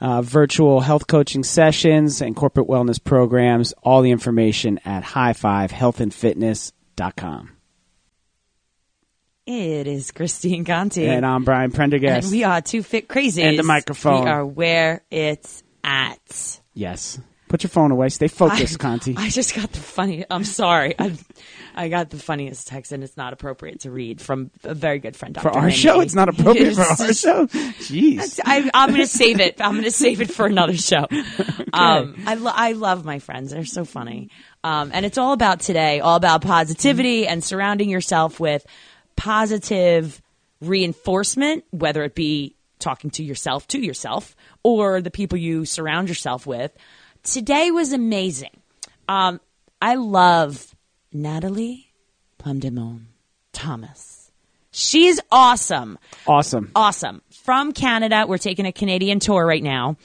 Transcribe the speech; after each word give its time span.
uh, 0.00 0.22
virtual 0.22 0.80
health 0.80 1.06
coaching 1.06 1.44
sessions 1.44 2.20
and 2.20 2.34
corporate 2.36 2.66
wellness 2.68 3.02
programs. 3.02 3.72
All 3.82 4.02
the 4.02 4.10
information 4.10 4.78
at 4.84 5.02
highfivehealthandfitness.com. 5.04 7.50
It 9.46 9.86
is 9.86 10.10
Christine 10.10 10.66
Conti. 10.66 11.06
And 11.06 11.24
I'm 11.24 11.44
Brian 11.44 11.72
Prendergast. 11.72 12.26
And 12.26 12.32
we 12.32 12.44
are 12.44 12.60
two 12.60 12.82
fit 12.82 13.08
crazies. 13.08 13.42
And 13.44 13.58
the 13.58 13.62
microphone. 13.62 14.24
We 14.24 14.30
are 14.30 14.44
where 14.44 15.02
it's 15.10 15.62
at. 15.82 16.60
yes. 16.74 17.18
Put 17.48 17.62
your 17.62 17.70
phone 17.70 17.90
away. 17.90 18.08
Stay 18.10 18.28
focused, 18.28 18.76
I, 18.80 18.82
Conti. 18.82 19.14
I 19.16 19.30
just 19.30 19.54
got 19.54 19.72
the 19.72 19.80
funny. 19.80 20.24
I'm 20.30 20.44
sorry. 20.44 20.94
I, 20.98 21.16
I 21.74 21.88
got 21.88 22.10
the 22.10 22.18
funniest 22.18 22.68
text, 22.68 22.92
and 22.92 23.02
it's 23.02 23.16
not 23.16 23.32
appropriate 23.32 23.80
to 23.80 23.90
read 23.90 24.20
from 24.20 24.50
a 24.64 24.74
very 24.74 24.98
good 24.98 25.16
friend. 25.16 25.34
Dr. 25.34 25.50
for 25.50 25.56
our 25.58 25.70
show, 25.70 26.00
it's 26.00 26.14
not 26.14 26.28
appropriate 26.28 26.74
for 26.74 26.82
our 26.82 27.12
show. 27.12 27.46
Jeez. 27.46 28.40
I, 28.44 28.68
I'm 28.74 28.90
going 28.90 29.00
to 29.00 29.06
save 29.06 29.40
it. 29.40 29.60
I'm 29.60 29.72
going 29.72 29.84
to 29.84 29.90
save 29.90 30.20
it 30.20 30.30
for 30.30 30.46
another 30.46 30.76
show. 30.76 31.06
Um, 31.70 32.22
I, 32.26 32.34
lo- 32.34 32.52
I 32.52 32.72
love 32.72 33.04
my 33.04 33.18
friends. 33.18 33.50
They're 33.52 33.64
so 33.64 33.84
funny. 33.84 34.30
Um, 34.64 34.90
and 34.92 35.04
it's 35.04 35.18
all 35.18 35.32
about 35.32 35.60
today, 35.60 36.00
all 36.00 36.16
about 36.16 36.40
positivity 36.42 37.26
and 37.26 37.44
surrounding 37.44 37.90
yourself 37.90 38.40
with 38.40 38.66
positive 39.16 40.20
reinforcement, 40.60 41.64
whether 41.70 42.02
it 42.04 42.14
be 42.14 42.56
talking 42.78 43.10
to 43.10 43.22
yourself, 43.22 43.68
to 43.68 43.78
yourself, 43.78 44.34
or 44.62 45.00
the 45.00 45.10
people 45.10 45.38
you 45.38 45.64
surround 45.64 46.08
yourself 46.08 46.46
with. 46.46 46.72
Today 47.22 47.70
was 47.70 47.92
amazing. 47.92 48.56
Um, 49.08 49.40
I 49.80 49.94
love 49.96 50.74
Natalie 51.12 51.88
Plamondon 52.38 53.00
Thomas. 53.52 54.30
She's 54.70 55.18
awesome 55.32 55.98
Awesome. 56.26 56.70
awesome. 56.74 57.22
From 57.42 57.72
Canada, 57.72 58.26
we're 58.28 58.38
taking 58.38 58.66
a 58.66 58.72
Canadian 58.72 59.18
tour 59.18 59.44
right 59.44 59.62
now. 59.62 59.96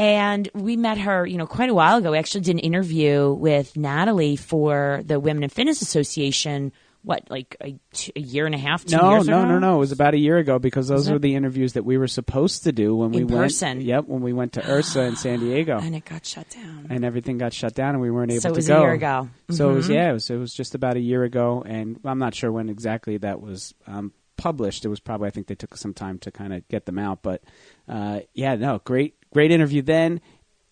And 0.00 0.48
we 0.54 0.76
met 0.76 0.98
her, 0.98 1.26
you 1.26 1.36
know, 1.38 1.46
quite 1.46 1.70
a 1.70 1.74
while 1.74 1.98
ago. 1.98 2.12
We 2.12 2.18
actually 2.18 2.42
did 2.42 2.52
an 2.54 2.58
interview 2.60 3.32
with 3.32 3.76
Natalie 3.76 4.36
for 4.36 5.02
the 5.04 5.18
Women 5.18 5.42
in 5.42 5.50
Fitness 5.50 5.82
Association. 5.82 6.70
What, 7.08 7.30
like 7.30 7.56
a, 7.62 7.74
t- 7.94 8.12
a 8.14 8.20
year 8.20 8.44
and 8.44 8.54
a 8.54 8.58
half, 8.58 8.84
two 8.84 8.94
No, 8.94 9.12
years 9.12 9.26
no, 9.26 9.46
no, 9.46 9.58
no. 9.58 9.76
It 9.76 9.78
was 9.78 9.92
about 9.92 10.12
a 10.12 10.18
year 10.18 10.36
ago 10.36 10.58
because 10.58 10.88
those 10.88 11.10
were 11.10 11.18
the 11.18 11.34
interviews 11.36 11.72
that 11.72 11.82
we 11.82 11.96
were 11.96 12.06
supposed 12.06 12.64
to 12.64 12.72
do 12.72 12.94
when 12.94 13.12
we 13.12 13.22
In 13.22 13.28
went. 13.28 13.62
Yep, 13.62 14.04
when 14.08 14.20
we 14.20 14.34
went 14.34 14.52
to 14.52 14.70
Ursa 14.70 15.00
in 15.04 15.16
San 15.16 15.40
Diego, 15.40 15.78
And 15.82 15.96
it 15.96 16.04
got 16.04 16.26
shut 16.26 16.50
down. 16.50 16.86
and 16.90 17.06
everything 17.06 17.38
got 17.38 17.54
shut 17.54 17.72
down, 17.72 17.94
and 17.94 18.02
we 18.02 18.10
weren't 18.10 18.30
able 18.32 18.42
So 18.42 18.48
it 18.50 18.52
to 18.52 18.58
was 18.58 18.68
a 18.68 18.72
go. 18.74 18.80
year 18.82 18.92
ago. 18.92 19.28
So 19.50 19.70
it 19.70 19.74
was 19.74 19.88
Mhm. 19.88 19.94
yeah, 19.94 20.10
it 20.10 20.12
was, 20.12 20.28
it 20.28 20.36
was 20.36 20.52
just 20.52 20.74
about 20.74 20.96
a 20.96 21.00
year 21.00 21.24
ago, 21.24 21.62
and 21.66 21.98
I'm 22.04 22.18
not 22.18 22.34
sure 22.34 22.52
when 22.52 22.68
exactly 22.68 23.16
that 23.16 23.40
was 23.40 23.72
um, 23.86 24.12
published. 24.36 24.84
It 24.84 24.88
was 24.88 25.00
probably 25.00 25.28
I 25.28 25.30
think 25.30 25.46
they 25.46 25.54
took 25.54 25.78
some 25.78 25.94
time 25.94 26.18
to 26.18 26.30
kind 26.30 26.52
of 26.52 26.68
get 26.68 26.84
them 26.84 26.98
out, 26.98 27.22
but 27.22 27.42
uh, 27.88 28.20
yeah, 28.34 28.54
no, 28.56 28.80
great, 28.84 29.14
great 29.32 29.50
interview 29.50 29.80
then. 29.80 30.20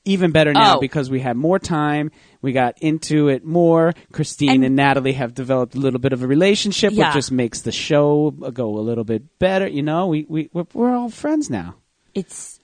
Even 0.07 0.31
better 0.31 0.53
now 0.53 0.77
Oh. 0.77 0.81
because 0.81 1.11
we 1.11 1.21
had 1.21 1.37
more 1.37 1.59
time. 1.59 2.11
We 2.41 2.53
got 2.53 2.79
into 2.81 3.29
it 3.29 3.45
more. 3.45 3.93
Christine 4.13 4.51
And- 4.51 4.65
and, 4.65 4.77
Natalie 4.77 5.13
have 5.13 5.35
developed 5.35 5.75
a 5.75 5.79
little 5.79 6.01
bit 6.01 6.13
of 6.15 6.23
a 6.23 6.27
relationship, 6.27 6.93
Yeah. 6.95 7.09
which 7.09 7.15
just 7.15 7.33
makes 7.33 7.61
the 7.63 7.73
show 7.73 8.31
go 8.31 8.79
a 8.79 8.81
little 8.81 9.05
bit 9.05 9.39
better. 9.39 9.67
You 9.69 9.83
know, 9.83 10.07
we 10.07 10.25
we 10.29 10.49
we're, 10.53 10.67
we're 10.73 10.95
all 10.97 11.11
friends 11.11 11.51
now. 11.51 11.75
it's 12.15 12.59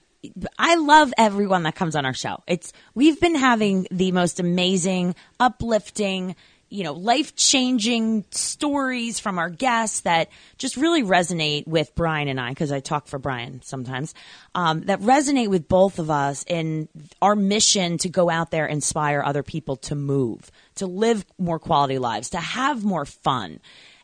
I 0.57 0.75
love 0.75 1.13
everyone 1.17 1.63
that 1.63 1.75
comes 1.75 1.97
on 1.97 2.05
our 2.05 2.13
show. 2.13 2.37
It's 2.47 2.71
we've 2.95 3.19
been 3.19 3.35
having 3.35 3.87
the 3.91 4.13
most 4.13 4.39
amazing, 4.39 5.15
uplifting, 5.37 6.35
you 6.73 6.83
know, 6.83 6.93
life-changing 6.93 8.25
stories 8.31 9.19
from 9.19 9.37
our 9.37 9.49
guests 9.49 10.01
that 10.01 10.29
just 10.57 10.75
really 10.75 11.03
resonate 11.03 11.67
with 11.67 11.93
Brian 11.93 12.27
and 12.27 12.39
I 12.39 12.49
because 12.49 12.71
I 12.71 12.79
talk 12.79 13.05
for 13.05 13.19
Brian 13.19 13.61
sometimes. 13.61 14.15
Um, 14.55 14.81
that 14.85 14.99
resonate 15.01 15.49
with 15.49 15.67
both 15.67 15.99
of 15.99 16.09
us 16.09 16.43
in 16.47 16.89
our 17.21 17.35
mission 17.35 17.99
to 17.99 18.09
go 18.09 18.27
out 18.27 18.49
there, 18.49 18.65
inspire 18.65 19.21
other 19.23 19.43
people 19.43 19.75
to 19.77 19.93
move, 19.93 20.49
to 20.75 20.87
live 20.87 21.23
more 21.37 21.59
quality 21.59 21.99
lives, 21.99 22.31
to 22.31 22.39
have 22.39 22.83
more 22.83 23.05
fun, 23.05 23.59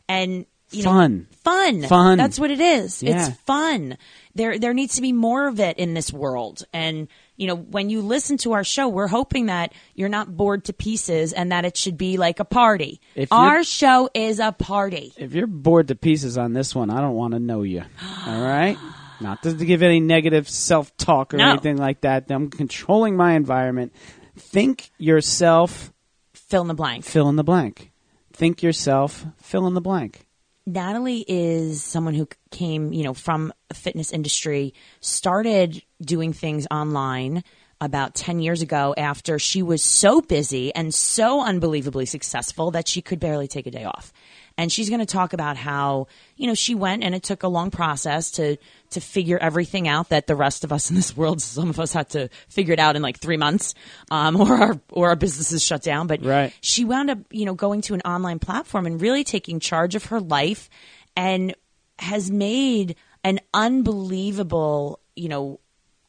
and 0.08 0.46
you 0.70 0.84
know, 0.84 0.90
Fun. 0.90 1.26
fun, 1.42 1.82
Fun. 1.82 2.18
That's 2.18 2.38
what 2.38 2.52
it 2.52 2.60
is. 2.60 3.02
Yeah. 3.02 3.26
It's 3.26 3.36
fun. 3.40 3.98
There 4.36 4.58
there 4.58 4.72
needs 4.72 4.94
to 4.94 5.02
be 5.02 5.12
more 5.12 5.48
of 5.48 5.58
it 5.58 5.78
in 5.78 5.94
this 5.94 6.12
world. 6.12 6.62
And 6.72 7.08
you 7.40 7.46
know, 7.46 7.56
when 7.56 7.88
you 7.88 8.02
listen 8.02 8.36
to 8.38 8.52
our 8.52 8.62
show, 8.64 8.86
we're 8.86 9.06
hoping 9.08 9.46
that 9.46 9.72
you're 9.94 10.10
not 10.10 10.36
bored 10.36 10.66
to 10.66 10.74
pieces 10.74 11.32
and 11.32 11.50
that 11.52 11.64
it 11.64 11.74
should 11.74 11.96
be 11.96 12.18
like 12.18 12.38
a 12.38 12.44
party. 12.44 13.00
If 13.14 13.32
our 13.32 13.64
show 13.64 14.10
is 14.14 14.40
a 14.40 14.52
party. 14.52 15.14
If 15.16 15.32
you're 15.32 15.46
bored 15.46 15.88
to 15.88 15.94
pieces 15.94 16.36
on 16.36 16.52
this 16.52 16.74
one, 16.74 16.90
I 16.90 17.00
don't 17.00 17.14
want 17.14 17.32
to 17.32 17.40
know 17.40 17.62
you. 17.62 17.82
All 18.26 18.42
right? 18.42 18.76
Not 19.22 19.42
to 19.44 19.54
give 19.54 19.82
any 19.82 20.00
negative 20.00 20.50
self 20.50 20.94
talk 20.98 21.32
or 21.32 21.38
No. 21.38 21.50
anything 21.52 21.78
like 21.78 22.02
that. 22.02 22.30
I'm 22.30 22.50
controlling 22.50 23.16
my 23.16 23.32
environment. 23.32 23.94
Think 24.36 24.90
yourself, 24.98 25.92
Fill 26.34 26.62
in 26.62 26.68
the 26.68 26.74
blank. 26.74 27.04
fill 27.04 27.28
in 27.30 27.36
the 27.36 27.44
blank. 27.44 27.90
Think 28.34 28.62
yourself, 28.62 29.24
fill 29.38 29.66
in 29.66 29.72
the 29.74 29.80
blank. 29.80 30.26
Natalie 30.70 31.24
is 31.26 31.82
someone 31.82 32.14
who 32.14 32.28
came, 32.50 32.92
you 32.92 33.02
know, 33.02 33.14
from 33.14 33.52
a 33.70 33.74
fitness 33.74 34.12
industry, 34.12 34.74
started 35.00 35.82
doing 36.00 36.32
things 36.32 36.66
online 36.70 37.42
about 37.80 38.14
10 38.14 38.40
years 38.40 38.62
ago 38.62 38.94
after 38.96 39.38
she 39.38 39.62
was 39.62 39.82
so 39.82 40.20
busy 40.20 40.72
and 40.74 40.94
so 40.94 41.42
unbelievably 41.42 42.06
successful 42.06 42.70
that 42.72 42.86
she 42.86 43.00
could 43.02 43.18
barely 43.18 43.48
take 43.48 43.66
a 43.66 43.70
day 43.70 43.84
off. 43.84 44.12
And 44.58 44.70
she's 44.70 44.88
going 44.88 45.00
to 45.00 45.06
talk 45.06 45.32
about 45.32 45.56
how, 45.56 46.06
you 46.36 46.46
know, 46.46 46.54
she 46.54 46.74
went 46.74 47.02
and 47.02 47.14
it 47.14 47.22
took 47.22 47.42
a 47.42 47.48
long 47.48 47.70
process 47.70 48.30
to 48.32 48.56
to 48.90 49.00
figure 49.00 49.38
everything 49.38 49.86
out 49.86 50.08
that 50.08 50.26
the 50.26 50.34
rest 50.34 50.64
of 50.64 50.72
us 50.72 50.90
in 50.90 50.96
this 50.96 51.16
world, 51.16 51.40
some 51.40 51.70
of 51.70 51.78
us 51.78 51.92
had 51.92 52.10
to 52.10 52.28
figure 52.48 52.72
it 52.74 52.80
out 52.80 52.96
in 52.96 53.02
like 53.02 53.18
3 53.18 53.36
months, 53.36 53.74
um, 54.10 54.36
or 54.40 54.52
our 54.54 54.80
or 54.90 55.08
our 55.10 55.16
businesses 55.16 55.64
shut 55.64 55.82
down, 55.82 56.06
but 56.06 56.24
Right. 56.24 56.52
she 56.60 56.84
wound 56.84 57.10
up, 57.10 57.18
you 57.30 57.44
know, 57.46 57.54
going 57.54 57.80
to 57.82 57.94
an 57.94 58.00
online 58.02 58.38
platform 58.38 58.86
and 58.86 59.00
really 59.00 59.24
taking 59.24 59.60
charge 59.60 59.94
of 59.94 60.06
her 60.06 60.20
life 60.20 60.68
and 61.16 61.54
has 61.98 62.30
made 62.30 62.96
an 63.24 63.38
unbelievable, 63.54 65.00
you 65.16 65.28
know, 65.28 65.60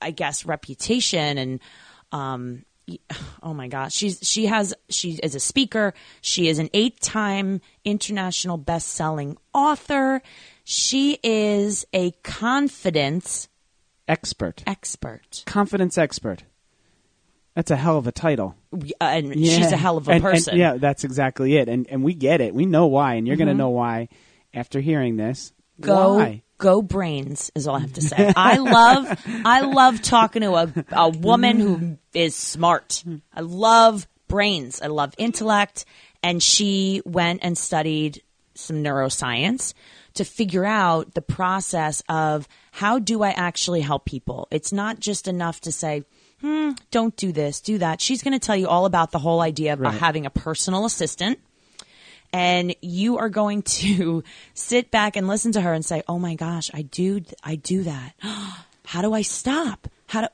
I 0.02 0.12
guess 0.12 0.46
reputation 0.46 1.38
and 1.38 1.59
um 2.12 2.66
oh 3.44 3.53
my 3.53 3.68
gosh, 3.68 3.94
she's 3.94 4.19
she 4.22 4.46
has 4.47 4.74
she 4.90 5.13
is 5.24 5.35
a 5.35 5.40
speaker, 5.40 5.94
she 6.22 6.47
is 6.47 6.59
an 6.59 6.69
eight-time 6.74 7.61
international 7.85 8.58
best-selling 8.58 9.38
author. 9.53 10.22
She 10.64 11.17
is 11.23 11.85
a 11.93 12.11
confidence 12.23 13.47
Expert. 14.08 14.64
expert. 14.67 15.43
Confidence 15.46 15.97
expert. 15.97 16.43
That's 17.55 17.72
a 17.72 17.76
hell 17.76 17.97
of 17.97 18.08
a 18.08 18.11
title. 18.11 18.55
Uh, 18.73 18.78
and 19.02 19.35
Yeah. 19.35 19.58
she's 19.58 19.72
a 19.72 19.78
hell 19.78 19.97
of 19.97 20.08
a 20.08 20.11
And- 20.11 20.23
and- 20.23 20.34
person. 20.34 20.58
yeah, 20.58 20.78
that's 20.78 21.03
exactly 21.03 21.58
it. 21.58 21.67
And 21.67 21.85
and 21.90 22.03
we 22.03 22.14
get 22.14 22.40
it. 22.41 22.53
We 22.55 22.66
know 22.66 22.87
why, 22.87 23.16
and 23.16 23.28
you're 23.28 23.35
going 23.35 23.47
Mm-hmm. 23.49 23.58
to 23.58 23.64
know 23.64 23.70
why 23.70 24.08
after 24.53 24.79
hearing 24.79 25.17
this. 25.17 25.52
go 25.79 26.16
Why? 26.17 26.44
Go 26.61 26.81
brains 26.81 27.52
is 27.55 27.67
all 27.67 27.75
I 27.75 27.79
have 27.79 27.93
to 27.93 28.02
say. 28.02 28.31
I 28.37 28.58
love 28.58 29.19
I 29.46 29.61
love 29.61 30.02
talking 30.02 30.43
to 30.43 30.53
a 30.53 30.73
a 30.91 31.09
woman 31.09 31.59
who 31.59 31.97
is 32.13 32.35
smart. 32.35 33.03
I 33.35 33.41
love 33.41 34.08
brains. 34.28 34.81
I 34.81 34.87
love 34.87 35.13
intellect 35.17 35.85
and 36.23 36.41
she 36.41 37.02
went 37.03 37.40
and 37.43 37.58
studied 37.58 38.22
some 38.53 38.78
neuroscience 38.84 39.73
to 40.13 40.23
figure 40.23 40.66
out 40.66 41.13
the 41.16 41.22
process 41.22 42.03
of 42.08 42.47
how 42.72 42.99
do 42.99 43.23
I 43.23 43.31
actually 43.31 43.81
help 43.81 44.05
people. 44.05 44.47
It's 44.52 44.72
not 44.72 44.99
just 44.99 45.28
enough 45.28 45.61
to 45.61 45.72
say 45.72 46.03
hmm, 46.41 46.72
don't 46.90 47.16
do 47.17 47.31
this, 47.31 47.61
do 47.61 47.78
that. 47.78 48.02
She's 48.02 48.23
going 48.23 48.34
to 48.34 48.40
tell 48.46 48.55
you 48.55 48.67
all 48.67 48.85
about 48.85 49.11
the 49.11 49.19
whole 49.19 49.41
idea 49.41 49.73
of 49.73 49.79
Right. 49.79 49.93
having 49.93 50.25
a 50.25 50.31
personal 50.31 50.85
assistant 50.85 51.40
and 52.33 52.75
you 52.81 53.17
are 53.17 53.29
going 53.29 53.61
to 53.81 54.23
sit 54.53 54.91
back 54.91 55.16
and 55.16 55.28
listen 55.28 55.51
to 55.53 55.61
her 55.61 55.73
and 55.73 55.83
say, 55.85 56.03
"Oh 56.07 56.19
my 56.19 56.35
gosh, 56.35 56.69
I 56.73 56.81
do 56.83 57.22
I 57.43 57.55
do 57.55 57.83
that. 57.83 58.13
How 58.85 59.01
do 59.01 59.13
I 59.13 59.22
stop? 59.22 59.87
How 60.07 60.22
do?" 60.22 60.28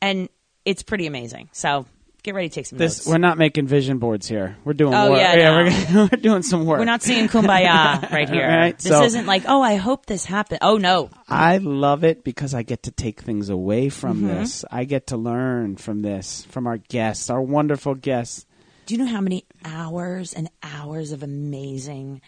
And 0.00 0.28
it's 0.64 0.82
pretty 0.82 1.06
amazing. 1.06 1.48
So 1.52 1.86
get 2.22 2.34
ready 2.34 2.48
to 2.48 2.54
take 2.54 2.64
some 2.66 2.78
This 2.78 3.00
notes. 3.00 3.06
we're 3.06 3.18
not 3.18 3.36
making 3.36 3.66
vision 3.66 3.98
boards 3.98 4.26
here. 4.26 4.56
We're 4.64 4.72
doing 4.72 4.94
Oh, 4.94 5.10
work. 5.10 5.20
yeah, 5.20 5.34
no. 5.36 5.56
we're, 5.94 6.08
we're 6.12 6.16
doing 6.20 6.42
some 6.42 6.64
work. 6.64 6.78
We're 6.78 6.84
not 6.86 7.02
seeing 7.02 7.28
kumbaya 7.28 8.10
right 8.10 8.28
here. 8.30 8.46
Right, 8.48 8.78
This 8.78 8.92
so- 8.92 9.02
isn't 9.04 9.26
like, 9.26 9.44
oh, 9.46 9.60
I 9.62 9.76
hope 9.76 10.06
this 10.06 10.24
happens. 10.24 10.60
Oh 10.62 10.78
no, 10.78 11.10
I 11.28 11.58
love 11.58 12.02
it 12.04 12.24
because 12.24 12.54
I 12.54 12.62
get 12.62 12.84
to 12.84 12.90
take 12.90 13.20
things 13.20 13.48
away 13.50 13.88
from 13.90 14.18
Mm-hmm. 14.18 14.26
this. 14.28 14.64
I 14.70 14.84
get 14.84 15.08
to 15.08 15.16
learn 15.18 15.76
from 15.76 16.00
this, 16.02 16.44
from 16.50 16.66
our 16.66 16.78
guests, 16.78 17.28
our 17.30 17.42
wonderful 17.42 17.94
guests. 17.94 18.46
Do 18.86 18.94
you 18.94 18.98
know 19.04 19.10
how 19.10 19.20
many 19.20 19.44
hours 19.64 20.32
and 20.34 20.48
hours 20.62 21.12
of 21.12 21.22
amazing, 21.22 22.20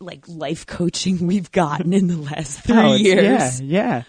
like 0.00 0.24
life 0.28 0.66
coaching 0.66 1.26
we've 1.26 1.50
gotten 1.52 1.92
in 1.92 2.08
the 2.08 2.16
last 2.16 2.60
three 2.60 2.76
Oh, 2.76 2.94
years? 2.94 3.60
Yeah, 3.60 3.82
yeah. 3.82 4.02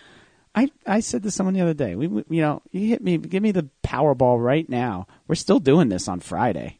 I, 0.56 0.72
I 0.86 1.00
said 1.02 1.24
to 1.24 1.32
someone 1.32 1.54
the 1.54 1.62
other 1.62 1.76
day, 1.76 1.96
we, 1.96 2.08
we 2.08 2.24
you 2.30 2.42
know, 2.42 2.62
you 2.72 2.88
hit 2.88 3.04
me, 3.04 3.18
give 3.18 3.44
me 3.44 3.52
the 3.52 3.70
Powerball 3.84 4.44
right 4.44 4.68
now. 4.68 5.06
We're 5.28 5.36
still 5.36 5.60
doing 5.60 5.90
this 5.90 6.08
on 6.08 6.20
Friday, 6.20 6.80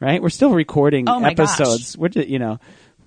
right? 0.00 0.22
We're 0.22 0.30
still 0.30 0.52
recording 0.52 1.08
Oh 1.08 1.20
my 1.20 1.34
gosh. 1.34 1.60
episodes. 1.60 1.98
We're 1.98 2.08
just, 2.08 2.28
you 2.28 2.38
know, 2.38 2.58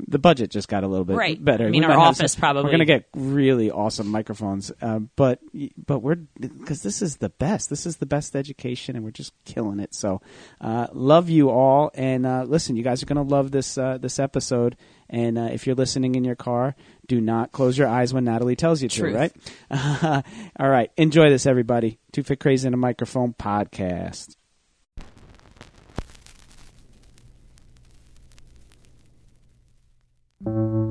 the 0.07 0.19
budget 0.19 0.50
just 0.51 0.67
got 0.67 0.83
a 0.83 0.88
little 0.88 1.05
bit 1.05 1.15
Right. 1.15 1.44
better. 1.44 1.67
I 1.67 1.69
mean, 1.69 1.81
We 1.83 1.88
our 1.94 1.97
office 1.97 2.33
some- 2.33 2.39
probably- 2.39 2.63
We're 2.65 2.71
gonna 2.71 2.85
get 2.85 3.05
really 3.15 3.69
awesome 3.71 4.07
microphones, 4.07 4.71
uh, 4.81 5.00
but 5.15 5.39
but 5.85 6.00
we're 6.00 6.15
because 6.39 6.81
this 6.83 7.01
is 7.01 7.17
the 7.17 7.29
best. 7.29 7.69
This 7.69 7.85
is 7.85 7.97
the 7.97 8.05
best 8.05 8.35
education, 8.35 8.95
and 8.95 9.03
we're 9.05 9.11
just 9.11 9.33
killing 9.45 9.79
it. 9.79 9.94
So, 9.94 10.21
uh, 10.61 10.88
love 10.94 11.29
you 11.29 11.50
all, 11.50 11.91
and 11.95 12.25
uh, 12.25 12.44
listen, 12.47 12.75
you 12.75 12.83
guys 12.83 13.01
are 13.03 13.05
gonna 13.05 13.23
love 13.23 13.51
this 13.51 13.77
uh, 13.77 13.97
this 13.97 14.19
episode. 14.19 14.75
And 15.09 15.38
uh, 15.38 15.50
if 15.51 15.67
you're 15.67 15.75
listening 15.75 16.15
in 16.15 16.23
your 16.23 16.35
car, 16.35 16.75
do 17.07 17.21
not 17.21 17.51
close 17.51 17.77
your 17.77 17.88
eyes 17.88 18.13
when 18.15 18.23
Natalie 18.23 18.56
tells 18.56 18.81
you 18.81 18.89
Truth. 18.89 19.13
to. 19.13 19.19
Right? 19.19 20.23
all 20.59 20.69
right. 20.69 20.89
Enjoy 20.97 21.29
this, 21.29 21.45
everybody. 21.45 21.99
Two 22.11 22.23
Fit 22.23 22.39
Crazy 22.39 22.67
in 22.67 22.73
a 22.73 22.77
Microphone 22.77 23.33
podcast. 23.33 24.35
It 30.45 30.50
is 30.50 30.82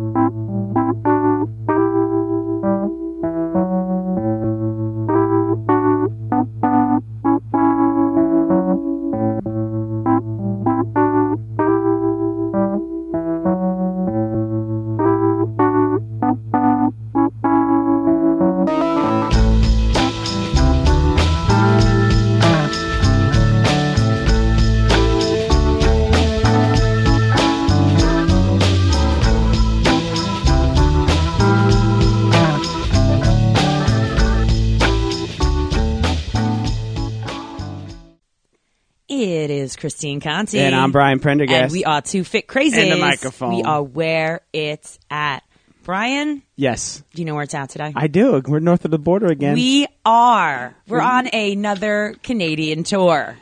Christine 39.82 40.20
Conti. 40.20 40.60
And 40.60 40.76
I'm 40.76 40.92
Brian 40.92 41.18
Prendergast. 41.18 41.60
And 41.64 41.72
we 41.72 41.84
are 41.84 42.00
two 42.00 42.22
fit 42.22 42.46
crazies. 42.46 42.76
And 42.76 42.92
the 42.92 42.96
microphone. 42.98 43.56
We 43.56 43.62
are 43.64 43.82
where 43.82 44.42
it's 44.52 44.96
at. 45.10 45.42
Brian, 45.82 46.44
Yes, 46.54 47.02
do 47.12 47.20
you 47.20 47.26
know 47.26 47.34
where 47.34 47.42
it's 47.42 47.54
at 47.54 47.70
today? 47.70 47.92
I 47.96 48.06
do. 48.06 48.40
We're 48.46 48.60
north 48.60 48.84
of 48.84 48.92
the 48.92 49.00
border 49.00 49.26
again. 49.26 49.54
we 49.54 49.88
are. 50.04 50.76
We're 50.86 51.00
on 51.00 51.26
another 51.26 52.14
Canadian 52.22 52.84
tour. 52.84 53.36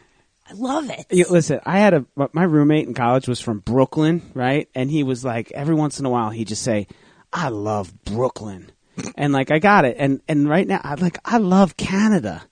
I 0.48 0.52
love 0.54 0.88
it. 0.88 1.04
Yeah, 1.10 1.26
listen, 1.28 1.60
I 1.66 1.78
had 1.78 1.92
a 1.92 2.06
my 2.32 2.44
roommate 2.44 2.88
in 2.88 2.94
college 2.94 3.28
was 3.28 3.42
from 3.42 3.58
Brooklyn, 3.58 4.22
right? 4.32 4.66
And 4.74 4.90
he 4.90 5.02
was 5.02 5.22
like, 5.22 5.52
every 5.52 5.74
once 5.74 6.00
in 6.00 6.06
a 6.06 6.10
while, 6.10 6.30
he'd 6.30 6.48
just 6.48 6.62
say, 6.62 6.86
"I 7.30 7.50
love 7.50 7.92
Brooklyn," 8.04 8.72
and 9.14 9.34
like 9.34 9.50
I 9.50 9.58
got 9.58 9.84
it. 9.84 9.96
And 9.98 10.22
and 10.26 10.48
right 10.48 10.66
now, 10.66 10.80
I'm 10.82 11.00
like 11.00 11.18
I 11.22 11.36
love 11.36 11.76
Canada. 11.76 12.42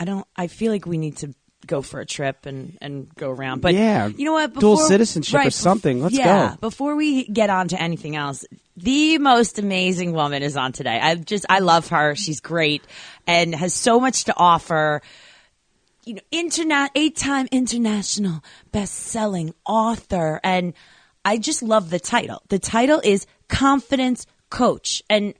I 0.00 0.04
don't. 0.06 0.26
I 0.34 0.48
feel 0.48 0.72
like 0.72 0.86
we 0.86 0.98
need 0.98 1.18
to 1.18 1.32
go 1.66 1.82
for 1.82 2.00
a 2.00 2.06
trip 2.06 2.46
and 2.46 2.76
and 2.80 3.14
go 3.16 3.30
around. 3.30 3.60
But 3.60 3.74
Yeah. 3.74 4.08
you 4.08 4.24
know 4.24 4.32
what? 4.32 4.54
Dual 4.54 4.76
citizenship 4.76 5.44
or 5.46 5.50
something. 5.50 6.02
Let's 6.02 6.16
go. 6.16 6.22
yeah, 6.24 6.50
go. 6.50 6.56
Before 6.68 6.96
we 6.96 7.24
get 7.24 7.50
on 7.50 7.68
to 7.68 7.80
anything 7.80 8.16
else, 8.16 8.44
the 8.76 9.18
most 9.18 9.58
amazing 9.58 10.12
woman 10.12 10.42
is 10.42 10.56
on 10.56 10.72
today. 10.72 10.98
I 11.00 11.14
just 11.16 11.44
I 11.48 11.58
love 11.60 11.88
her. 11.88 12.14
She's 12.14 12.40
great 12.40 12.82
and 13.26 13.54
has 13.54 13.74
so 13.74 14.00
much 14.00 14.24
to 14.24 14.34
offer. 14.36 15.02
You 16.06 16.14
know, 16.14 16.22
internet 16.30 16.90
eight-time 16.94 17.46
international 17.52 18.42
best-selling 18.72 19.54
author, 19.66 20.40
and 20.42 20.72
I 21.26 21.36
just 21.36 21.62
love 21.62 21.90
the 21.90 22.00
title. 22.00 22.42
The 22.48 22.58
title 22.58 23.00
is 23.04 23.26
Confidence 23.48 24.26
Coach, 24.48 25.02
and 25.10 25.34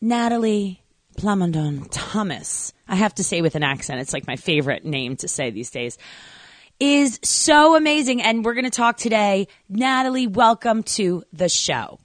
Natalie 0.00 0.79
Plamondon 1.20 1.86
Thomas. 1.90 2.72
I 2.88 2.94
have 2.94 3.14
to 3.16 3.24
say 3.24 3.42
with 3.42 3.54
an 3.54 3.62
accent. 3.62 4.00
It's 4.00 4.14
like 4.14 4.26
my 4.26 4.36
favorite 4.36 4.86
name 4.86 5.16
to 5.16 5.28
say 5.28 5.50
these 5.50 5.70
days. 5.70 5.98
Is 6.78 7.20
so 7.22 7.76
amazing. 7.76 8.22
And 8.22 8.42
we're 8.42 8.54
going 8.54 8.64
to 8.64 8.70
talk 8.70 8.96
today. 8.96 9.48
Natalie, 9.68 10.28
welcome 10.28 10.82
to 10.82 11.22
the 11.30 11.50
show. 11.50 12.00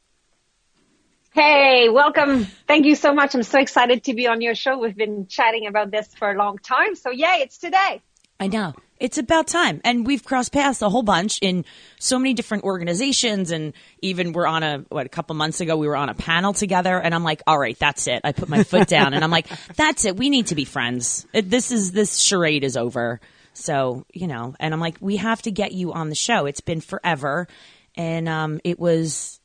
Hey, 1.31 1.87
welcome. 1.87 2.43
Thank 2.67 2.85
you 2.85 2.95
so 2.95 3.13
much. 3.13 3.33
I'm 3.35 3.43
so 3.43 3.57
excited 3.57 4.03
to 4.03 4.13
be 4.13 4.27
on 4.27 4.41
your 4.41 4.53
show. 4.53 4.77
We've 4.77 4.97
been 4.97 5.27
chatting 5.27 5.65
about 5.65 5.91
this 5.91 6.13
for 6.13 6.29
a 6.29 6.35
long 6.37 6.57
time. 6.57 6.95
So, 6.95 7.09
yay, 7.09 7.37
it's 7.39 7.57
today. 7.57 8.01
I 8.37 8.47
know. 8.47 8.73
It's 8.97 9.17
about 9.17 9.47
time. 9.47 9.81
And 9.83 10.07
we've 10.07 10.23
crossed 10.23 10.53
paths 10.53 10.81
a 10.81 10.89
whole 10.89 11.03
bunch 11.03 11.39
in 11.41 11.65
so 11.99 12.17
many 12.17 12.33
different 12.33 12.63
organizations. 12.63 13.51
And 13.51 13.73
even 14.01 14.31
we're 14.31 14.47
on 14.47 14.63
a, 14.63 14.85
what, 14.89 15.05
a 15.05 15.09
couple 15.09 15.35
months 15.35 15.59
ago, 15.59 15.75
we 15.75 15.87
were 15.87 15.97
on 15.97 16.09
a 16.09 16.13
panel 16.13 16.53
together. 16.53 16.99
And 16.99 17.13
I'm 17.13 17.23
like, 17.23 17.41
all 17.45 17.59
right, 17.59 17.77
that's 17.77 18.07
it. 18.07 18.21
I 18.23 18.31
put 18.31 18.47
my 18.47 18.63
foot 18.63 18.87
down 18.87 19.13
and 19.13 19.23
I'm 19.23 19.31
like, 19.31 19.47
that's 19.75 20.05
it. 20.05 20.15
We 20.15 20.29
need 20.29 20.47
to 20.47 20.55
be 20.55 20.65
friends. 20.65 21.25
This 21.33 21.71
is, 21.71 21.91
this 21.91 22.17
charade 22.17 22.63
is 22.63 22.77
over. 22.77 23.19
So, 23.53 24.05
you 24.13 24.27
know, 24.27 24.55
and 24.59 24.73
I'm 24.73 24.79
like, 24.79 24.97
we 24.99 25.17
have 25.17 25.41
to 25.43 25.51
get 25.51 25.71
you 25.71 25.93
on 25.93 26.09
the 26.09 26.15
show. 26.15 26.45
It's 26.45 26.61
been 26.61 26.81
forever. 26.81 27.47
And 27.95 28.27
um, 28.27 28.59
it 28.63 28.79
was, 28.79 29.39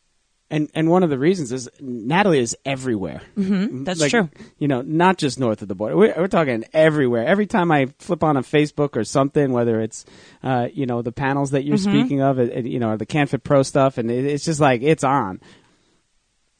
And 0.52 0.68
and 0.74 0.90
one 0.90 1.04
of 1.04 1.10
the 1.10 1.18
reasons 1.18 1.52
is 1.52 1.68
Natalie 1.80 2.40
is 2.40 2.56
everywhere. 2.64 3.22
Mm-hmm, 3.38 3.84
that's 3.84 4.00
true. 4.10 4.28
You 4.58 4.66
know, 4.66 4.82
not 4.82 5.16
just 5.16 5.38
north 5.38 5.62
of 5.62 5.68
the 5.68 5.76
border. 5.76 5.96
We're, 5.96 6.12
we're 6.16 6.26
talking 6.26 6.64
everywhere. 6.72 7.24
Every 7.24 7.46
time 7.46 7.70
I 7.70 7.86
flip 8.00 8.24
on 8.24 8.36
a 8.36 8.42
Facebook 8.42 8.96
or 8.96 9.04
something, 9.04 9.52
whether 9.52 9.80
it's 9.80 10.04
uh, 10.42 10.66
you 10.72 10.86
know 10.86 11.02
the 11.02 11.12
panels 11.12 11.52
that 11.52 11.64
you're 11.64 11.76
Mm-hmm. 11.76 12.00
speaking 12.00 12.20
of, 12.22 12.38
it, 12.40 12.52
it- 12.52 12.66
you 12.66 12.80
know 12.80 12.96
the 12.96 13.06
CanFit 13.06 13.44
Pro 13.44 13.62
stuff, 13.62 13.96
and 13.96 14.10
it, 14.10 14.24
it's 14.24 14.44
just 14.44 14.58
like 14.60 14.82
it's 14.82 15.04
on. 15.04 15.40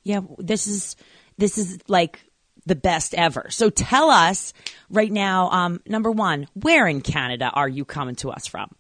Yeah, 0.03 0.21
this 0.39 0.67
is 0.67 0.97
this 1.37 1.59
is 1.59 1.79
like 1.89 2.21
the 2.67 2.77
best 2.77 3.15
ever. 3.15 3.47
So 3.51 3.71
tell 3.71 4.11
us 4.11 4.53
right 4.89 5.11
now, 5.11 5.51
um, 5.51 5.81
number 5.87 6.11
one, 6.11 6.47
where 6.55 6.87
in 6.87 7.01
Canada 7.01 7.51
are 7.53 7.69
you 7.69 7.85
coming 7.85 8.15
to 8.17 8.31
us 8.31 8.47
from? 8.47 8.71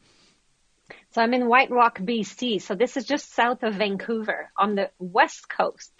So, 1.12 1.20
I'm 1.22 1.34
in 1.34 1.48
White 1.48 1.70
Rock, 1.70 1.98
BC. 1.98 2.62
So, 2.62 2.74
this 2.74 2.96
is 2.96 3.04
just 3.04 3.34
south 3.34 3.62
of 3.62 3.74
Vancouver 3.74 4.50
on 4.56 4.74
the 4.76 4.90
west 4.98 5.48
coast. 5.48 5.92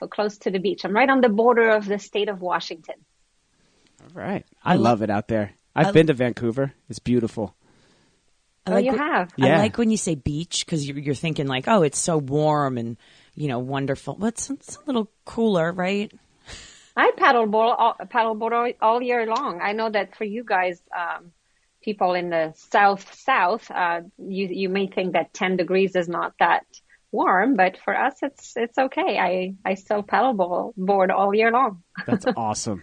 So, 0.00 0.06
close 0.08 0.38
to 0.38 0.50
the 0.50 0.58
beach. 0.58 0.84
I'm 0.84 0.92
right 0.92 1.08
on 1.08 1.20
the 1.20 1.28
border 1.28 1.70
of 1.70 1.86
the 1.86 1.98
state 1.98 2.28
of 2.28 2.40
Washington. 2.40 2.96
All 4.02 4.20
right, 4.22 4.44
I, 4.64 4.74
love 4.76 5.02
it 5.02 5.10
out 5.10 5.28
there. 5.28 5.52
I've 5.74 5.86
I- 5.88 5.92
been 5.92 6.06
to 6.08 6.14
Vancouver. 6.14 6.72
It's 6.88 6.98
beautiful. 6.98 7.54
I 8.66 8.72
Oh, 8.72 8.76
you 8.78 8.92
wh- 8.92 8.98
have? 8.98 9.32
I 9.40 9.46
Yeah. 9.46 9.58
like 9.58 9.78
when 9.78 9.90
you 9.90 9.96
say 9.96 10.16
beach 10.16 10.66
because 10.66 10.86
you're, 10.86 10.98
you're 10.98 11.14
thinking 11.14 11.46
like, 11.46 11.68
oh, 11.68 11.82
it's 11.82 11.98
so 12.00 12.18
warm 12.18 12.78
and 12.78 12.96
you 13.36 13.46
know 13.46 13.60
wonderful. 13.60 14.14
But 14.18 14.34
it's, 14.34 14.50
it's 14.50 14.76
a 14.76 14.80
little 14.86 15.08
cooler, 15.24 15.70
right? 15.72 16.12
I 16.96 17.12
paddleboard 17.16 17.76
all, 17.78 17.94
paddleboard 18.06 18.52
all, 18.52 18.72
all 18.90 19.02
year 19.02 19.24
long. 19.26 19.60
I 19.62 19.72
know 19.72 19.88
that 19.88 20.16
for 20.16 20.24
you 20.24 20.42
guys, 20.44 20.80
um, 20.96 21.30
people 21.86 22.14
in 22.14 22.28
the 22.30 22.52
south 22.56 23.14
south, 23.14 23.70
uh, 23.70 24.00
you 24.18 24.48
you 24.50 24.68
may 24.68 24.88
think 24.88 25.14
that 25.14 25.32
10 25.32 25.56
degrees 25.56 25.96
is 25.96 26.08
not 26.08 26.34
that 26.40 26.66
warm, 27.12 27.54
but 27.56 27.78
for 27.84 27.96
us, 27.96 28.16
it's 28.22 28.56
it's 28.56 28.76
okay. 28.76 29.18
I 29.18 29.54
I 29.64 29.74
still 29.74 30.02
paddleboard 30.02 30.74
board 30.76 31.10
all 31.10 31.34
year 31.34 31.50
long. 31.50 31.82
That's 32.04 32.26
awesome. 32.36 32.82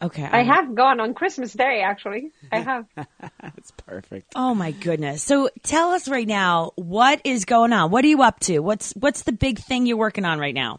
Okay, 0.00 0.22
I 0.22 0.44
have 0.44 0.76
gone 0.76 1.00
on 1.00 1.12
Christmas 1.12 1.52
Day 1.52 1.82
actually. 1.84 2.30
I 2.52 2.60
have. 2.60 2.86
That's 3.42 3.72
perfect. 3.72 4.32
Oh 4.36 4.54
my 4.54 4.70
goodness! 4.70 5.24
So 5.24 5.50
tell 5.64 5.90
us 5.90 6.08
right 6.08 6.26
now, 6.26 6.70
what 6.76 7.20
is 7.24 7.44
going 7.44 7.72
on? 7.72 7.90
What 7.90 8.04
are 8.04 8.08
you 8.08 8.22
up 8.22 8.38
to? 8.40 8.60
What's 8.60 8.92
what's 8.92 9.22
the 9.22 9.32
big 9.32 9.58
thing 9.58 9.86
you're 9.86 9.96
working 9.96 10.24
on 10.24 10.38
right 10.38 10.54
now? 10.54 10.78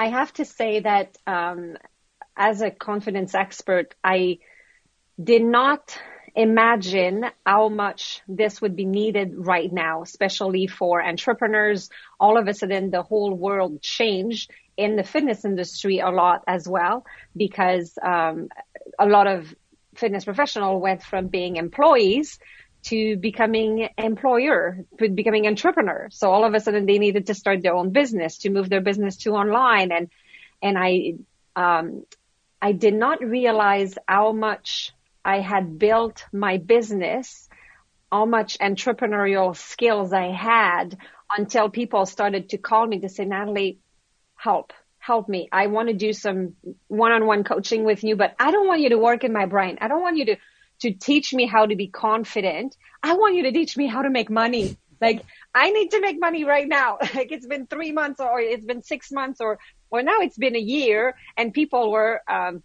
I 0.00 0.08
have 0.08 0.32
to 0.34 0.44
say 0.44 0.80
that 0.80 1.16
um, 1.24 1.76
as 2.36 2.62
a 2.62 2.72
confidence 2.72 3.32
expert, 3.32 3.94
I 4.02 4.38
did 5.22 5.44
not 5.44 5.96
imagine 6.34 7.24
how 7.46 7.68
much 7.68 8.20
this 8.26 8.60
would 8.60 8.74
be 8.74 8.84
needed 8.84 9.34
right 9.36 9.72
now, 9.72 10.02
especially 10.02 10.66
for 10.66 11.02
entrepreneurs. 11.02 11.90
All 12.18 12.36
of 12.36 12.48
a 12.48 12.54
sudden, 12.54 12.90
the 12.90 13.02
whole 13.02 13.32
world 13.34 13.80
changed 13.80 14.50
in 14.76 14.96
the 14.96 15.04
fitness 15.04 15.44
industry 15.44 16.00
a 16.00 16.10
lot 16.10 16.42
as 16.48 16.66
well, 16.68 17.06
because 17.36 17.96
um, 18.02 18.48
a 18.98 19.06
lot 19.06 19.26
of 19.28 19.54
fitness 19.94 20.24
professionals 20.24 20.82
went 20.82 21.02
from 21.02 21.28
being 21.28 21.56
employees 21.56 22.40
to 22.82 23.16
becoming 23.16 23.88
employer, 23.96 24.84
to 24.98 25.08
becoming 25.08 25.46
entrepreneur. 25.46 26.08
So 26.10 26.30
all 26.30 26.44
of 26.44 26.52
a 26.52 26.60
sudden 26.60 26.84
they 26.84 26.98
needed 26.98 27.28
to 27.28 27.34
start 27.34 27.62
their 27.62 27.74
own 27.74 27.90
business, 27.90 28.38
to 28.38 28.50
move 28.50 28.68
their 28.68 28.80
business 28.80 29.16
to 29.18 29.30
online. 29.30 29.92
And, 29.92 30.10
and 30.60 30.76
I, 30.76 31.14
um, 31.56 32.04
I 32.60 32.72
did 32.72 32.94
not 32.94 33.24
realize 33.24 33.96
how 34.06 34.32
much 34.32 34.92
I 35.24 35.40
had 35.40 35.78
built 35.78 36.24
my 36.32 36.58
business, 36.58 37.48
how 38.12 38.26
much 38.26 38.58
entrepreneurial 38.58 39.56
skills 39.56 40.12
I 40.12 40.30
had 40.30 40.98
until 41.36 41.68
people 41.68 42.06
started 42.06 42.50
to 42.50 42.58
call 42.58 42.86
me 42.86 43.00
to 43.00 43.08
say, 43.08 43.24
Natalie, 43.24 43.78
help, 44.36 44.72
help 44.98 45.28
me. 45.28 45.48
I 45.50 45.66
want 45.68 45.88
to 45.88 45.94
do 45.94 46.12
some 46.12 46.54
one-on-one 46.88 47.44
coaching 47.44 47.84
with 47.84 48.04
you, 48.04 48.16
but 48.16 48.34
I 48.38 48.50
don't 48.50 48.66
want 48.66 48.82
you 48.82 48.90
to 48.90 48.98
work 48.98 49.24
in 49.24 49.32
my 49.32 49.46
brain. 49.46 49.78
I 49.80 49.88
don't 49.88 50.02
want 50.02 50.18
you 50.18 50.26
to, 50.26 50.36
to 50.82 50.92
teach 50.92 51.32
me 51.32 51.46
how 51.46 51.66
to 51.66 51.74
be 51.74 51.88
confident. 51.88 52.76
I 53.02 53.14
want 53.14 53.34
you 53.34 53.44
to 53.44 53.52
teach 53.52 53.76
me 53.76 53.86
how 53.86 54.02
to 54.02 54.10
make 54.10 54.30
money. 54.30 54.76
Like 55.00 55.24
I 55.54 55.70
need 55.70 55.90
to 55.92 56.00
make 56.00 56.20
money 56.20 56.44
right 56.44 56.68
now. 56.68 56.98
Like 57.14 57.32
it's 57.32 57.46
been 57.46 57.66
three 57.66 57.92
months 57.92 58.20
or 58.20 58.40
it's 58.40 58.64
been 58.64 58.82
six 58.82 59.10
months 59.10 59.40
or, 59.40 59.58
or 59.90 60.02
now 60.02 60.20
it's 60.20 60.38
been 60.38 60.56
a 60.56 60.60
year 60.60 61.16
and 61.36 61.52
people 61.52 61.90
were, 61.90 62.20
um, 62.28 62.62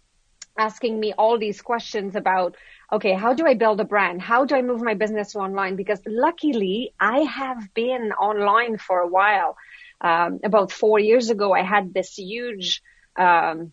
asking 0.60 1.00
me 1.00 1.12
all 1.20 1.38
these 1.38 1.60
questions 1.62 2.14
about, 2.14 2.56
okay, 2.92 3.14
how 3.14 3.32
do 3.34 3.46
I 3.46 3.54
build 3.54 3.80
a 3.80 3.84
brand? 3.84 4.20
How 4.20 4.44
do 4.44 4.54
I 4.54 4.62
move 4.62 4.82
my 4.82 4.94
business 4.94 5.32
to 5.32 5.38
online? 5.38 5.74
Because 5.76 6.00
luckily 6.06 6.92
I 7.00 7.18
have 7.20 7.72
been 7.74 8.12
online 8.28 8.76
for 8.86 8.98
a 9.00 9.08
while. 9.08 9.56
Um, 10.00 10.40
about 10.44 10.70
four 10.82 10.98
years 10.98 11.30
ago, 11.30 11.52
I 11.60 11.62
had 11.62 11.94
this 11.94 12.18
huge, 12.18 12.82
um, 13.16 13.72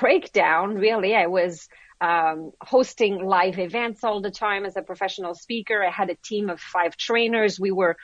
breakdown. 0.00 0.66
Really, 0.86 1.12
I 1.24 1.26
was, 1.26 1.68
um, 2.00 2.50
hosting 2.60 3.14
live 3.36 3.58
events 3.58 4.02
all 4.02 4.20
the 4.20 4.36
time 4.46 4.64
as 4.64 4.76
a 4.76 4.82
professional 4.82 5.34
speaker. 5.34 5.78
I 5.84 5.90
had 5.90 6.10
a 6.10 6.16
team 6.16 6.50
of 6.50 6.60
five 6.60 6.96
trainers. 6.96 7.60
We 7.60 7.70
were 7.70 7.96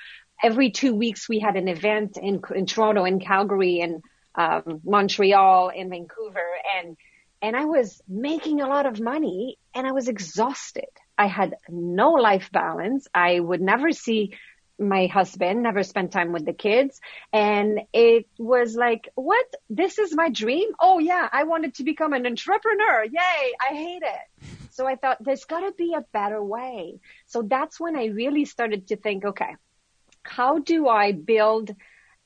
every 0.42 0.70
two 0.70 0.94
weeks 0.94 1.28
we 1.28 1.40
had 1.40 1.56
an 1.56 1.68
event 1.68 2.16
in, 2.16 2.40
in 2.54 2.66
Toronto, 2.66 3.04
in 3.04 3.18
Calgary, 3.18 3.80
in 3.80 4.02
um, 4.34 4.80
Montreal, 4.84 5.70
in 5.70 5.90
Vancouver, 5.90 6.50
and 6.76 6.96
and 7.40 7.56
I 7.56 7.64
was 7.64 8.00
making 8.08 8.60
a 8.60 8.66
lot 8.66 8.86
of 8.86 9.00
money 9.00 9.58
and 9.74 9.86
I 9.86 9.92
was 9.92 10.08
exhausted. 10.08 10.88
I 11.16 11.26
had 11.26 11.56
no 11.68 12.12
life 12.12 12.50
balance. 12.52 13.06
I 13.14 13.38
would 13.40 13.60
never 13.60 13.92
see 13.92 14.34
my 14.78 15.06
husband, 15.06 15.62
never 15.62 15.82
spend 15.82 16.12
time 16.12 16.32
with 16.32 16.44
the 16.44 16.52
kids. 16.52 17.00
And 17.32 17.80
it 17.92 18.26
was 18.38 18.76
like, 18.76 19.08
what? 19.14 19.46
This 19.68 19.98
is 19.98 20.14
my 20.14 20.28
dream? 20.28 20.70
Oh 20.80 20.98
yeah, 20.98 21.28
I 21.32 21.44
wanted 21.44 21.74
to 21.76 21.84
become 21.84 22.12
an 22.12 22.26
entrepreneur. 22.26 23.04
Yay. 23.04 23.52
I 23.60 23.74
hate 23.74 24.02
it. 24.02 24.48
So 24.70 24.86
I 24.86 24.94
thought 24.94 25.18
there's 25.20 25.44
gotta 25.44 25.72
be 25.72 25.94
a 25.94 26.04
better 26.12 26.42
way. 26.42 27.00
So 27.26 27.42
that's 27.42 27.80
when 27.80 27.96
I 27.96 28.06
really 28.06 28.44
started 28.44 28.88
to 28.88 28.96
think, 28.96 29.24
okay, 29.24 29.56
how 30.22 30.58
do 30.58 30.86
I 30.86 31.12
build 31.12 31.74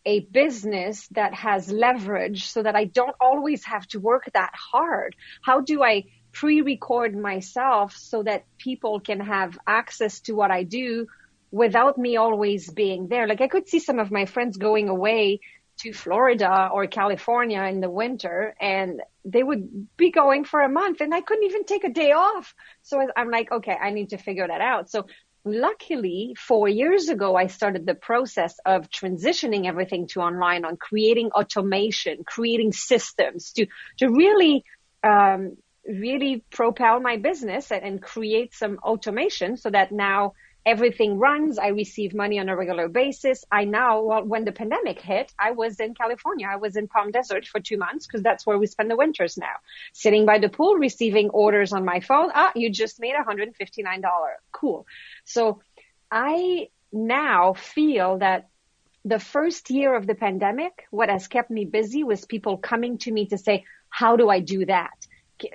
a 0.04 0.20
business 0.20 1.06
that 1.08 1.34
has 1.34 1.70
leverage 1.70 2.46
so 2.46 2.62
that 2.62 2.74
I 2.74 2.84
don't 2.84 3.16
always 3.20 3.64
have 3.64 3.86
to 3.88 4.00
work 4.00 4.30
that 4.34 4.52
hard? 4.54 5.16
How 5.42 5.60
do 5.60 5.82
I 5.82 6.04
pre-record 6.32 7.16
myself 7.16 7.96
so 7.96 8.22
that 8.22 8.44
people 8.58 9.00
can 9.00 9.20
have 9.20 9.58
access 9.66 10.20
to 10.20 10.32
what 10.32 10.50
I 10.50 10.64
do 10.64 11.06
without 11.50 11.98
me 11.98 12.16
always 12.16 12.70
being 12.70 13.08
there? 13.08 13.26
Like 13.28 13.40
I 13.40 13.48
could 13.48 13.68
see 13.68 13.78
some 13.78 13.98
of 13.98 14.10
my 14.10 14.26
friends 14.26 14.56
going 14.56 14.88
away 14.88 15.40
to 15.78 15.92
Florida 15.92 16.68
or 16.72 16.86
California 16.86 17.62
in 17.62 17.80
the 17.80 17.90
winter 17.90 18.54
and 18.60 19.00
they 19.24 19.42
would 19.42 19.88
be 19.96 20.10
going 20.10 20.44
for 20.44 20.60
a 20.60 20.68
month 20.68 21.00
and 21.00 21.14
I 21.14 21.20
couldn't 21.20 21.44
even 21.44 21.64
take 21.64 21.84
a 21.84 21.90
day 21.90 22.12
off. 22.12 22.54
So 22.82 23.06
I'm 23.16 23.30
like, 23.30 23.50
okay, 23.50 23.76
I 23.80 23.90
need 23.90 24.10
to 24.10 24.18
figure 24.18 24.46
that 24.46 24.60
out. 24.60 24.90
So 24.90 25.06
luckily, 25.44 26.34
four 26.38 26.68
years 26.68 27.08
ago, 27.08 27.36
I 27.36 27.46
started 27.48 27.86
the 27.86 27.94
process 27.94 28.54
of 28.64 28.88
transitioning 28.88 29.66
everything 29.66 30.06
to 30.08 30.20
online 30.20 30.64
on 30.64 30.76
creating 30.76 31.30
automation, 31.32 32.24
creating 32.24 32.72
systems 32.72 33.52
to, 33.52 33.66
to 33.98 34.08
really, 34.08 34.64
um, 35.02 35.56
really 35.86 36.44
propel 36.50 37.00
my 37.00 37.16
business 37.16 37.72
and, 37.72 37.84
and 37.84 38.02
create 38.02 38.54
some 38.54 38.78
automation 38.82 39.56
so 39.56 39.70
that 39.70 39.90
now 39.90 40.34
everything 40.64 41.18
runs. 41.18 41.58
I 41.58 41.68
receive 41.68 42.14
money 42.14 42.38
on 42.38 42.48
a 42.48 42.56
regular 42.56 42.88
basis. 42.88 43.44
I 43.50 43.64
now, 43.64 44.02
well, 44.02 44.24
when 44.24 44.44
the 44.44 44.52
pandemic 44.52 45.00
hit, 45.00 45.32
I 45.38 45.52
was 45.52 45.80
in 45.80 45.94
California. 45.94 46.46
I 46.50 46.56
was 46.56 46.76
in 46.76 46.88
Palm 46.88 47.10
Desert 47.10 47.46
for 47.46 47.60
two 47.60 47.76
months 47.76 48.06
because 48.06 48.22
that's 48.22 48.46
where 48.46 48.58
we 48.58 48.66
spend 48.66 48.90
the 48.90 48.96
winters 48.96 49.36
now. 49.36 49.56
Sitting 49.92 50.26
by 50.26 50.38
the 50.38 50.48
pool, 50.48 50.76
receiving 50.76 51.30
orders 51.30 51.72
on 51.72 51.84
my 51.84 52.00
phone. 52.00 52.30
Ah, 52.34 52.52
you 52.54 52.70
just 52.70 53.00
made 53.00 53.14
$159. 53.14 54.02
Cool. 54.52 54.86
So 55.24 55.60
I 56.10 56.68
now 56.92 57.54
feel 57.54 58.18
that 58.18 58.48
the 59.04 59.18
first 59.18 59.70
year 59.70 59.94
of 59.96 60.06
the 60.06 60.14
pandemic, 60.14 60.84
what 60.90 61.08
has 61.08 61.26
kept 61.26 61.50
me 61.50 61.64
busy 61.64 62.04
was 62.04 62.24
people 62.24 62.56
coming 62.56 62.98
to 62.98 63.10
me 63.10 63.26
to 63.26 63.38
say, 63.38 63.64
how 63.88 64.16
do 64.16 64.28
I 64.28 64.40
do 64.40 64.64
that? 64.66 65.01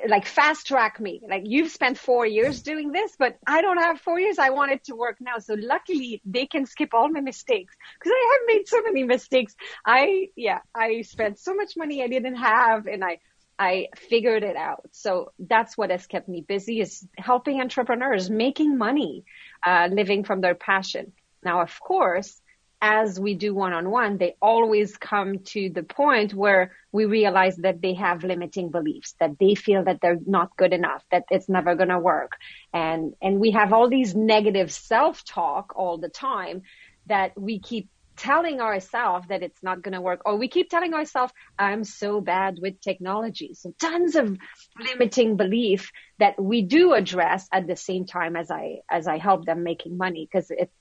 Like 0.08 0.26
fast 0.26 0.68
track 0.68 1.00
me. 1.00 1.22
Like 1.28 1.44
you've 1.46 1.72
spent 1.72 1.98
four 1.98 2.26
years 2.26 2.62
doing 2.62 2.92
this, 2.92 3.16
but 3.18 3.38
I 3.46 3.62
don't 3.62 3.78
have 3.78 4.00
four 4.02 4.20
years. 4.20 4.38
I 4.40 4.50
want 4.50 4.72
it 4.72 4.84
to 4.86 4.96
work 4.96 5.18
now. 5.20 5.40
So 5.40 5.56
luckily 5.58 6.22
they 6.26 6.46
can 6.46 6.66
skip 6.66 6.94
all 6.94 7.10
my 7.10 7.22
mistakes 7.22 7.76
because 8.00 8.12
I 8.16 8.38
have 8.38 8.56
made 8.56 8.68
so 8.68 8.82
many 8.82 9.04
mistakes. 9.04 9.56
I, 9.86 10.30
yeah, 10.36 10.60
I 10.76 11.02
spent 11.02 11.40
so 11.40 11.54
much 11.54 11.78
money 11.78 12.04
I 12.04 12.08
didn't 12.08 12.36
have 12.36 12.88
and 12.88 13.04
I, 13.04 13.20
I 13.60 13.88
figured 13.96 14.44
it 14.44 14.56
out. 14.56 14.86
So 14.92 15.32
that's 15.40 15.78
what 15.78 15.90
has 15.90 16.06
kept 16.06 16.30
me 16.30 16.42
busy 16.42 16.80
is 16.80 17.08
helping 17.18 17.60
entrepreneurs 17.60 18.30
making 18.30 18.78
money, 18.78 19.26
uh, 19.66 19.90
living 19.92 20.24
from 20.24 20.42
their 20.42 20.56
passion. 20.56 21.14
Now, 21.44 21.62
of 21.62 21.80
course, 21.80 22.40
as 22.82 23.20
we 23.20 23.34
do 23.34 23.56
one 23.56 23.74
on 23.74 23.90
one, 23.90 24.18
they 24.18 24.36
always 24.42 24.96
come 24.98 25.40
to 25.40 25.70
the 25.70 25.84
point 25.84 26.34
where 26.34 26.74
we 26.92 27.06
realize 27.06 27.56
that 27.58 27.82
they 27.82 27.96
have 27.96 28.24
limiting 28.24 28.70
beliefs, 28.70 29.16
that 29.20 29.40
they 29.40 29.56
feel 29.56 29.84
that 29.84 30.00
they're 30.02 30.20
not 30.26 30.56
good 30.58 30.74
enough, 30.74 31.04
that 31.12 31.24
it's 31.32 31.50
never 31.50 31.76
going 31.76 31.90
to 31.90 32.00
work. 32.00 32.34
And, 32.74 33.14
and 33.22 33.40
we 33.40 33.52
have 33.52 33.74
all 33.74 33.90
these 33.90 34.16
negative 34.16 34.72
self-talk 34.72 35.74
all 35.76 35.98
the 35.98 36.10
time 36.10 36.62
that 37.08 37.40
we 37.40 37.60
keep 37.60 37.90
telling 38.16 38.62
ourselves 38.62 39.28
that 39.30 39.44
it's 39.44 39.62
not 39.62 39.82
going 39.82 39.94
to 39.94 40.02
work, 40.02 40.22
or 40.26 40.38
we 40.38 40.48
keep 40.48 40.70
telling 40.70 40.94
ourselves, 40.94 41.32
I'm 41.58 41.84
so 41.84 42.20
bad 42.20 42.58
with 42.60 42.82
technology. 42.82 43.54
So 43.54 43.74
tons 43.80 44.16
of 44.16 44.38
limiting 44.80 45.38
belief 45.38 45.92
that 46.18 46.42
we 46.42 46.64
do 46.64 46.94
address 46.94 47.48
at 47.52 47.68
the 47.68 47.76
same 47.76 48.06
time 48.06 48.36
as 48.36 48.50
I, 48.50 48.80
as 48.90 49.08
I 49.08 49.20
help 49.20 49.46
them 49.46 49.64
making 49.64 49.98
money 49.98 50.28
because 50.32 50.50
it, 50.50 50.72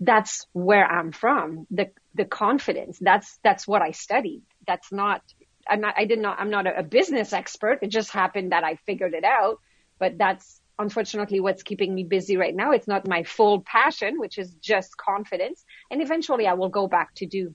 that's 0.00 0.46
where 0.52 0.84
I'm 0.84 1.12
from. 1.12 1.66
The, 1.70 1.90
the 2.14 2.24
confidence. 2.24 2.98
That's, 3.00 3.38
that's 3.42 3.66
what 3.66 3.82
I 3.82 3.92
studied. 3.92 4.42
That's 4.66 4.92
not, 4.92 5.22
I'm 5.68 5.80
not, 5.80 5.94
I 5.96 6.04
did 6.04 6.18
not, 6.18 6.38
I'm 6.38 6.50
not 6.50 6.66
a, 6.66 6.80
a 6.80 6.82
business 6.82 7.32
expert. 7.32 7.78
It 7.82 7.88
just 7.88 8.10
happened 8.10 8.52
that 8.52 8.64
I 8.64 8.76
figured 8.86 9.14
it 9.14 9.24
out, 9.24 9.58
but 9.98 10.18
that's 10.18 10.60
unfortunately 10.78 11.40
what's 11.40 11.62
keeping 11.62 11.94
me 11.94 12.04
busy 12.04 12.36
right 12.36 12.54
now. 12.54 12.72
It's 12.72 12.86
not 12.86 13.08
my 13.08 13.22
full 13.22 13.62
passion, 13.62 14.18
which 14.18 14.38
is 14.38 14.52
just 14.54 14.96
confidence. 14.96 15.64
And 15.90 16.02
eventually 16.02 16.46
I 16.46 16.54
will 16.54 16.68
go 16.68 16.86
back 16.86 17.14
to 17.16 17.26
do 17.26 17.54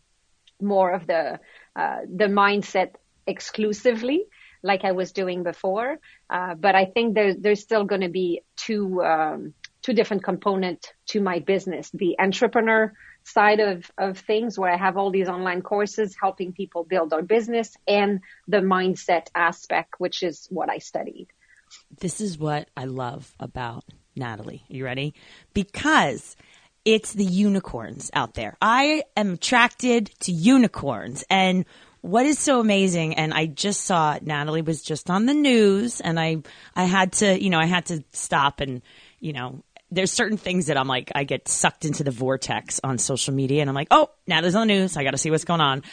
more 0.59 0.91
of 0.91 1.05
the, 1.05 1.39
uh, 1.75 1.97
the 2.11 2.25
mindset 2.25 2.95
exclusively 3.27 4.25
like 4.63 4.83
I 4.83 4.91
was 4.91 5.11
doing 5.11 5.43
before. 5.43 5.97
Uh, 6.29 6.55
but 6.55 6.75
I 6.75 6.85
think 6.85 7.15
there's, 7.15 7.35
there's 7.37 7.61
still 7.61 7.83
going 7.83 8.01
to 8.01 8.09
be 8.09 8.41
two, 8.57 9.01
um, 9.03 9.53
two 9.81 9.93
different 9.93 10.23
component 10.23 10.93
to 11.07 11.21
my 11.21 11.39
business. 11.39 11.89
The 11.93 12.17
entrepreneur 12.19 12.93
side 13.23 13.59
of, 13.59 13.89
of 13.97 14.17
things 14.17 14.57
where 14.57 14.71
I 14.71 14.77
have 14.77 14.97
all 14.97 15.11
these 15.11 15.27
online 15.27 15.61
courses 15.61 16.15
helping 16.19 16.53
people 16.53 16.83
build 16.83 17.09
their 17.09 17.21
business 17.21 17.75
and 17.87 18.21
the 18.47 18.57
mindset 18.57 19.27
aspect, 19.35 19.95
which 19.97 20.23
is 20.23 20.47
what 20.49 20.69
I 20.69 20.79
studied. 20.79 21.27
This 21.99 22.19
is 22.21 22.37
what 22.37 22.69
I 22.75 22.85
love 22.85 23.33
about 23.39 23.85
Natalie. 24.15 24.63
Are 24.69 24.75
you 24.75 24.85
ready? 24.85 25.13
Because 25.53 26.35
it's 26.83 27.13
the 27.13 27.25
unicorns 27.25 28.09
out 28.13 28.33
there. 28.33 28.57
I 28.61 29.03
am 29.15 29.33
attracted 29.33 30.07
to 30.21 30.31
unicorns 30.31 31.23
and 31.29 31.65
what 32.01 32.25
is 32.25 32.39
so 32.39 32.59
amazing 32.59 33.13
and 33.13 33.31
i 33.31 33.45
just 33.45 33.83
saw 33.83 34.17
natalie 34.23 34.63
was 34.63 34.81
just 34.81 35.09
on 35.11 35.27
the 35.27 35.35
news 35.35 36.01
and 36.01 36.19
i 36.19 36.35
i 36.75 36.83
had 36.83 37.11
to 37.11 37.41
you 37.41 37.51
know 37.51 37.59
i 37.59 37.67
had 37.67 37.85
to 37.85 38.03
stop 38.11 38.59
and 38.59 38.81
you 39.19 39.31
know 39.31 39.63
there's 39.91 40.11
certain 40.11 40.37
things 40.37 40.67
that 40.67 40.77
I'm 40.77 40.87
like, 40.87 41.11
I 41.13 41.25
get 41.25 41.47
sucked 41.47 41.83
into 41.85 42.03
the 42.03 42.11
vortex 42.11 42.79
on 42.83 42.97
social 42.97 43.33
media 43.33 43.61
and 43.61 43.69
I'm 43.69 43.75
like, 43.75 43.89
oh, 43.91 44.09
now 44.25 44.41
there's 44.41 44.53
the 44.53 44.63
news. 44.63 44.95
I 44.95 45.03
got 45.03 45.11
to 45.11 45.17
see 45.17 45.29
what's 45.29 45.43
going 45.43 45.61
on. 45.61 45.83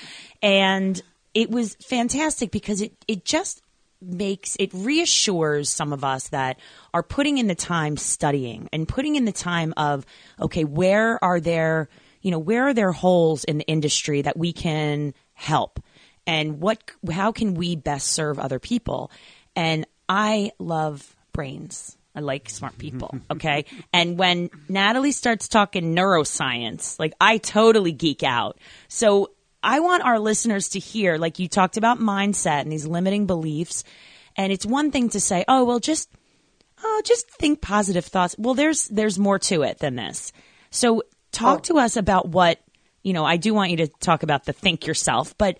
And 0.40 1.00
it 1.34 1.50
was 1.50 1.74
fantastic 1.86 2.50
because 2.52 2.80
it, 2.80 2.92
it 3.08 3.24
just 3.24 3.60
makes 4.00 4.56
it 4.60 4.72
reassures 4.72 5.68
some 5.68 5.92
of 5.92 6.04
us 6.04 6.28
that 6.28 6.60
are 6.94 7.02
putting 7.02 7.38
in 7.38 7.48
the 7.48 7.54
time 7.54 7.96
studying 7.96 8.68
and 8.72 8.86
putting 8.86 9.16
in 9.16 9.24
the 9.24 9.32
time 9.32 9.74
of 9.76 10.06
okay 10.40 10.62
where 10.62 11.22
are 11.22 11.40
there 11.40 11.88
you 12.22 12.30
know 12.30 12.38
where 12.38 12.68
are 12.68 12.74
there 12.74 12.92
holes 12.92 13.42
in 13.42 13.58
the 13.58 13.66
industry 13.66 14.22
that 14.22 14.36
we 14.36 14.52
can 14.52 15.12
help 15.34 15.80
and 16.28 16.60
what 16.60 16.80
how 17.10 17.32
can 17.32 17.54
we 17.54 17.74
best 17.74 18.06
serve 18.06 18.38
other 18.38 18.60
people 18.60 19.10
and 19.56 19.84
i 20.08 20.52
love 20.60 21.16
brains 21.32 21.97
I 22.18 22.20
like 22.20 22.50
smart 22.50 22.72
mm-hmm. 22.72 22.80
people. 22.80 23.18
Okay. 23.30 23.64
and 23.92 24.18
when 24.18 24.50
Natalie 24.68 25.12
starts 25.12 25.46
talking 25.46 25.94
neuroscience, 25.94 26.98
like 26.98 27.14
I 27.20 27.38
totally 27.38 27.92
geek 27.92 28.24
out. 28.24 28.58
So 28.88 29.30
I 29.62 29.78
want 29.80 30.02
our 30.02 30.18
listeners 30.18 30.70
to 30.70 30.80
hear, 30.80 31.16
like 31.16 31.38
you 31.38 31.46
talked 31.46 31.76
about 31.76 32.00
mindset 32.00 32.62
and 32.62 32.72
these 32.72 32.86
limiting 32.86 33.26
beliefs. 33.26 33.84
And 34.36 34.52
it's 34.52 34.66
one 34.66 34.90
thing 34.90 35.10
to 35.10 35.20
say, 35.20 35.44
oh, 35.46 35.64
well, 35.64 35.78
just, 35.78 36.10
oh, 36.82 37.02
just 37.04 37.30
think 37.30 37.60
positive 37.60 38.04
thoughts. 38.04 38.34
Well, 38.36 38.54
there's, 38.54 38.88
there's 38.88 39.18
more 39.18 39.38
to 39.40 39.62
it 39.62 39.78
than 39.78 39.94
this. 39.94 40.32
So 40.70 41.02
talk 41.30 41.58
oh. 41.58 41.62
to 41.62 41.78
us 41.78 41.96
about 41.96 42.28
what, 42.28 42.58
you 43.04 43.12
know, 43.12 43.24
I 43.24 43.36
do 43.36 43.54
want 43.54 43.70
you 43.70 43.76
to 43.78 43.88
talk 43.88 44.24
about 44.24 44.44
the 44.44 44.52
think 44.52 44.86
yourself, 44.86 45.38
but 45.38 45.58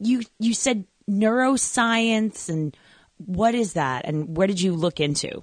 you, 0.00 0.22
you 0.38 0.54
said 0.54 0.84
neuroscience 1.10 2.48
and 2.48 2.76
what 3.18 3.54
is 3.54 3.72
that? 3.74 4.04
And 4.04 4.36
where 4.36 4.46
did 4.46 4.60
you 4.60 4.74
look 4.74 5.00
into? 5.00 5.42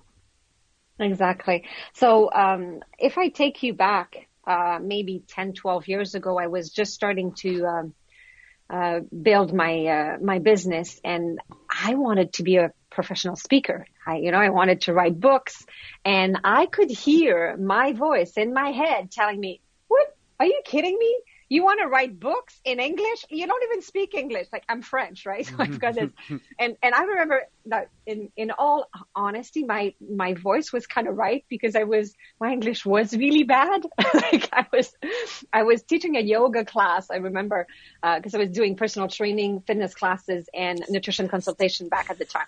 Exactly. 0.99 1.65
So 1.93 2.31
um, 2.31 2.79
if 2.99 3.17
I 3.17 3.29
take 3.29 3.63
you 3.63 3.73
back 3.73 4.27
uh, 4.45 4.79
maybe 4.81 5.23
10, 5.27 5.53
12 5.53 5.87
years 5.87 6.15
ago, 6.15 6.37
I 6.37 6.47
was 6.47 6.69
just 6.69 6.93
starting 6.93 7.33
to 7.39 7.65
um, 7.65 7.93
uh, 8.69 8.99
build 9.21 9.53
my 9.53 9.85
uh, 9.85 10.17
my 10.21 10.39
business, 10.39 10.99
and 11.03 11.39
I 11.69 11.95
wanted 11.95 12.33
to 12.33 12.43
be 12.43 12.57
a 12.57 12.71
professional 12.91 13.35
speaker. 13.35 13.85
I, 14.07 14.17
you 14.17 14.31
know, 14.31 14.39
I 14.39 14.49
wanted 14.49 14.81
to 14.81 14.93
write 14.93 15.19
books, 15.19 15.65
and 16.05 16.39
I 16.43 16.65
could 16.67 16.89
hear 16.89 17.57
my 17.57 17.93
voice 17.93 18.33
in 18.37 18.53
my 18.53 18.71
head 18.71 19.11
telling 19.11 19.39
me, 19.39 19.61
"What? 19.87 20.07
Are 20.39 20.45
you 20.45 20.61
kidding 20.65 20.97
me? 20.97 21.17
You 21.49 21.63
want 21.63 21.79
to 21.81 21.87
write 21.87 22.19
books 22.19 22.59
in 22.63 22.79
English? 22.79 23.25
You 23.29 23.47
don't 23.47 23.63
even 23.63 23.81
speak 23.81 24.13
English. 24.13 24.47
Like 24.51 24.63
I'm 24.69 24.81
French, 24.81 25.25
right? 25.25 25.45
So 25.45 25.55
I've 25.59 25.79
got 25.79 25.95
this. 25.95 26.09
And, 26.59 26.77
and 26.81 26.95
I 26.95 27.03
remember 27.03 27.43
that 27.65 27.89
in, 28.05 28.31
in 28.35 28.51
all 28.51 28.89
honesty, 29.15 29.63
my, 29.63 29.93
my 29.99 30.33
voice 30.33 30.71
was 30.71 30.87
kind 30.87 31.07
of 31.07 31.15
right 31.15 31.45
because 31.49 31.75
I 31.75 31.83
was, 31.83 32.13
my 32.39 32.51
English 32.51 32.85
was 32.85 33.15
really 33.15 33.43
bad. 33.43 33.85
like 34.13 34.49
I 34.51 34.65
was, 34.71 34.93
I 35.51 35.63
was 35.63 35.83
teaching 35.83 36.15
a 36.15 36.21
yoga 36.21 36.65
class. 36.65 37.09
I 37.09 37.17
remember, 37.17 37.67
uh, 38.01 38.19
cause 38.21 38.33
I 38.35 38.37
was 38.37 38.49
doing 38.49 38.75
personal 38.75 39.07
training, 39.07 39.61
fitness 39.61 39.93
classes 39.93 40.49
and 40.53 40.83
nutrition 40.89 41.27
consultation 41.27 41.89
back 41.89 42.09
at 42.09 42.17
the 42.17 42.25
time. 42.25 42.47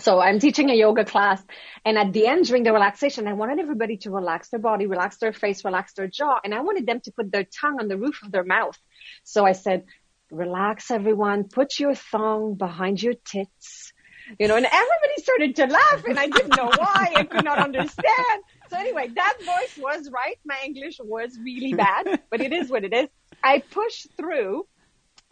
So 0.00 0.20
I'm 0.20 0.40
teaching 0.40 0.70
a 0.70 0.74
yoga 0.74 1.04
class 1.04 1.42
and 1.84 1.98
at 1.98 2.12
the 2.12 2.26
end 2.26 2.46
during 2.46 2.62
the 2.62 2.72
relaxation, 2.72 3.28
I 3.28 3.34
wanted 3.34 3.58
everybody 3.58 3.98
to 3.98 4.10
relax 4.10 4.48
their 4.48 4.60
body, 4.60 4.86
relax 4.86 5.18
their 5.18 5.32
face, 5.32 5.64
relax 5.64 5.92
their 5.92 6.08
jaw. 6.08 6.38
And 6.42 6.54
I 6.54 6.60
wanted 6.60 6.86
them 6.86 7.00
to 7.00 7.12
put 7.12 7.30
their 7.30 7.44
tongue 7.44 7.78
on 7.78 7.88
the 7.88 7.98
roof 7.98 8.20
of 8.24 8.32
their 8.32 8.44
mouth. 8.44 8.76
So 9.22 9.44
I 9.44 9.52
said, 9.52 9.84
relax 10.30 10.90
everyone, 10.90 11.44
put 11.44 11.78
your 11.78 11.94
thumb 11.94 12.54
behind 12.54 13.02
your 13.02 13.14
tits, 13.14 13.92
you 14.38 14.48
know, 14.48 14.56
and 14.56 14.66
everybody 14.66 15.16
started 15.18 15.56
to 15.56 15.66
laugh 15.66 16.04
and 16.06 16.18
I 16.18 16.26
didn't 16.26 16.56
know 16.56 16.70
why. 16.74 17.12
I 17.14 17.24
could 17.24 17.44
not 17.44 17.58
understand. 17.58 18.42
So 18.70 18.78
anyway, 18.78 19.10
that 19.14 19.36
voice 19.40 19.78
was 19.78 20.10
right. 20.10 20.38
My 20.44 20.56
English 20.64 21.00
was 21.02 21.38
really 21.38 21.74
bad, 21.74 22.22
but 22.30 22.40
it 22.40 22.52
is 22.52 22.70
what 22.70 22.84
it 22.84 22.94
is. 22.94 23.08
I 23.44 23.58
pushed 23.58 24.08
through 24.16 24.66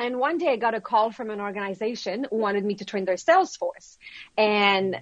and 0.01 0.19
one 0.19 0.39
day 0.39 0.49
I 0.49 0.57
got 0.57 0.75
a 0.75 0.81
call 0.81 1.13
from 1.13 1.29
an 1.29 1.41
organization 1.41 2.27
who 2.29 2.37
wanted 2.37 2.65
me 2.65 2.75
to 2.77 2.87
train 2.87 3.05
their 3.05 3.19
sales 3.19 3.55
force. 3.55 3.99
And 4.37 4.97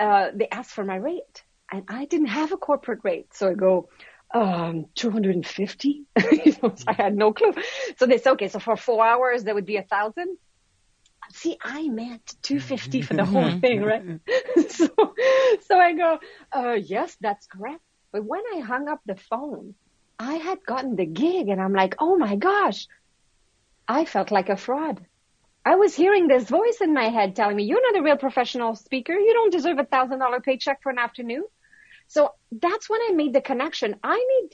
uh, 0.00 0.30
they 0.34 0.48
asked 0.48 0.72
for 0.72 0.82
my 0.82 0.96
rate. 0.96 1.44
And 1.70 1.84
I 1.88 2.06
didn't 2.06 2.28
have 2.28 2.50
a 2.52 2.56
corporate 2.56 3.00
rate. 3.02 3.34
So 3.34 3.50
I 3.50 3.54
go, 3.54 3.90
um, 4.32 4.86
250? 4.94 6.04
I 6.16 6.92
had 6.92 7.14
no 7.14 7.34
clue. 7.34 7.52
So 7.98 8.06
they 8.06 8.16
said, 8.16 8.32
okay, 8.32 8.48
so 8.48 8.58
for 8.58 8.76
four 8.76 9.04
hours, 9.04 9.44
that 9.44 9.54
would 9.54 9.66
be 9.66 9.76
a 9.76 9.82
thousand. 9.82 10.38
See, 11.32 11.58
I 11.62 11.88
meant 11.88 12.34
250 12.42 13.02
for 13.02 13.14
the 13.14 13.24
whole 13.26 13.50
thing, 13.60 13.82
right? 13.82 14.20
so, 14.70 14.88
so 15.66 15.78
I 15.78 15.92
go, 15.92 16.18
uh, 16.50 16.72
yes, 16.72 17.14
that's 17.20 17.46
correct. 17.46 17.80
But 18.10 18.24
when 18.24 18.42
I 18.54 18.60
hung 18.60 18.88
up 18.88 19.00
the 19.04 19.16
phone, 19.16 19.74
I 20.18 20.34
had 20.34 20.64
gotten 20.64 20.96
the 20.96 21.06
gig 21.06 21.48
and 21.48 21.60
I'm 21.60 21.72
like, 21.72 21.96
oh 21.98 22.16
my 22.16 22.36
gosh, 22.36 22.86
I 23.88 24.04
felt 24.04 24.30
like 24.30 24.48
a 24.48 24.56
fraud. 24.56 25.04
I 25.64 25.76
was 25.76 25.94
hearing 25.94 26.28
this 26.28 26.44
voice 26.44 26.78
in 26.80 26.92
my 26.92 27.08
head 27.08 27.34
telling 27.34 27.56
me, 27.56 27.64
you're 27.64 27.92
not 27.92 28.00
a 28.00 28.04
real 28.04 28.16
professional 28.18 28.74
speaker. 28.74 29.14
You 29.14 29.32
don't 29.32 29.52
deserve 29.52 29.78
a 29.78 29.84
thousand 29.84 30.18
dollar 30.18 30.40
paycheck 30.40 30.82
for 30.82 30.90
an 30.90 30.98
afternoon. 30.98 31.44
So 32.06 32.32
that's 32.52 32.88
when 32.88 33.00
I 33.00 33.12
made 33.12 33.32
the 33.32 33.40
connection. 33.40 33.96
I 34.02 34.16
need, 34.16 34.50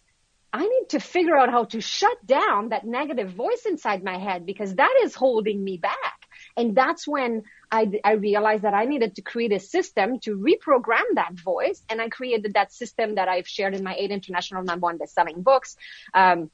I 0.52 0.62
need 0.62 0.88
to 0.90 1.00
figure 1.00 1.36
out 1.36 1.50
how 1.50 1.64
to 1.64 1.80
shut 1.80 2.24
down 2.24 2.68
that 2.68 2.86
negative 2.86 3.32
voice 3.32 3.66
inside 3.66 4.04
my 4.04 4.18
head 4.18 4.46
because 4.46 4.74
that 4.76 5.00
is 5.02 5.14
holding 5.16 5.62
me 5.62 5.78
back. 5.78 6.20
And 6.56 6.76
that's 6.76 7.06
when 7.08 7.42
I, 7.70 7.90
I 8.04 8.12
realized 8.12 8.62
that 8.62 8.74
I 8.74 8.84
needed 8.84 9.16
to 9.16 9.22
create 9.22 9.52
a 9.52 9.60
system 9.60 10.20
to 10.20 10.36
reprogram 10.36 11.02
that 11.14 11.34
voice. 11.34 11.82
And 11.88 12.00
I 12.00 12.08
created 12.08 12.54
that 12.54 12.72
system 12.72 13.16
that 13.16 13.28
I've 13.28 13.48
shared 13.48 13.74
in 13.74 13.82
my 13.82 13.96
eight 13.96 14.12
international 14.12 14.62
number 14.62 14.84
one 14.84 14.96
best-selling 14.96 15.42
books. 15.42 15.76
Um, 16.14 16.50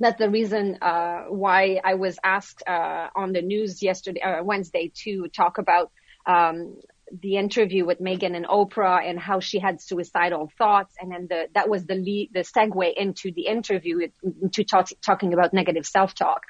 that's 0.00 0.18
the 0.18 0.30
reason 0.30 0.78
uh, 0.80 1.24
why 1.28 1.80
I 1.82 1.94
was 1.94 2.18
asked 2.22 2.62
uh, 2.66 3.08
on 3.14 3.32
the 3.32 3.42
news 3.42 3.82
yesterday, 3.82 4.20
uh, 4.20 4.42
Wednesday, 4.44 4.92
to 5.04 5.28
talk 5.28 5.58
about 5.58 5.90
um, 6.26 6.76
the 7.22 7.36
interview 7.36 7.84
with 7.84 8.00
Meghan 8.00 8.36
and 8.36 8.46
Oprah 8.46 9.08
and 9.08 9.18
how 9.18 9.40
she 9.40 9.58
had 9.58 9.80
suicidal 9.80 10.50
thoughts, 10.58 10.94
and 11.00 11.10
then 11.10 11.26
the 11.28 11.48
that 11.54 11.68
was 11.68 11.84
the 11.86 11.94
lead, 11.94 12.30
the 12.32 12.40
segue 12.40 12.94
into 12.94 13.32
the 13.32 13.46
interview 13.46 14.08
to 14.52 14.64
talk, 14.64 14.88
talking 15.04 15.32
about 15.32 15.52
negative 15.52 15.86
self-talk, 15.86 16.42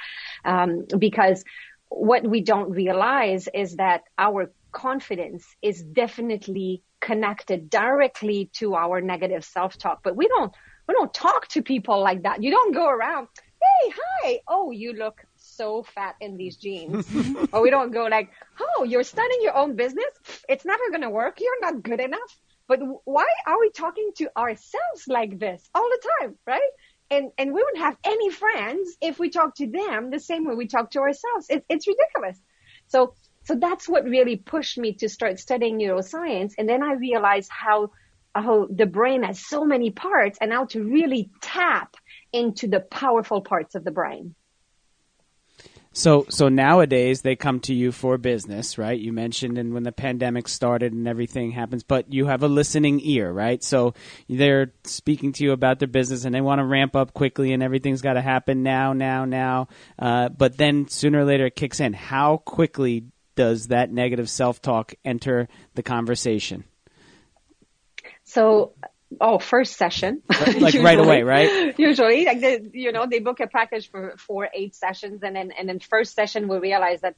um, 0.45 0.85
because 0.99 1.45
what 1.89 2.27
we 2.27 2.43
don't 2.43 2.71
realize 2.71 3.49
is 3.55 3.77
that 3.77 4.03
our 4.19 4.53
confidence 4.73 5.47
is 5.63 5.83
definitely 5.83 6.83
connected 7.01 7.71
directly 7.71 8.51
to 8.55 8.75
our 8.75 9.01
negative 9.01 9.45
self-talk, 9.45 10.01
but 10.03 10.17
we 10.17 10.29
don't 10.29 10.53
we 10.89 10.95
don't 10.95 11.13
talk 11.13 11.47
to 11.49 11.63
people 11.63 12.01
like 12.01 12.23
that. 12.23 12.43
You 12.43 12.51
don't 12.51 12.75
go 12.75 12.89
around, 12.89 13.29
hey, 13.61 13.93
hi, 13.97 14.41
oh, 14.49 14.71
you 14.71 14.95
look 14.95 15.23
so 15.37 15.83
fat 15.83 16.17
in 16.21 16.37
these 16.37 16.57
jeans. 16.57 17.07
or 17.53 17.63
we 17.63 17.71
don't 17.71 17.93
go 17.93 18.07
like, 18.07 18.31
oh, 18.61 18.85
you're 18.85 19.05
starting 19.05 19.39
your 19.43 19.57
own 19.57 19.77
business. 19.77 20.07
It's 20.49 20.65
never 20.65 20.89
going 20.89 21.03
to 21.03 21.11
work. 21.11 21.41
You're 21.41 21.61
not 21.61 21.83
good 21.83 22.01
enough. 22.01 22.39
But 22.67 22.81
why 23.05 23.27
are 23.47 23.59
we 23.61 23.71
talking 23.71 24.11
to 24.17 24.31
ourselves 24.37 25.07
like 25.07 25.39
this 25.39 25.69
all 25.75 25.89
the 25.89 26.09
time, 26.21 26.35
right? 26.47 26.71
And, 27.11 27.31
and 27.39 27.53
we 27.53 27.63
wouldn't 27.63 27.83
have 27.83 27.97
any 28.05 28.31
friends 28.31 28.97
if 29.01 29.19
we 29.19 29.31
talk 29.31 29.57
to 29.57 29.67
them 29.67 30.11
the 30.11 30.21
same 30.21 30.47
way 30.47 30.55
we 30.55 30.67
talk 30.67 30.91
to 30.91 31.01
ourselves. 31.01 31.47
It's, 31.49 31.65
it's 31.69 31.87
ridiculous. 31.87 32.39
So, 32.89 33.15
so 33.45 33.55
that's 33.55 33.89
what 33.89 34.05
really 34.05 34.37
pushed 34.37 34.77
me 34.77 34.93
to 34.95 35.09
start 35.09 35.39
studying 35.39 35.79
neuroscience. 35.79 36.53
And 36.59 36.69
then 36.69 36.83
I 36.83 36.95
realized 36.95 37.51
how 37.51 37.91
how 38.35 38.67
the 38.71 38.87
brain 38.87 39.23
has 39.23 39.39
so 39.45 39.65
many 39.65 39.91
parts 39.91 40.39
and 40.41 40.53
how 40.53 40.67
to 40.67 40.83
really 40.83 41.31
tap 41.41 41.97
into 42.33 42.69
the 42.69 42.81
powerful 42.81 43.41
parts 43.41 43.75
of 43.75 43.85
the 43.85 43.91
brain. 43.91 44.35
So, 45.93 46.27
so 46.29 46.49
nowadays 46.49 47.23
they 47.23 47.35
come 47.35 47.59
to 47.61 47.75
you 47.75 47.91
for 47.91 48.19
business, 48.19 48.79
right? 48.79 48.99
You 48.99 49.13
mentioned, 49.13 49.59
and 49.59 49.75
when 49.75 49.83
the 49.83 49.91
pandemic 49.91 50.47
started 50.47 50.93
and 50.93 51.09
everything 51.09 51.51
happens, 51.51 51.83
but 51.83 52.13
you 52.13 52.27
have 52.27 52.45
a 52.45 52.49
listening 52.49 53.01
ear, 53.03 53.33
right? 53.33 53.65
So 53.65 53.95
they're 54.29 54.73
speaking 54.85 55.33
to 55.33 55.45
you 55.45 55.51
about 55.51 55.81
their 55.81 55.89
business 55.89 56.25
and 56.25 56.33
they 56.33 56.41
want 56.41 56.61
to 56.61 56.65
ramp 56.65 56.95
up 56.95 57.15
quickly, 57.15 57.53
and 57.53 57.65
everything's 57.65 58.03
got 58.03 58.13
to 58.13 58.21
happen 58.21 58.63
now, 58.63 58.93
now, 58.93 59.25
now. 59.25 59.69
Uh, 59.99 60.29
but 60.29 60.57
then 60.57 60.87
sooner 60.87 61.21
or 61.21 61.25
later 61.25 61.47
it 61.47 61.57
kicks 61.57 61.81
in. 61.81 61.95
How 61.95 62.37
quickly 62.37 63.07
does 63.35 63.69
that 63.69 63.91
negative 63.91 64.31
self-talk 64.31 64.95
enter 65.05 65.49
the 65.75 65.83
conversation? 65.83 66.63
So, 68.29 68.75
oh, 69.21 69.39
first 69.39 69.77
session. 69.77 70.23
like 70.61 70.75
right 70.75 70.99
away, 70.99 71.23
right? 71.23 71.79
Usually, 71.79 72.27
like 72.27 72.41
the, 72.41 72.71
you 72.75 72.93
know, 72.93 73.07
they 73.11 73.21
book 73.21 73.41
a 73.41 73.47
package 73.47 73.91
for 73.91 74.17
four, 74.19 74.51
eight 74.53 74.75
sessions, 74.75 75.23
and 75.23 75.35
then 75.35 75.51
and 75.59 75.67
then 75.67 75.81
first 75.81 76.15
session 76.15 76.47
we 76.47 76.59
realize 76.59 77.01
that, 77.01 77.17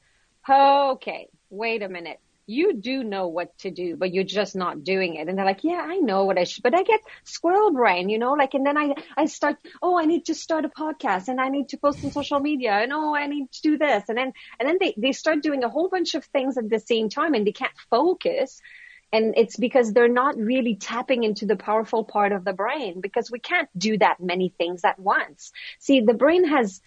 okay, 0.49 1.27
wait 1.49 1.83
a 1.83 1.89
minute. 1.89 2.19
You 2.47 2.73
do 2.73 3.03
know 3.03 3.27
what 3.27 3.57
to 3.59 3.71
do, 3.71 3.97
but 3.97 4.13
you're 4.13 4.23
just 4.23 4.55
not 4.55 4.83
doing 4.83 5.15
it. 5.15 5.27
And 5.27 5.37
they're 5.37 5.45
like, 5.45 5.63
yeah, 5.63 5.85
I 5.85 5.97
know 5.97 6.23
what 6.23 6.37
I 6.37 6.45
should, 6.45 6.63
but 6.63 6.73
I 6.73 6.83
get 6.83 7.01
squirrel 7.23 7.71
brain, 7.71 8.09
you 8.09 8.17
know, 8.17 8.33
like, 8.33 8.53
and 8.53 8.65
then 8.65 8.77
I, 8.77 8.95
I 9.15 9.25
start, 9.25 9.57
oh, 9.81 9.97
I 9.97 10.05
need 10.05 10.25
to 10.25 10.33
start 10.33 10.65
a 10.65 10.69
podcast 10.69 11.27
and 11.27 11.39
I 11.39 11.49
need 11.49 11.69
to 11.69 11.77
post 11.77 12.03
on 12.03 12.11
social 12.11 12.39
media 12.39 12.71
and 12.71 12.91
oh, 12.91 13.15
I 13.15 13.27
need 13.27 13.51
to 13.53 13.61
do 13.61 13.77
this. 13.77 14.03
And 14.09 14.17
then, 14.17 14.33
and 14.59 14.67
then 14.67 14.77
they, 14.81 14.93
they 14.97 15.11
start 15.13 15.43
doing 15.43 15.63
a 15.63 15.69
whole 15.69 15.87
bunch 15.87 16.15
of 16.15 16.25
things 16.25 16.57
at 16.57 16.69
the 16.69 16.79
same 16.79 17.07
time 17.09 17.35
and 17.35 17.47
they 17.47 17.53
can't 17.53 17.77
focus 17.89 18.59
and 19.13 19.33
it's 19.37 19.57
because 19.57 19.91
they're 19.91 20.07
not 20.07 20.37
really 20.37 20.75
tapping 20.75 21.23
into 21.23 21.45
the 21.45 21.55
powerful 21.55 22.03
part 22.03 22.31
of 22.31 22.45
the 22.45 22.53
brain 22.53 23.01
because 23.01 23.29
we 23.29 23.39
can't 23.39 23.69
do 23.77 23.97
that 23.97 24.19
many 24.19 24.49
things 24.49 24.83
at 24.83 24.99
once. 24.99 25.51
See, 25.79 26.01
the 26.01 26.13
brain 26.13 26.47
has 26.47 26.81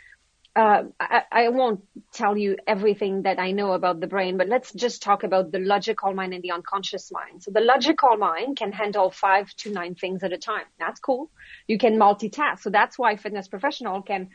uh, 0.56 0.84
I, 1.00 1.22
I, 1.32 1.48
won't 1.48 1.82
tell 2.12 2.36
you 2.36 2.56
everything 2.64 3.22
that 3.22 3.40
I 3.40 3.50
know 3.50 3.72
about 3.72 3.98
the 3.98 4.06
brain, 4.06 4.36
but 4.36 4.48
let's 4.48 4.72
just 4.72 5.02
talk 5.02 5.24
about 5.24 5.50
the 5.50 5.58
logical 5.58 6.14
mind 6.14 6.32
and 6.32 6.44
the 6.44 6.52
unconscious 6.52 7.10
mind. 7.10 7.42
So 7.42 7.50
the 7.50 7.60
logical 7.60 8.16
mind 8.16 8.56
can 8.56 8.70
handle 8.70 9.10
five 9.10 9.52
to 9.58 9.72
nine 9.72 9.96
things 9.96 10.22
at 10.22 10.32
a 10.32 10.38
time. 10.38 10.66
That's 10.78 11.00
cool. 11.00 11.28
You 11.66 11.76
can 11.76 11.96
multitask. 11.96 12.60
So 12.60 12.70
that's 12.70 12.96
why 12.96 13.16
fitness 13.16 13.48
professional 13.48 14.02
can 14.02 14.28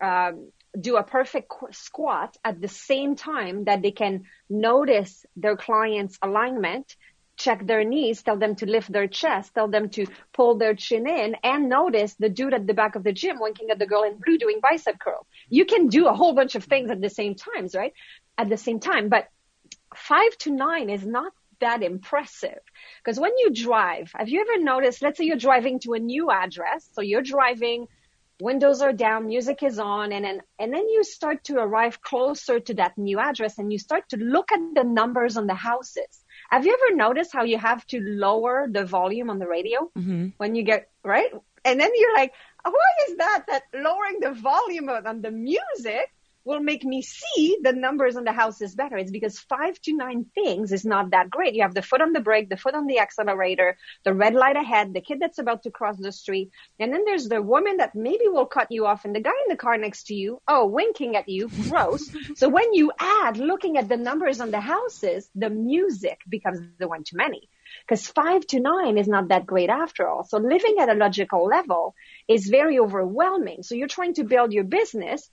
um, 0.00 0.52
do 0.80 0.96
a 0.96 1.02
perfect 1.02 1.52
squat 1.72 2.36
at 2.44 2.60
the 2.60 2.68
same 2.68 3.16
time 3.16 3.64
that 3.64 3.82
they 3.82 3.90
can 3.90 4.24
notice 4.48 5.26
their 5.34 5.56
client's 5.56 6.18
alignment 6.22 6.94
check 7.36 7.66
their 7.66 7.84
knees, 7.84 8.22
tell 8.22 8.36
them 8.36 8.54
to 8.56 8.66
lift 8.66 8.92
their 8.92 9.08
chest, 9.08 9.54
tell 9.54 9.68
them 9.68 9.88
to 9.90 10.06
pull 10.32 10.56
their 10.56 10.74
chin 10.74 11.06
in, 11.08 11.36
and 11.42 11.68
notice 11.68 12.14
the 12.14 12.28
dude 12.28 12.54
at 12.54 12.66
the 12.66 12.74
back 12.74 12.94
of 12.94 13.04
the 13.04 13.12
gym 13.12 13.40
winking 13.40 13.70
at 13.70 13.78
the 13.78 13.86
girl 13.86 14.04
in 14.04 14.18
blue 14.18 14.38
doing 14.38 14.60
bicep 14.62 14.98
curl. 14.98 15.26
You 15.48 15.64
can 15.64 15.88
do 15.88 16.06
a 16.06 16.14
whole 16.14 16.34
bunch 16.34 16.54
of 16.54 16.64
things 16.64 16.90
at 16.90 17.00
the 17.00 17.10
same 17.10 17.34
times, 17.34 17.74
right? 17.74 17.92
At 18.38 18.48
the 18.48 18.56
same 18.56 18.80
time, 18.80 19.08
but 19.08 19.28
five 19.94 20.36
to 20.38 20.50
nine 20.50 20.90
is 20.90 21.06
not 21.06 21.32
that 21.60 21.82
impressive. 21.82 22.58
Because 23.02 23.18
when 23.18 23.36
you 23.38 23.50
drive, 23.50 24.10
have 24.14 24.28
you 24.28 24.40
ever 24.40 24.62
noticed, 24.62 25.02
let's 25.02 25.18
say 25.18 25.24
you're 25.24 25.36
driving 25.36 25.78
to 25.80 25.94
a 25.94 25.98
new 25.98 26.30
address, 26.30 26.88
so 26.92 27.00
you're 27.00 27.22
driving, 27.22 27.86
windows 28.40 28.82
are 28.82 28.92
down, 28.92 29.26
music 29.26 29.62
is 29.62 29.78
on, 29.78 30.12
and 30.12 30.24
then, 30.24 30.42
and 30.58 30.72
then 30.72 30.88
you 30.88 31.04
start 31.04 31.44
to 31.44 31.56
arrive 31.56 32.02
closer 32.02 32.58
to 32.60 32.74
that 32.74 32.98
new 32.98 33.18
address 33.18 33.58
and 33.58 33.72
you 33.72 33.78
start 33.78 34.08
to 34.08 34.16
look 34.16 34.50
at 34.52 34.60
the 34.74 34.84
numbers 34.84 35.36
on 35.36 35.46
the 35.46 35.54
houses 35.54 36.23
have 36.50 36.66
you 36.66 36.72
ever 36.72 36.96
noticed 36.96 37.32
how 37.32 37.44
you 37.44 37.58
have 37.58 37.86
to 37.86 38.00
lower 38.00 38.66
the 38.70 38.84
volume 38.84 39.30
on 39.30 39.38
the 39.38 39.46
radio 39.46 39.90
mm-hmm. 39.96 40.28
when 40.36 40.54
you 40.54 40.62
get 40.62 40.90
right? 41.02 41.30
And 41.64 41.80
then 41.80 41.90
you're 41.94 42.14
like, 42.14 42.32
why 42.62 42.90
is 43.08 43.16
that? 43.16 43.44
That 43.48 43.62
lowering 43.74 44.20
the 44.20 44.32
volume 44.32 44.88
on 44.88 45.22
the 45.22 45.30
music 45.30 46.12
will 46.44 46.60
make 46.60 46.84
me 46.84 47.02
see 47.02 47.58
the 47.62 47.72
numbers 47.72 48.16
on 48.16 48.24
the 48.24 48.32
houses 48.32 48.74
better. 48.74 48.96
It's 48.96 49.10
because 49.10 49.38
five 49.38 49.80
to 49.82 49.96
nine 49.96 50.26
things 50.34 50.72
is 50.72 50.84
not 50.84 51.10
that 51.10 51.30
great. 51.30 51.54
You 51.54 51.62
have 51.62 51.74
the 51.74 51.82
foot 51.82 52.02
on 52.02 52.12
the 52.12 52.20
brake, 52.20 52.48
the 52.48 52.56
foot 52.56 52.74
on 52.74 52.86
the 52.86 52.98
accelerator, 52.98 53.76
the 54.04 54.14
red 54.14 54.34
light 54.34 54.56
ahead, 54.56 54.92
the 54.92 55.00
kid 55.00 55.18
that's 55.20 55.38
about 55.38 55.62
to 55.62 55.70
cross 55.70 55.96
the 55.98 56.12
street. 56.12 56.50
And 56.78 56.92
then 56.92 57.04
there's 57.04 57.28
the 57.28 57.42
woman 57.42 57.78
that 57.78 57.94
maybe 57.94 58.28
will 58.28 58.46
cut 58.46 58.68
you 58.70 58.86
off 58.86 59.04
and 59.04 59.14
the 59.14 59.20
guy 59.20 59.30
in 59.44 59.50
the 59.50 59.56
car 59.56 59.78
next 59.78 60.04
to 60.08 60.14
you, 60.14 60.40
oh, 60.46 60.66
winking 60.66 61.16
at 61.16 61.28
you, 61.28 61.48
gross. 61.68 62.10
so 62.36 62.48
when 62.48 62.74
you 62.74 62.92
add 62.98 63.38
looking 63.38 63.78
at 63.78 63.88
the 63.88 63.96
numbers 63.96 64.40
on 64.40 64.50
the 64.50 64.60
houses, 64.60 65.30
the 65.34 65.50
music 65.50 66.20
becomes 66.28 66.60
the 66.78 66.88
one 66.88 67.04
too 67.04 67.16
many 67.16 67.48
because 67.86 68.06
five 68.06 68.46
to 68.48 68.60
nine 68.60 68.98
is 68.98 69.08
not 69.08 69.28
that 69.28 69.46
great 69.46 69.70
after 69.70 70.08
all. 70.08 70.24
So 70.24 70.38
living 70.38 70.76
at 70.80 70.88
a 70.88 70.94
logical 70.94 71.46
level 71.46 71.94
is 72.28 72.46
very 72.46 72.78
overwhelming. 72.78 73.62
So 73.62 73.74
you're 73.74 73.88
trying 73.88 74.14
to 74.14 74.24
build 74.24 74.52
your 74.52 74.64
business 74.64 75.30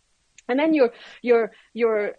and 0.47 0.59
then 0.59 0.73
you're 0.73 0.91
you're 1.21 1.51
you're 1.73 2.15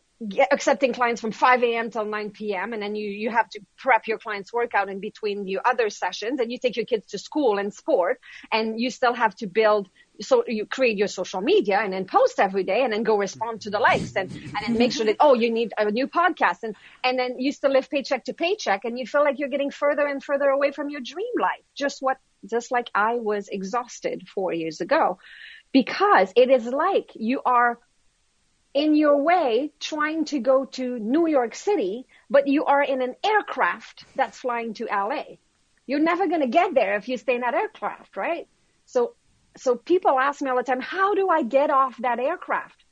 accepting 0.50 0.92
clients 0.92 1.20
from 1.20 1.32
5 1.32 1.62
a.m. 1.64 1.90
till 1.90 2.04
9 2.04 2.30
p.m. 2.30 2.72
and 2.72 2.82
then 2.82 2.94
you 2.94 3.08
you 3.08 3.30
have 3.30 3.48
to 3.50 3.60
prep 3.76 4.06
your 4.06 4.18
clients 4.18 4.52
workout 4.52 4.88
in 4.88 5.00
between 5.00 5.48
your 5.48 5.62
other 5.64 5.90
sessions 5.90 6.38
and 6.40 6.52
you 6.52 6.58
take 6.58 6.76
your 6.76 6.86
kids 6.86 7.06
to 7.08 7.18
school 7.18 7.58
and 7.58 7.74
sport 7.74 8.20
and 8.52 8.80
you 8.80 8.90
still 8.90 9.14
have 9.14 9.34
to 9.36 9.46
build 9.46 9.88
so 10.20 10.44
you 10.46 10.66
create 10.66 10.96
your 10.96 11.08
social 11.08 11.40
media 11.40 11.80
and 11.80 11.92
then 11.92 12.04
post 12.04 12.38
every 12.38 12.62
day 12.62 12.84
and 12.84 12.92
then 12.92 13.02
go 13.02 13.16
respond 13.16 13.62
to 13.62 13.70
the 13.70 13.78
likes 13.78 14.14
and 14.14 14.30
and 14.30 14.58
then 14.64 14.78
make 14.78 14.92
sure 14.92 15.06
that 15.06 15.16
oh 15.18 15.34
you 15.34 15.50
need 15.50 15.72
a 15.76 15.90
new 15.90 16.06
podcast 16.06 16.62
and 16.62 16.76
and 17.02 17.18
then 17.18 17.40
you 17.40 17.50
still 17.50 17.72
live 17.72 17.90
paycheck 17.90 18.24
to 18.24 18.32
paycheck 18.32 18.84
and 18.84 18.98
you 18.98 19.06
feel 19.06 19.24
like 19.24 19.38
you're 19.38 19.48
getting 19.48 19.70
further 19.70 20.06
and 20.06 20.22
further 20.22 20.48
away 20.48 20.70
from 20.70 20.88
your 20.88 21.00
dream 21.00 21.34
life 21.40 21.64
just 21.74 22.00
what 22.00 22.18
just 22.48 22.70
like 22.70 22.90
I 22.94 23.16
was 23.16 23.48
exhausted 23.48 24.28
4 24.28 24.52
years 24.52 24.80
ago 24.80 25.18
because 25.72 26.32
it 26.36 26.50
is 26.50 26.66
like 26.66 27.10
you 27.14 27.40
are 27.44 27.78
in 28.74 28.94
your 28.94 29.18
way 29.22 29.70
trying 29.80 30.24
to 30.26 30.38
go 30.38 30.64
to 30.64 30.98
New 30.98 31.26
York 31.26 31.54
City, 31.54 32.06
but 32.30 32.48
you 32.48 32.64
are 32.64 32.82
in 32.82 33.02
an 33.02 33.14
aircraft 33.24 34.04
that's 34.16 34.38
flying 34.38 34.74
to 34.74 34.86
LA. 34.86 35.24
You're 35.86 36.00
never 36.00 36.26
going 36.26 36.40
to 36.40 36.46
get 36.46 36.74
there 36.74 36.96
if 36.96 37.08
you 37.08 37.16
stay 37.18 37.34
in 37.34 37.42
that 37.42 37.54
aircraft, 37.54 38.16
right? 38.16 38.48
So, 38.86 39.14
so 39.56 39.76
people 39.76 40.18
ask 40.18 40.40
me 40.40 40.48
all 40.48 40.56
the 40.56 40.62
time, 40.62 40.80
how 40.80 41.14
do 41.14 41.28
I 41.28 41.42
get 41.42 41.70
off 41.70 41.96
that 41.98 42.18
aircraft? 42.18 42.84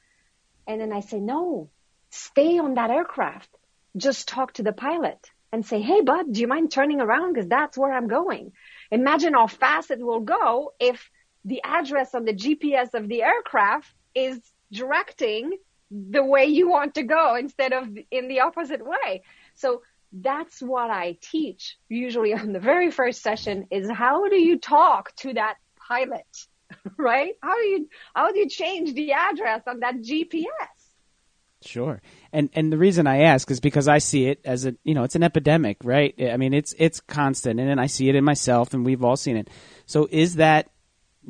And 0.66 0.80
then 0.80 0.92
I 0.92 1.00
say, 1.00 1.18
no, 1.18 1.70
stay 2.10 2.58
on 2.58 2.74
that 2.74 2.90
aircraft. 2.90 3.48
Just 3.96 4.28
talk 4.28 4.52
to 4.54 4.62
the 4.62 4.72
pilot 4.72 5.30
and 5.52 5.64
say, 5.66 5.80
Hey, 5.80 6.00
bud, 6.00 6.32
do 6.32 6.40
you 6.40 6.46
mind 6.46 6.70
turning 6.70 7.00
around? 7.00 7.34
Cause 7.34 7.48
that's 7.48 7.76
where 7.76 7.92
I'm 7.92 8.06
going. 8.06 8.52
Imagine 8.90 9.34
how 9.34 9.46
fast 9.46 9.90
it 9.90 10.00
will 10.00 10.20
go 10.20 10.72
if 10.78 11.10
the 11.44 11.62
address 11.64 12.14
on 12.14 12.24
the 12.24 12.34
GPS 12.34 12.94
of 12.94 13.08
the 13.08 13.22
aircraft 13.22 13.92
is 14.14 14.38
directing 14.72 15.56
the 15.90 16.24
way 16.24 16.46
you 16.46 16.68
want 16.68 16.94
to 16.94 17.02
go 17.02 17.36
instead 17.36 17.72
of 17.72 17.88
in 18.10 18.28
the 18.28 18.40
opposite 18.40 18.84
way. 18.84 19.22
So 19.54 19.82
that's 20.12 20.60
what 20.60 20.90
I 20.90 21.18
teach 21.20 21.76
usually 21.88 22.34
on 22.34 22.52
the 22.52 22.60
very 22.60 22.90
first 22.90 23.22
session 23.22 23.66
is 23.70 23.90
how 23.90 24.28
do 24.28 24.36
you 24.36 24.58
talk 24.58 25.14
to 25.16 25.34
that 25.34 25.56
pilot, 25.88 26.46
right? 26.96 27.34
How 27.42 27.56
do 27.56 27.66
you, 27.66 27.88
how 28.14 28.32
do 28.32 28.38
you 28.38 28.48
change 28.48 28.94
the 28.94 29.12
address 29.12 29.62
on 29.66 29.80
that 29.80 29.96
GPS? 29.96 30.46
Sure. 31.62 32.00
And 32.32 32.48
and 32.54 32.72
the 32.72 32.78
reason 32.78 33.06
I 33.06 33.24
ask 33.24 33.50
is 33.50 33.60
because 33.60 33.86
I 33.86 33.98
see 33.98 34.26
it 34.26 34.40
as 34.46 34.64
a 34.64 34.74
you 34.82 34.94
know, 34.94 35.04
it's 35.04 35.14
an 35.14 35.22
epidemic, 35.22 35.76
right? 35.84 36.14
I 36.18 36.38
mean, 36.38 36.54
it's 36.54 36.74
it's 36.78 37.00
constant 37.00 37.60
and 37.60 37.78
I 37.78 37.86
see 37.86 38.08
it 38.08 38.14
in 38.14 38.24
myself 38.24 38.72
and 38.72 38.82
we've 38.84 39.04
all 39.04 39.16
seen 39.16 39.36
it. 39.36 39.50
So 39.84 40.08
is 40.10 40.36
that 40.36 40.70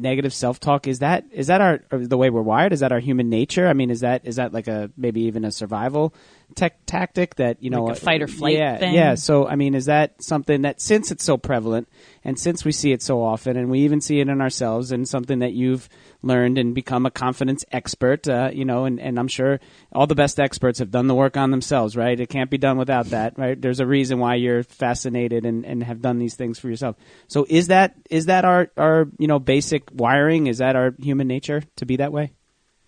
negative 0.00 0.32
self-talk 0.32 0.86
is 0.86 1.00
that 1.00 1.24
is 1.30 1.46
that 1.48 1.60
our 1.60 1.80
the 1.90 2.16
way 2.16 2.30
we're 2.30 2.42
wired? 2.42 2.72
Is 2.72 2.80
that 2.80 2.92
our 2.92 3.00
human 3.00 3.28
nature? 3.28 3.68
I 3.68 3.72
mean 3.72 3.90
is 3.90 4.00
that 4.00 4.24
is 4.24 4.36
that 4.36 4.52
like 4.52 4.68
a 4.68 4.90
maybe 4.96 5.22
even 5.22 5.44
a 5.44 5.50
survival 5.50 6.14
tech 6.56 6.84
tactic 6.86 7.36
that 7.36 7.62
you 7.62 7.70
know 7.70 7.84
like 7.84 7.96
a 7.96 8.00
fight 8.00 8.22
or 8.22 8.26
flight 8.26 8.56
yeah 8.56 8.78
thing. 8.78 8.94
yeah 8.94 9.14
so 9.14 9.46
i 9.46 9.54
mean 9.54 9.74
is 9.74 9.86
that 9.86 10.22
something 10.22 10.62
that 10.62 10.80
since 10.80 11.10
it's 11.10 11.24
so 11.24 11.36
prevalent 11.36 11.88
and 12.24 12.38
since 12.38 12.64
we 12.64 12.72
see 12.72 12.92
it 12.92 13.02
so 13.02 13.22
often 13.22 13.56
and 13.56 13.70
we 13.70 13.80
even 13.80 14.00
see 14.00 14.20
it 14.20 14.28
in 14.28 14.40
ourselves 14.40 14.90
and 14.90 15.08
something 15.08 15.38
that 15.40 15.52
you've 15.52 15.88
learned 16.22 16.58
and 16.58 16.74
become 16.74 17.06
a 17.06 17.10
confidence 17.10 17.64
expert 17.72 18.28
uh, 18.28 18.50
you 18.52 18.64
know 18.64 18.84
and, 18.84 18.98
and 19.00 19.18
i'm 19.18 19.28
sure 19.28 19.60
all 19.92 20.06
the 20.06 20.14
best 20.14 20.40
experts 20.40 20.80
have 20.80 20.90
done 20.90 21.06
the 21.06 21.14
work 21.14 21.36
on 21.36 21.50
themselves 21.50 21.96
right? 21.96 22.18
It 22.18 22.28
can't 22.28 22.50
be 22.50 22.58
done 22.58 22.78
without 22.78 23.06
that 23.06 23.38
right? 23.38 23.60
There's 23.60 23.80
a 23.80 23.86
reason 23.86 24.18
why 24.18 24.36
you're 24.36 24.62
fascinated 24.62 25.46
and, 25.46 25.64
and 25.64 25.82
have 25.82 26.00
done 26.00 26.18
these 26.18 26.34
things 26.34 26.58
for 26.58 26.68
yourself. 26.68 26.96
So 27.28 27.46
is 27.48 27.68
that 27.68 27.94
is 28.08 28.26
that 28.26 28.44
our 28.44 28.70
our 28.76 29.06
you 29.18 29.28
know 29.28 29.38
basic 29.38 29.88
wiring? 29.92 30.46
Is 30.46 30.58
that 30.58 30.76
our 30.76 30.94
human 30.98 31.28
nature 31.28 31.62
to 31.76 31.86
be 31.86 31.96
that 31.96 32.12
way 32.12 32.32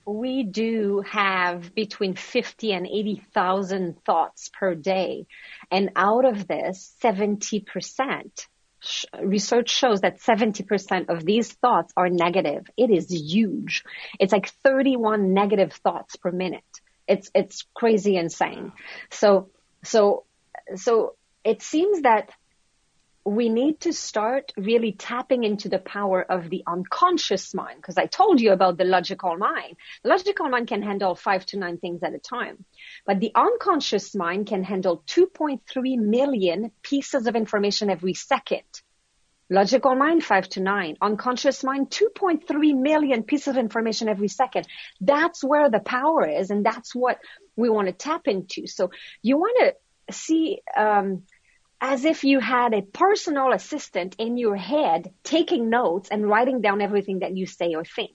we 0.05 0.43
do 0.43 1.03
have 1.09 1.75
between 1.75 2.15
50 2.15 2.73
and 2.73 2.87
80,000 2.87 4.03
thoughts 4.05 4.51
per 4.53 4.75
day. 4.75 5.27
And 5.71 5.91
out 5.97 6.25
of 6.25 6.47
this, 6.47 6.95
70%, 7.03 8.47
research 9.21 9.71
shows 9.71 10.01
that 10.01 10.21
70% 10.21 11.09
of 11.09 11.25
these 11.25 11.53
thoughts 11.53 11.93
are 11.97 12.09
negative. 12.09 12.67
It 12.77 12.91
is 12.91 13.11
huge. 13.11 13.85
It's 14.19 14.33
like 14.33 14.49
31 14.65 15.35
negative 15.35 15.73
thoughts 15.73 16.17
per 16.17 16.33
minute. 16.33 16.65
It's, 17.07 17.31
it's 17.35 17.65
crazy 17.75 18.17
insane. 18.17 18.73
So, 19.11 19.51
so, 19.85 20.25
so 20.77 21.15
it 21.45 21.63
seems 21.63 22.03
that 22.03 22.31
we 23.25 23.49
need 23.49 23.81
to 23.81 23.93
start 23.93 24.53
really 24.57 24.93
tapping 24.93 25.45
into 25.45 25.69
the 25.69 25.79
power 25.79 26.23
of 26.23 26.51
the 26.51 26.65
unconscious 26.67 27.55
mind 27.55 27.77
because 27.77 27.97
I 27.97 28.07
told 28.07 28.41
you 28.41 28.53
about 28.53 28.79
the 28.79 28.85
logical 28.85 29.37
mind. 29.37 29.77
The 30.03 30.09
logical 30.09 30.49
mind 30.49 30.69
can 30.69 30.83
handle 30.83 31.15
five 31.15 31.47
to 31.47 31.59
nine 31.59 31.79
things 31.79 32.03
at 32.03 32.15
a 32.15 32.19
time, 32.19 32.65
but 33.07 33.21
the 33.21 33.31
unconscious 33.35 34.15
mind 34.15 34.49
can 34.49 34.65
handle 34.65 35.05
2.3 35.07 35.61
million 35.99 36.73
pieces 36.83 37.27
of 37.27 37.37
information 37.37 37.91
every 37.91 38.15
second. 38.15 38.63
Logical 39.49 39.95
mind, 39.95 40.25
five 40.25 40.49
to 40.51 40.61
nine. 40.61 40.97
Unconscious 41.01 41.63
mind, 41.63 41.91
2.3 41.91 42.75
million 42.75 43.23
pieces 43.23 43.49
of 43.49 43.59
information 43.59 44.09
every 44.09 44.29
second. 44.29 44.67
That's 45.01 45.45
where 45.45 45.69
the 45.69 45.81
power 45.81 46.27
is, 46.27 46.51
and 46.51 46.65
that's 46.65 46.95
what 46.95 47.19
we 47.55 47.69
want 47.69 47.89
to 47.89 47.93
tap 47.93 48.27
into. 48.27 48.67
So 48.67 48.91
you 49.21 49.37
want 49.37 49.77
to 50.09 50.13
see 50.13 50.63
um, 50.75 51.25
as 51.83 52.05
if 52.05 52.23
you 52.23 52.39
had 52.39 52.73
a 52.73 52.81
personal 52.81 53.53
assistant 53.53 54.15
in 54.21 54.37
your 54.39 54.55
head 54.55 55.13
taking 55.25 55.69
notes 55.69 56.09
and 56.11 56.27
writing 56.27 56.61
down 56.61 56.81
everything 56.81 57.19
that 57.19 57.37
you 57.37 57.45
say 57.45 57.75
or 57.75 57.85
think. 57.85 58.13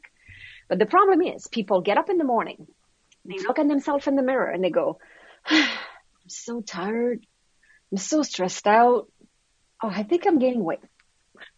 But 0.70 0.80
the 0.80 0.86
problem 0.86 1.22
is 1.22 1.48
people 1.48 1.82
get 1.82 1.98
up 1.98 2.10
in 2.10 2.18
the 2.18 2.24
morning, 2.24 2.66
they 3.26 3.36
mm-hmm. 3.36 3.46
look 3.46 3.60
at 3.60 3.68
themselves 3.68 4.08
in 4.08 4.16
the 4.16 4.24
mirror 4.24 4.50
and 4.50 4.64
they 4.64 4.70
go, 4.70 5.00
I'm 5.50 5.68
so 6.28 6.62
tired. 6.62 7.26
I'm 7.92 7.98
so 7.98 8.24
stressed 8.24 8.68
out. 8.68 9.12
Oh, 9.84 9.90
I 9.90 10.04
think 10.04 10.26
I'm 10.26 10.40
gaining 10.40 10.64
weight. 10.64 10.80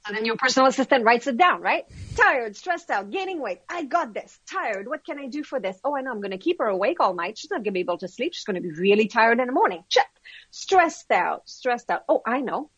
So 0.08 0.14
then 0.14 0.26
your 0.26 0.38
personal 0.38 0.68
assistant 0.68 1.04
writes 1.04 1.28
it 1.28 1.38
down, 1.38 1.62
right? 1.62 1.86
Tired, 2.16 2.56
stressed 2.56 2.90
out, 2.90 3.12
gaining 3.12 3.42
weight. 3.42 3.60
I 3.70 3.84
got 3.84 4.14
this. 4.14 4.40
Tired. 4.50 4.88
What 4.88 5.06
can 5.06 5.20
I 5.20 5.28
do 5.28 5.44
for 5.44 5.60
this? 5.60 5.78
Oh, 5.84 5.96
I 5.96 6.02
know. 6.02 6.12
I'm 6.12 6.22
going 6.22 6.32
to 6.32 6.38
keep 6.38 6.60
her 6.60 6.68
awake 6.68 7.00
all 7.00 7.14
night. 7.14 7.38
She's 7.38 7.52
not 7.52 7.58
going 7.58 7.66
to 7.66 7.72
be 7.72 7.82
able 7.82 7.98
to 8.00 8.08
sleep. 8.08 8.34
She's 8.34 8.46
going 8.46 8.56
to 8.56 8.62
be 8.62 8.72
really 8.72 9.08
tired 9.08 9.40
in 9.40 9.48
the 9.48 9.54
morning. 9.54 9.84
Check. 9.90 10.10
Stressed 10.52 11.12
out, 11.12 11.48
stressed 11.50 11.90
out. 11.90 12.04
Oh, 12.08 12.22
I 12.26 12.42
know. 12.42 12.70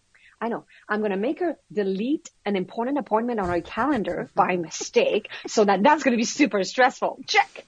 I 0.42 0.50
know. 0.50 0.66
I'm 0.90 1.00
going 1.00 1.12
to 1.12 1.18
make 1.18 1.40
her 1.40 1.56
delete 1.72 2.32
an 2.46 2.56
important 2.56 2.98
appointment 2.98 3.40
on 3.40 3.50
her 3.50 3.62
calendar 3.62 4.32
by 4.34 4.58
mistake 4.58 5.30
so 5.48 5.64
that 5.64 5.84
that's 5.84 6.04
going 6.04 6.14
to 6.14 6.18
be 6.18 6.26
super 6.26 6.64
stressful. 6.64 7.20
Check. 7.28 7.66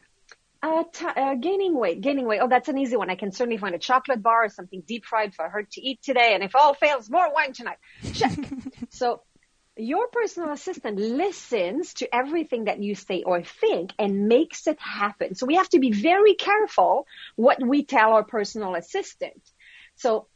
Uh, 0.63 0.83
t- 0.91 1.05
uh, 1.05 1.35
gaining 1.35 1.77
weight, 1.77 2.01
gaining 2.01 2.25
weight. 2.25 2.39
Oh, 2.41 2.47
that's 2.47 2.69
an 2.69 2.77
easy 2.77 2.95
one. 2.95 3.09
I 3.09 3.15
can 3.15 3.31
certainly 3.33 3.57
find 3.57 3.75
a 3.75 3.79
chocolate 3.79 4.23
bar 4.23 4.45
or 4.45 4.49
something 4.49 4.81
deep 4.87 5.05
fried 5.05 5.35
for 5.35 5.47
her 5.47 5.63
to 5.63 5.81
eat 5.81 6.01
today. 6.01 6.33
And 6.33 6.43
if 6.43 6.55
all 6.55 6.73
fails, 6.73 7.09
more 7.09 7.31
wine 7.33 7.53
tonight. 7.53 7.77
Check. 8.13 8.31
so 8.89 9.21
your 9.77 10.07
personal 10.07 10.51
assistant 10.51 10.99
listens 10.99 11.95
to 11.95 12.15
everything 12.15 12.65
that 12.65 12.81
you 12.81 12.93
say 12.93 13.23
or 13.23 13.43
think 13.43 13.91
and 13.97 14.27
makes 14.27 14.67
it 14.67 14.79
happen. 14.79 15.33
So 15.33 15.45
we 15.45 15.55
have 15.55 15.69
to 15.69 15.79
be 15.79 15.91
very 15.91 16.35
careful 16.35 17.07
what 17.35 17.65
we 17.65 17.83
tell 17.83 18.13
our 18.13 18.23
personal 18.23 18.75
assistant. 18.75 19.41
So 19.95 20.27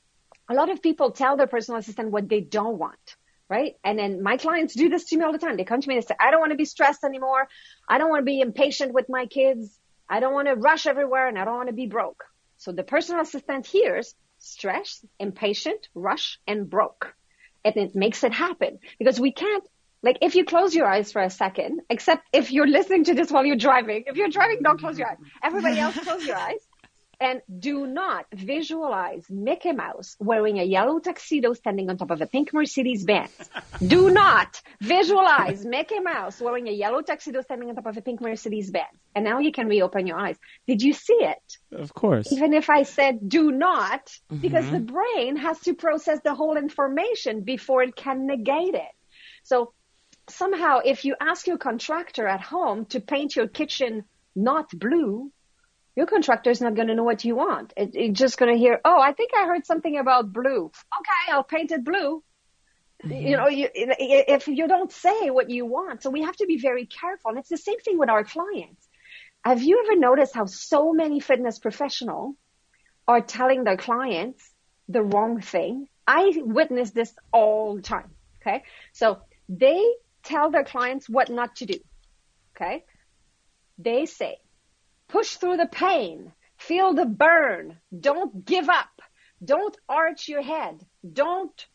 a 0.49 0.55
lot 0.55 0.69
of 0.69 0.81
people 0.81 1.11
tell 1.11 1.37
their 1.37 1.47
personal 1.47 1.79
assistant 1.79 2.11
what 2.11 2.27
they 2.27 2.41
don't 2.41 2.79
want, 2.79 3.15
right? 3.47 3.75
And 3.83 3.99
then 3.99 4.23
my 4.23 4.37
clients 4.37 4.73
do 4.73 4.89
this 4.89 5.05
to 5.05 5.17
me 5.17 5.23
all 5.23 5.33
the 5.33 5.37
time. 5.37 5.55
They 5.55 5.65
come 5.65 5.81
to 5.81 5.87
me 5.87 5.97
and 5.97 6.05
say, 6.05 6.15
I 6.19 6.31
don't 6.31 6.39
want 6.39 6.51
to 6.51 6.57
be 6.57 6.65
stressed 6.65 7.03
anymore. 7.03 7.47
I 7.87 7.99
don't 7.99 8.09
want 8.09 8.21
to 8.21 8.25
be 8.25 8.41
impatient 8.41 8.93
with 8.93 9.05
my 9.07 9.27
kids. 9.27 9.77
I 10.09 10.19
don't 10.19 10.33
want 10.33 10.47
to 10.47 10.55
rush 10.55 10.87
everywhere 10.87 11.27
and 11.27 11.37
I 11.37 11.45
don't 11.45 11.57
want 11.57 11.69
to 11.69 11.75
be 11.75 11.87
broke. 11.87 12.23
So 12.57 12.71
the 12.71 12.83
personal 12.83 13.21
assistant 13.21 13.67
hears 13.67 14.15
stress, 14.39 15.05
impatient, 15.19 15.89
rush, 15.93 16.39
and 16.47 16.67
broke. 16.67 17.13
And 17.63 17.75
it 17.77 17.95
makes 17.95 18.23
it 18.23 18.33
happen 18.33 18.79
because 18.99 19.19
we 19.19 19.31
can't 19.31 19.63
like 20.03 20.19
if 20.21 20.35
you 20.35 20.45
close 20.45 20.75
your 20.75 20.85
eyes 20.85 21.11
for 21.11 21.21
a 21.21 21.29
second, 21.29 21.81
except 21.89 22.27
if 22.31 22.51
you're 22.51 22.67
listening 22.67 23.05
to 23.05 23.13
this 23.13 23.31
while 23.31 23.45
you're 23.45 23.55
driving. 23.55 24.03
If 24.07 24.15
you're 24.15 24.29
driving, 24.29 24.59
don't 24.61 24.79
close 24.79 24.97
your 24.97 25.09
eyes. 25.09 25.17
Everybody 25.43 25.79
else 25.79 25.97
close 25.97 26.25
your 26.25 26.37
eyes. 26.37 26.66
And 27.19 27.41
do 27.59 27.87
not 27.87 28.27
visualize 28.31 29.25
Mickey 29.27 29.71
Mouse 29.71 30.15
wearing 30.19 30.59
a 30.59 30.63
yellow 30.63 30.99
tuxedo 30.99 31.53
standing 31.53 31.89
on 31.89 31.97
top 31.97 32.11
of 32.11 32.21
a 32.21 32.27
pink 32.27 32.53
Mercedes 32.53 33.05
Benz. 33.05 33.31
do 33.87 34.11
not 34.11 34.61
visualize 34.81 35.65
Mickey 35.65 35.99
Mouse 35.99 36.39
wearing 36.39 36.67
a 36.67 36.71
yellow 36.71 37.01
tuxedo 37.01 37.41
standing 37.41 37.69
on 37.69 37.75
top 37.75 37.87
of 37.87 37.97
a 37.97 38.01
pink 38.01 38.21
Mercedes 38.21 38.69
Benz. 38.69 38.87
And 39.15 39.25
now 39.25 39.39
you 39.39 39.51
can 39.51 39.67
reopen 39.67 40.05
your 40.05 40.19
eyes. 40.19 40.37
Did 40.67 40.83
you 40.83 40.93
see 40.93 41.17
it? 41.21 41.57
Of 41.71 41.91
course. 41.91 42.31
Even 42.31 42.53
if 42.53 42.69
I 42.69 42.83
said 42.83 43.27
do 43.27 43.51
not, 43.51 44.05
mm-hmm. 44.05 44.37
because 44.37 44.69
the 44.69 44.79
brain 44.79 45.37
has 45.37 45.59
to 45.61 45.73
process 45.73 46.19
the 46.23 46.35
whole 46.35 46.55
information 46.55 47.41
before 47.41 47.81
it 47.81 47.95
can 47.95 48.27
negate 48.27 48.75
it. 48.75 48.93
So 49.41 49.73
somehow 50.29 50.79
if 50.85 51.03
you 51.03 51.15
ask 51.19 51.47
your 51.47 51.57
contractor 51.57 52.27
at 52.27 52.41
home 52.41 52.85
to 52.87 52.99
paint 52.99 53.35
your 53.35 53.47
kitchen 53.47 54.03
not 54.35 54.69
blue, 54.77 55.31
your 55.97 56.05
contractor 56.05 56.51
is 56.51 56.61
not 56.61 56.75
going 56.75 56.89
to 56.89 56.95
know 56.95 57.03
what 57.03 57.25
you 57.25 57.35
want. 57.35 57.73
It, 57.75 57.95
it's 57.95 58.19
just 58.19 58.37
going 58.37 58.53
to 58.53 58.57
hear, 58.57 58.79
oh, 58.85 59.01
I 59.01 59.13
think 59.13 59.31
I 59.35 59.47
heard 59.47 59.65
something 59.65 59.97
about 59.97 60.31
blue. 60.31 60.65
Okay, 60.65 61.31
I'll 61.31 61.43
paint 61.43 61.71
it 61.71 61.83
blue. 61.83 62.23
Mm-hmm. 63.03 63.27
You 63.27 63.35
know, 63.35 63.47
you, 63.47 63.67
if 63.73 64.47
you 64.47 64.67
don't 64.67 64.91
say 64.91 65.31
what 65.31 65.49
you 65.49 65.65
want, 65.65 66.03
so 66.03 66.11
we 66.11 66.21
have 66.21 66.35
to 66.35 66.45
be 66.45 66.59
very 66.59 66.85
careful. 66.85 67.31
And 67.31 67.39
it's 67.39 67.49
the 67.49 67.57
same 67.57 67.79
thing 67.79 67.97
with 67.97 68.09
our 68.09 68.23
clients. 68.23 68.87
Have 69.43 69.63
you 69.63 69.83
ever 69.83 69.99
noticed 69.99 70.35
how 70.35 70.45
so 70.45 70.93
many 70.93 71.19
fitness 71.19 71.57
professionals 71.57 72.35
are 73.07 73.21
telling 73.21 73.63
their 73.63 73.77
clients 73.77 74.47
the 74.87 75.01
wrong 75.01 75.41
thing? 75.41 75.87
I 76.05 76.31
witness 76.37 76.91
this 76.91 77.11
all 77.31 77.75
the 77.75 77.81
time. 77.81 78.11
Okay. 78.43 78.63
So 78.93 79.17
they 79.49 79.83
tell 80.21 80.51
their 80.51 80.63
clients 80.63 81.09
what 81.09 81.31
not 81.31 81.55
to 81.55 81.65
do. 81.65 81.79
Okay. 82.55 82.85
They 83.79 84.05
say, 84.05 84.37
Push 85.07 85.37
through 85.37 85.57
the 85.57 85.67
pain. 85.67 86.33
Feel 86.57 86.93
the 86.93 87.05
burn. 87.05 87.77
Don't 87.97 88.45
give 88.45 88.69
up. 88.69 89.01
Don't 89.43 89.77
arch 89.87 90.27
your 90.27 90.41
head. 90.41 90.85
Don't, 91.13 91.67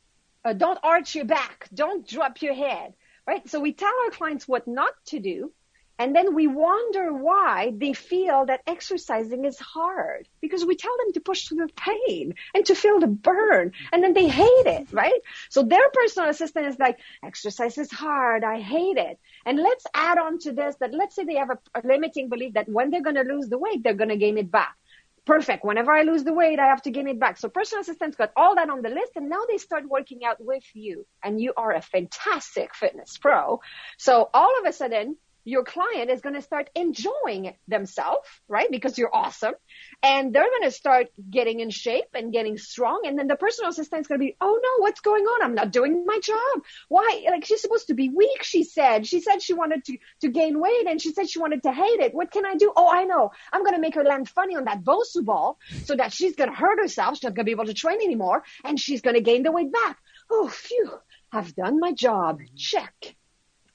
uh, 0.45 0.53
don't 0.53 0.79
arch 0.83 1.15
your 1.15 1.25
back. 1.25 1.69
Don't 1.73 2.07
drop 2.07 2.43
your 2.43 2.55
head. 2.55 2.95
Right? 3.27 3.49
So 3.49 3.61
we 3.61 3.73
tell 3.73 3.93
our 4.05 4.11
clients 4.11 4.49
what 4.49 4.67
not 4.67 4.93
to 5.07 5.21
do. 5.21 5.53
And 5.99 6.17
then 6.17 6.35
we 6.35 6.49
wonder 6.49 7.13
why 7.13 7.73
they 7.77 7.93
feel 7.93 8.47
that 8.47 8.63
exercising 8.67 9.45
is 9.45 9.59
hard 9.61 10.27
because 10.41 10.65
we 10.65 10.75
tell 10.75 10.97
them 10.99 11.13
to 11.13 11.21
push 11.21 11.47
through 11.47 11.67
the 11.67 11.73
pain 11.77 12.35
and 12.55 12.67
to 12.67 12.75
feel 12.75 12.99
the 12.99 13.07
burn 13.07 13.71
and 13.93 14.03
then 14.03 14.13
they 14.13 14.27
hate 14.27 14.67
it, 14.67 14.89
right? 14.91 15.21
So 15.51 15.63
their 15.63 15.89
personal 15.93 16.31
assistant 16.31 16.67
is 16.67 16.79
like, 16.79 16.99
exercise 17.23 17.79
is 17.79 17.93
hard. 17.93 18.43
I 18.43 18.61
hate 18.61 18.97
it. 18.97 19.21
And 19.45 19.59
let's 19.59 19.85
add 19.95 20.19
on 20.19 20.39
to 20.41 20.53
this 20.53 20.77
that 20.81 20.95
let's 20.95 21.15
say 21.17 21.25
they 21.25 21.35
have 21.35 21.51
a, 21.51 21.59
a 21.75 21.87
limiting 21.87 22.29
belief 22.29 22.55
that 22.55 22.69
when 22.69 22.91
they're 22.91 23.03
going 23.03 23.17
to 23.17 23.23
lose 23.23 23.49
the 23.49 23.59
weight, 23.59 23.83
they're 23.83 23.95
going 23.95 24.11
to 24.11 24.17
gain 24.17 24.39
it 24.39 24.51
back 24.51 24.77
perfect. 25.25 25.65
Whenever 25.65 25.93
I 25.93 26.03
lose 26.03 26.25
the 26.25 26.33
weight, 26.33 26.59
I 26.59 26.67
have 26.67 26.83
to 26.83 26.91
gain 26.91 27.09
it 27.09 27.21
back. 27.21 27.39
So 27.39 27.49
personal 27.49 27.83
assistants 27.83 28.17
got 28.17 28.33
all 28.37 28.57
that 28.57 28.71
on 28.71 28.83
the 28.83 28.89
list 28.89 29.13
and 29.17 29.29
now 29.29 29.43
they 29.49 29.59
start 29.59 29.89
working 29.89 30.25
out 30.25 30.39
with 30.41 30.65
you 30.75 31.07
and 31.23 31.41
you 31.41 31.53
are 31.57 31.73
a 31.73 31.81
fantastic 31.81 32.75
fitness 32.75 33.19
pro. 33.19 33.61
So 33.99 34.29
all 34.35 34.59
of 34.61 34.67
a 34.67 34.73
sudden 34.73 35.17
your 35.45 35.65
client 35.65 36.11
is 36.11 36.21
going 36.21 36.35
to 36.35 36.43
start 36.43 36.71
enjoying 36.75 37.55
themselves, 37.67 38.29
right? 38.49 38.71
Because 38.71 38.97
you're 38.97 39.15
awesome. 39.15 39.55
And 40.03 40.33
they're 40.33 40.49
going 40.49 40.63
to 40.65 40.71
start 40.71 41.09
getting 41.31 41.61
in 41.61 41.71
shape 41.71 42.09
and 42.15 42.33
getting 42.33 42.59
strong. 42.59 43.03
And 43.07 43.19
then 43.19 43.27
the 43.27 43.37
personal 43.37 43.71
assistant 43.71 44.03
is 44.03 44.07
going 44.07 44.21
to 44.21 44.25
be, 44.25 44.37
oh 44.41 44.61
no, 44.63 44.83
what's 44.83 45.01
going 45.01 45.25
on? 45.25 45.43
I'm 45.43 45.55
not 45.55 45.73
doing 45.73 46.05
my 46.07 46.19
job. 46.21 46.63
Why? 46.89 47.25
Like 47.29 47.45
she's 47.45 47.61
supposed 47.61 47.89
to 47.89 47.95
be 47.95 48.09
weak, 48.09 48.43
she 48.43 48.65
said. 48.65 49.07
She 49.07 49.21
said 49.21 49.43
she 49.43 49.55
wanted 49.55 49.85
to, 49.87 49.99
to 50.21 50.29
gain 50.29 50.61
weight 50.61 50.87
and 50.87 51.01
she 51.01 51.13
said 51.13 51.29
she 51.29 51.41
wanted 51.41 51.63
to 51.65 51.73
hate 51.73 52.01
it. 52.01 52.15
What 52.15 52.31
can 52.31 52.47
I 52.47 52.55
do? 52.55 52.73
Oh, 52.77 52.89
I 52.89 53.05
know. 53.05 53.31
I'm 53.53 53.63
going 53.63 53.75
to 53.75 53.81
make 53.81 53.95
her 53.97 54.05
land 54.05 54.29
funny 54.29 54.57
on 54.57 54.65
that 54.65 54.85
Bosu 54.85 55.25
ball 55.25 55.59
so 55.85 55.97
that 55.97 56.13
she's 56.13 56.37
going 56.37 56.51
to 56.51 56.57
hurt 56.57 56.79
herself. 56.79 57.17
She's 57.17 57.25
not 57.25 57.35
going 57.35 57.45
to 57.45 57.49
be 57.49 57.53
able 57.53 57.67
to 57.67 57.75
train 57.75 58.01
anymore 58.03 58.45
and 58.65 58.79
she's 58.79 59.01
going 59.01 59.17
to 59.17 59.23
gain 59.23 59.43
the 59.43 59.53
weight 59.53 59.73
back. 59.73 59.99
Oh, 60.31 60.49
phew. 60.49 60.91
I've 61.33 61.55
done 61.55 61.81
my 61.81 61.93
job. 61.93 62.41
Check. 62.57 63.17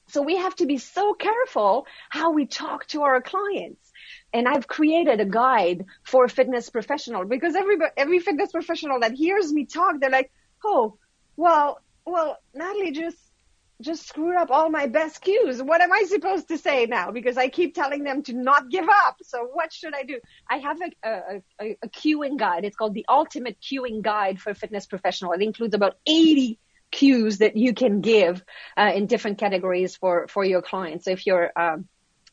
So 0.09 0.21
we 0.21 0.37
have 0.37 0.55
to 0.55 0.65
be 0.65 0.77
so 0.77 1.13
careful 1.13 1.85
how 2.09 2.31
we 2.31 2.45
talk 2.45 2.87
to 2.87 3.03
our 3.03 3.21
clients. 3.21 3.91
And 4.33 4.47
I've 4.47 4.67
created 4.67 5.19
a 5.19 5.25
guide 5.25 5.85
for 6.03 6.25
a 6.25 6.29
fitness 6.29 6.69
professional 6.69 7.25
because 7.25 7.55
every, 7.55 7.77
every 7.95 8.19
fitness 8.19 8.51
professional 8.51 9.01
that 9.01 9.13
hears 9.13 9.51
me 9.51 9.65
talk, 9.65 9.99
they're 9.99 10.09
like, 10.09 10.31
Oh, 10.63 10.97
well, 11.35 11.79
well, 12.05 12.37
Natalie 12.53 12.91
just, 12.91 13.17
just 13.81 14.07
screwed 14.07 14.35
up 14.35 14.49
all 14.49 14.69
my 14.69 14.87
best 14.87 15.21
cues. 15.21 15.61
What 15.61 15.81
am 15.81 15.91
I 15.91 16.03
supposed 16.07 16.47
to 16.47 16.57
say 16.57 16.87
now? 16.87 17.11
Because 17.11 17.37
I 17.37 17.49
keep 17.49 17.75
telling 17.75 18.03
them 18.03 18.23
to 18.23 18.33
not 18.33 18.69
give 18.69 18.87
up. 18.89 19.17
So 19.21 19.47
what 19.53 19.71
should 19.71 19.93
I 19.93 20.03
do? 20.03 20.19
I 20.49 20.57
have 20.57 20.77
a, 20.81 21.07
a, 21.07 21.41
a, 21.61 21.77
a 21.83 21.89
cueing 21.89 22.37
guide. 22.37 22.65
It's 22.65 22.75
called 22.75 22.95
the 22.95 23.05
ultimate 23.07 23.57
cueing 23.61 24.01
guide 24.01 24.39
for 24.39 24.53
fitness 24.53 24.87
professional. 24.87 25.33
It 25.33 25.41
includes 25.41 25.75
about 25.75 25.97
80 26.07 26.59
cues 26.91 27.39
that 27.39 27.57
you 27.57 27.73
can 27.73 28.01
give 28.01 28.43
uh, 28.77 28.91
in 28.95 29.07
different 29.07 29.37
categories 29.37 29.95
for 29.95 30.27
for 30.27 30.43
your 30.43 30.61
clients. 30.61 31.05
So 31.05 31.11
if 31.11 31.25
you're 31.25 31.51
um, 31.55 31.87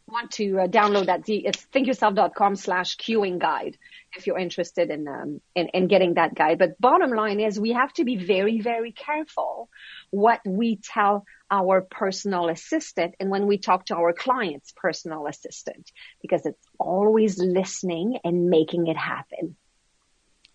want 0.07 0.31
to 0.33 0.61
uh, 0.61 0.67
download 0.67 1.07
that, 1.07 1.23
it's 1.29 1.67
thinkyourself.com 1.73 2.57
slash 2.57 2.97
cueing 2.97 3.39
guide 3.39 3.77
if 4.17 4.27
you're 4.27 4.39
interested 4.39 4.91
in, 4.91 5.09
um, 5.09 5.41
in, 5.55 5.69
in 5.69 5.89
getting 5.89 6.15
that 6.15 6.35
guide. 6.35 6.59
But 6.59 6.81
bottom 6.81 7.11
line 7.11 7.41
is 7.41 7.59
we 7.59 7.73
have 7.73 7.93
to 7.95 8.05
be 8.05 8.17
very, 8.17 8.61
very 8.61 8.93
careful 8.93 9.69
what 10.11 10.41
we 10.47 10.77
tell 10.77 11.25
our 11.51 11.83
personal 11.83 12.49
assistant 12.49 13.15
and 13.19 13.31
when 13.31 13.47
we 13.47 13.59
talk 13.59 13.87
to 13.87 13.97
our 13.97 14.13
client's 14.13 14.73
personal 14.77 15.27
assistant 15.27 15.91
because 16.21 16.45
it's 16.47 16.67
always 16.79 17.39
listening 17.39 18.19
and 18.25 18.51
making 18.51 18.87
it 18.87 18.97
happen. 18.97 19.57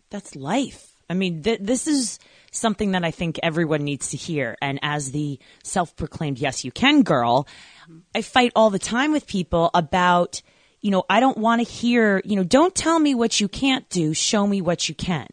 That's 0.09 0.35
life. 0.35 0.93
I 1.09 1.13
mean, 1.13 1.43
th- 1.43 1.59
this 1.61 1.87
is 1.87 2.19
something 2.51 2.91
that 2.91 3.03
I 3.03 3.11
think 3.11 3.39
everyone 3.41 3.83
needs 3.83 4.09
to 4.09 4.17
hear. 4.17 4.57
And 4.61 4.79
as 4.81 5.11
the 5.11 5.39
self 5.63 5.95
proclaimed 5.95 6.39
yes, 6.39 6.63
you 6.63 6.71
can 6.71 7.03
girl, 7.03 7.47
I 8.13 8.21
fight 8.21 8.51
all 8.55 8.69
the 8.69 8.79
time 8.79 9.11
with 9.11 9.27
people 9.27 9.69
about, 9.73 10.41
you 10.81 10.91
know, 10.91 11.03
I 11.09 11.19
don't 11.19 11.37
want 11.37 11.65
to 11.65 11.71
hear, 11.71 12.21
you 12.23 12.35
know, 12.35 12.43
don't 12.43 12.75
tell 12.75 12.99
me 12.99 13.15
what 13.15 13.39
you 13.39 13.47
can't 13.47 13.87
do, 13.89 14.13
show 14.13 14.45
me 14.45 14.61
what 14.61 14.89
you 14.89 14.95
can. 14.95 15.27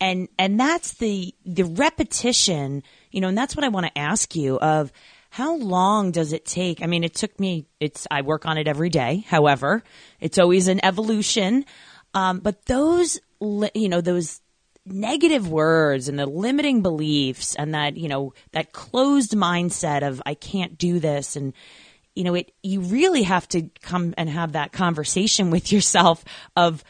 And, 0.00 0.28
and 0.38 0.58
that's 0.58 0.94
the, 0.94 1.34
the 1.46 1.64
repetition, 1.64 2.82
you 3.10 3.20
know, 3.20 3.28
and 3.28 3.38
that's 3.38 3.56
what 3.56 3.64
I 3.64 3.68
want 3.68 3.86
to 3.86 3.98
ask 3.98 4.34
you 4.34 4.58
of 4.58 4.92
how 5.30 5.56
long 5.56 6.10
does 6.10 6.32
it 6.32 6.44
take? 6.44 6.82
I 6.82 6.86
mean, 6.86 7.04
it 7.04 7.14
took 7.14 7.38
me, 7.40 7.66
it's, 7.80 8.06
I 8.10 8.22
work 8.22 8.46
on 8.46 8.58
it 8.58 8.68
every 8.68 8.90
day. 8.90 9.24
However, 9.26 9.82
it's 10.20 10.38
always 10.38 10.68
an 10.68 10.84
evolution. 10.84 11.64
Um, 12.12 12.40
but 12.40 12.66
those, 12.66 13.18
you 13.40 13.88
know, 13.88 14.00
those, 14.00 14.40
negative 14.86 15.48
words 15.48 16.08
and 16.08 16.18
the 16.18 16.26
limiting 16.26 16.82
beliefs 16.82 17.54
and 17.54 17.74
that, 17.74 17.96
you 17.96 18.08
know, 18.08 18.34
that 18.52 18.72
closed 18.72 19.32
mindset 19.32 20.06
of 20.06 20.22
I 20.26 20.34
can't 20.34 20.76
do 20.76 20.98
this 20.98 21.36
and 21.36 21.52
you 22.14 22.22
know, 22.22 22.34
it 22.34 22.52
you 22.62 22.80
really 22.80 23.24
have 23.24 23.48
to 23.48 23.68
come 23.82 24.14
and 24.16 24.28
have 24.28 24.52
that 24.52 24.72
conversation 24.72 25.50
with 25.50 25.72
yourself 25.72 26.24
of 26.56 26.84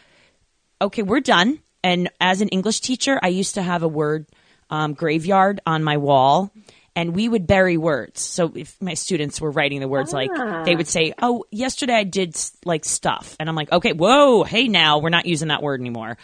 okay, 0.80 1.02
we're 1.02 1.20
done. 1.20 1.60
And 1.82 2.10
as 2.20 2.40
an 2.40 2.48
English 2.48 2.80
teacher, 2.80 3.18
I 3.22 3.28
used 3.28 3.54
to 3.54 3.62
have 3.62 3.82
a 3.82 3.88
word 3.88 4.26
um, 4.70 4.94
graveyard 4.94 5.60
on 5.66 5.84
my 5.84 5.96
wall 5.98 6.50
and 6.96 7.14
we 7.14 7.28
would 7.28 7.46
bury 7.46 7.76
words. 7.76 8.20
So 8.20 8.52
if 8.54 8.80
my 8.80 8.94
students 8.94 9.40
were 9.40 9.50
writing 9.50 9.80
the 9.80 9.88
words 9.88 10.14
ah. 10.14 10.18
like 10.18 10.64
they 10.64 10.76
would 10.76 10.88
say, 10.88 11.14
"Oh, 11.20 11.44
yesterday 11.50 11.94
I 11.94 12.04
did 12.04 12.36
like 12.64 12.84
stuff," 12.84 13.36
and 13.40 13.48
I'm 13.48 13.56
like, 13.56 13.72
"Okay, 13.72 13.92
whoa, 13.92 14.44
hey, 14.44 14.68
now 14.68 14.98
we're 14.98 15.10
not 15.10 15.26
using 15.26 15.48
that 15.48 15.62
word 15.62 15.80
anymore." 15.80 16.16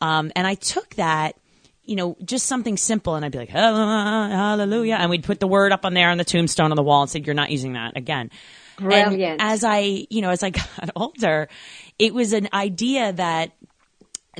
Um, 0.00 0.30
and 0.36 0.46
I 0.46 0.54
took 0.54 0.94
that, 0.94 1.36
you 1.84 1.96
know, 1.96 2.16
just 2.24 2.46
something 2.46 2.76
simple, 2.76 3.14
and 3.14 3.24
I'd 3.24 3.32
be 3.32 3.38
like, 3.38 3.48
hallelujah. 3.48 4.96
And 4.96 5.10
we'd 5.10 5.24
put 5.24 5.40
the 5.40 5.46
word 5.46 5.72
up 5.72 5.84
on 5.84 5.94
there 5.94 6.10
on 6.10 6.18
the 6.18 6.24
tombstone 6.24 6.70
on 6.70 6.76
the 6.76 6.82
wall 6.82 7.02
and 7.02 7.10
say, 7.10 7.20
you're 7.20 7.34
not 7.34 7.50
using 7.50 7.72
that 7.72 7.96
again. 7.96 8.30
Brilliant. 8.78 9.40
And 9.40 9.42
as 9.42 9.64
I, 9.64 10.06
you 10.08 10.22
know, 10.22 10.30
as 10.30 10.42
I 10.42 10.50
got 10.50 10.90
older, 10.94 11.48
it 11.98 12.14
was 12.14 12.32
an 12.32 12.48
idea 12.52 13.12
that 13.12 13.52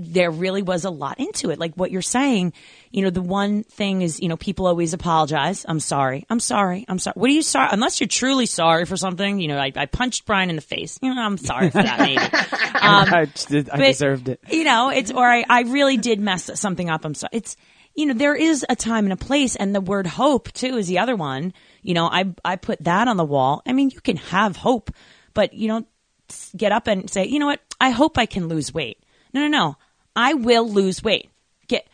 there 0.00 0.30
really 0.30 0.62
was 0.62 0.84
a 0.84 0.90
lot 0.90 1.18
into 1.18 1.50
it. 1.50 1.58
Like 1.58 1.74
what 1.74 1.90
you're 1.90 2.02
saying, 2.02 2.52
you 2.90 3.02
know, 3.02 3.10
the 3.10 3.22
one 3.22 3.64
thing 3.64 4.02
is, 4.02 4.20
you 4.20 4.28
know, 4.28 4.36
people 4.36 4.66
always 4.66 4.94
apologize. 4.94 5.64
I'm 5.68 5.80
sorry. 5.80 6.24
I'm 6.30 6.40
sorry. 6.40 6.84
I'm 6.88 6.98
sorry. 6.98 7.14
What 7.16 7.30
are 7.30 7.34
you 7.34 7.42
sorry? 7.42 7.68
Unless 7.72 8.00
you're 8.00 8.08
truly 8.08 8.46
sorry 8.46 8.84
for 8.84 8.96
something, 8.96 9.40
you 9.40 9.48
know, 9.48 9.58
I, 9.58 9.72
I 9.76 9.86
punched 9.86 10.26
Brian 10.26 10.50
in 10.50 10.56
the 10.56 10.62
face. 10.62 10.98
You 11.02 11.14
know, 11.14 11.20
I'm 11.22 11.36
sorry 11.38 11.70
for 11.70 11.82
that, 11.82 12.00
maybe. 12.00 12.22
Um, 12.78 13.12
I, 13.12 13.24
did- 13.48 13.68
I 13.70 13.76
but, 13.76 13.86
deserved 13.86 14.28
it. 14.28 14.40
You 14.48 14.62
know, 14.64 14.90
it's, 14.90 15.10
or 15.10 15.26
I, 15.26 15.44
I 15.48 15.62
really 15.62 15.96
did 15.96 16.20
mess 16.20 16.48
something 16.58 16.88
up. 16.88 17.04
I'm 17.04 17.12
sorry. 17.12 17.30
It's, 17.32 17.56
you 17.94 18.06
know, 18.06 18.14
there 18.14 18.36
is 18.36 18.64
a 18.68 18.76
time 18.76 19.04
and 19.04 19.12
a 19.12 19.16
place 19.16 19.56
and 19.56 19.74
the 19.74 19.80
word 19.80 20.06
hope 20.06 20.52
too 20.52 20.76
is 20.76 20.86
the 20.86 21.00
other 21.00 21.16
one. 21.16 21.52
You 21.82 21.94
know, 21.94 22.06
I, 22.06 22.32
I 22.44 22.56
put 22.56 22.82
that 22.84 23.08
on 23.08 23.16
the 23.16 23.24
wall. 23.24 23.62
I 23.66 23.72
mean, 23.72 23.90
you 23.90 24.00
can 24.00 24.16
have 24.16 24.56
hope, 24.56 24.90
but 25.34 25.52
you 25.52 25.66
don't 25.68 25.86
get 26.56 26.72
up 26.72 26.86
and 26.86 27.10
say, 27.10 27.26
you 27.26 27.40
know 27.40 27.46
what? 27.46 27.60
I 27.80 27.90
hope 27.90 28.16
I 28.16 28.26
can 28.26 28.48
lose 28.48 28.72
weight. 28.72 29.02
No, 29.32 29.40
no, 29.40 29.48
no. 29.48 29.76
I 30.18 30.34
will 30.34 30.68
lose 30.68 31.00
weight. 31.00 31.30
Get, 31.68 31.86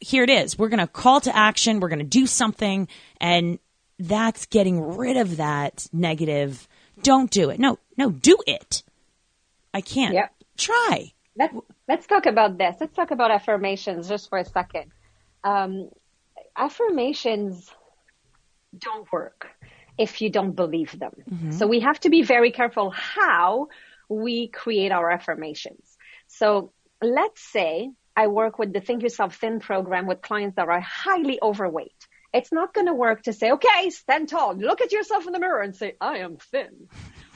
here 0.00 0.22
it 0.22 0.28
is. 0.28 0.58
We're 0.58 0.68
going 0.68 0.80
to 0.80 0.86
call 0.86 1.22
to 1.22 1.34
action. 1.34 1.80
We're 1.80 1.88
going 1.88 2.00
to 2.00 2.04
do 2.04 2.26
something. 2.26 2.88
And 3.18 3.58
that's 3.98 4.44
getting 4.44 4.98
rid 4.98 5.16
of 5.16 5.38
that 5.38 5.88
negative. 5.90 6.68
Don't 7.02 7.30
do 7.30 7.48
it. 7.48 7.58
No, 7.58 7.78
no, 7.96 8.10
do 8.10 8.36
it. 8.46 8.82
I 9.72 9.80
can't. 9.80 10.12
Yep. 10.12 10.34
Try. 10.58 11.12
Let's 11.38 11.54
let's 11.88 12.06
talk 12.06 12.26
about 12.26 12.58
this. 12.58 12.76
Let's 12.78 12.94
talk 12.94 13.12
about 13.12 13.30
affirmations 13.30 14.08
just 14.08 14.28
for 14.28 14.36
a 14.36 14.44
second. 14.44 14.90
Um, 15.42 15.88
affirmations 16.54 17.70
don't 18.76 19.10
work 19.10 19.48
if 19.96 20.20
you 20.20 20.28
don't 20.28 20.52
believe 20.52 20.98
them. 20.98 21.14
So 21.52 21.66
we 21.66 21.80
have 21.80 21.98
to 22.00 22.10
be 22.10 22.22
very 22.22 22.52
careful 22.52 22.90
how 22.90 23.68
we 24.10 24.48
create 24.48 24.92
our 24.92 25.10
affirmations. 25.10 25.96
So 26.26 26.72
let's 27.02 27.42
say 27.42 27.90
I 28.16 28.26
work 28.26 28.58
with 28.58 28.72
the 28.72 28.80
Think 28.80 29.02
Yourself 29.02 29.36
Thin 29.36 29.60
program 29.60 30.06
with 30.06 30.22
clients 30.22 30.56
that 30.56 30.68
are 30.68 30.80
highly 30.80 31.38
overweight. 31.42 32.06
It's 32.32 32.52
not 32.52 32.74
going 32.74 32.86
to 32.86 32.94
work 32.94 33.22
to 33.22 33.32
say, 33.32 33.52
okay, 33.52 33.90
stand 33.90 34.28
tall, 34.28 34.54
look 34.54 34.80
at 34.80 34.92
yourself 34.92 35.26
in 35.26 35.32
the 35.32 35.40
mirror 35.40 35.62
and 35.62 35.74
say, 35.74 35.96
I 36.00 36.18
am 36.18 36.36
thin. 36.36 36.88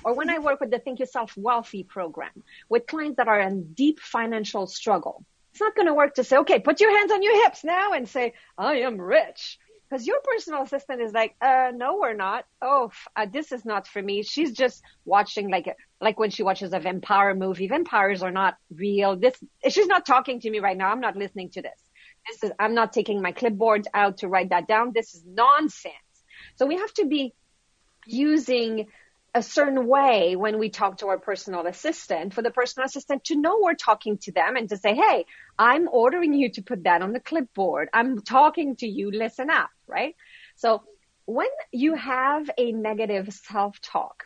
Or 0.04 0.14
when 0.14 0.30
I 0.30 0.38
work 0.38 0.60
with 0.60 0.70
the 0.70 0.78
Think 0.78 1.00
Yourself 1.00 1.34
Wealthy 1.36 1.82
program 1.82 2.42
with 2.68 2.86
clients 2.86 3.16
that 3.16 3.26
are 3.26 3.40
in 3.40 3.72
deep 3.72 3.98
financial 3.98 4.66
struggle, 4.66 5.24
it's 5.50 5.60
not 5.60 5.74
going 5.74 5.86
to 5.86 5.94
work 5.94 6.14
to 6.14 6.24
say, 6.24 6.36
okay, 6.38 6.58
put 6.58 6.80
your 6.80 6.96
hands 6.96 7.12
on 7.12 7.22
your 7.22 7.44
hips 7.44 7.64
now 7.64 7.92
and 7.92 8.08
say, 8.08 8.34
I 8.58 8.78
am 8.80 9.00
rich. 9.00 9.58
Because 9.94 10.08
your 10.08 10.18
personal 10.24 10.62
assistant 10.62 11.00
is 11.00 11.12
like, 11.12 11.36
uh, 11.40 11.70
no, 11.72 11.98
we're 12.00 12.14
not. 12.14 12.46
Oh, 12.60 12.90
uh, 13.14 13.26
this 13.32 13.52
is 13.52 13.64
not 13.64 13.86
for 13.86 14.02
me. 14.02 14.24
She's 14.24 14.50
just 14.50 14.82
watching 15.04 15.48
like, 15.48 15.72
like 16.00 16.18
when 16.18 16.30
she 16.30 16.42
watches 16.42 16.72
a 16.72 16.80
vampire 16.80 17.32
movie. 17.32 17.68
Vampires 17.68 18.20
are 18.20 18.32
not 18.32 18.56
real. 18.74 19.14
This, 19.14 19.36
she's 19.68 19.86
not 19.86 20.04
talking 20.04 20.40
to 20.40 20.50
me 20.50 20.58
right 20.58 20.76
now. 20.76 20.90
I'm 20.90 21.00
not 21.00 21.14
listening 21.14 21.50
to 21.50 21.62
this. 21.62 21.80
This 22.26 22.42
is, 22.42 22.56
I'm 22.58 22.74
not 22.74 22.92
taking 22.92 23.22
my 23.22 23.30
clipboard 23.30 23.86
out 23.94 24.18
to 24.18 24.28
write 24.28 24.50
that 24.50 24.66
down. 24.66 24.90
This 24.92 25.14
is 25.14 25.22
nonsense. 25.24 25.94
So 26.56 26.66
we 26.66 26.76
have 26.76 26.92
to 26.94 27.06
be 27.06 27.32
using 28.04 28.88
a 29.34 29.42
certain 29.42 29.88
way 29.88 30.36
when 30.36 30.58
we 30.58 30.70
talk 30.70 30.98
to 30.98 31.08
our 31.08 31.18
personal 31.18 31.66
assistant 31.66 32.32
for 32.32 32.42
the 32.42 32.52
personal 32.52 32.86
assistant 32.86 33.24
to 33.24 33.36
know 33.36 33.58
we're 33.60 33.74
talking 33.74 34.16
to 34.18 34.32
them 34.32 34.56
and 34.56 34.68
to 34.68 34.76
say, 34.76 34.94
Hey, 34.94 35.26
I'm 35.58 35.88
ordering 35.90 36.34
you 36.34 36.50
to 36.52 36.62
put 36.62 36.84
that 36.84 37.02
on 37.02 37.12
the 37.12 37.20
clipboard. 37.20 37.88
I'm 37.92 38.22
talking 38.22 38.76
to 38.76 38.86
you. 38.86 39.10
Listen 39.10 39.50
up, 39.50 39.70
right? 39.88 40.14
So 40.56 40.82
when 41.26 41.48
you 41.72 41.94
have 41.94 42.48
a 42.56 42.72
negative 42.72 43.32
self-talk, 43.32 44.24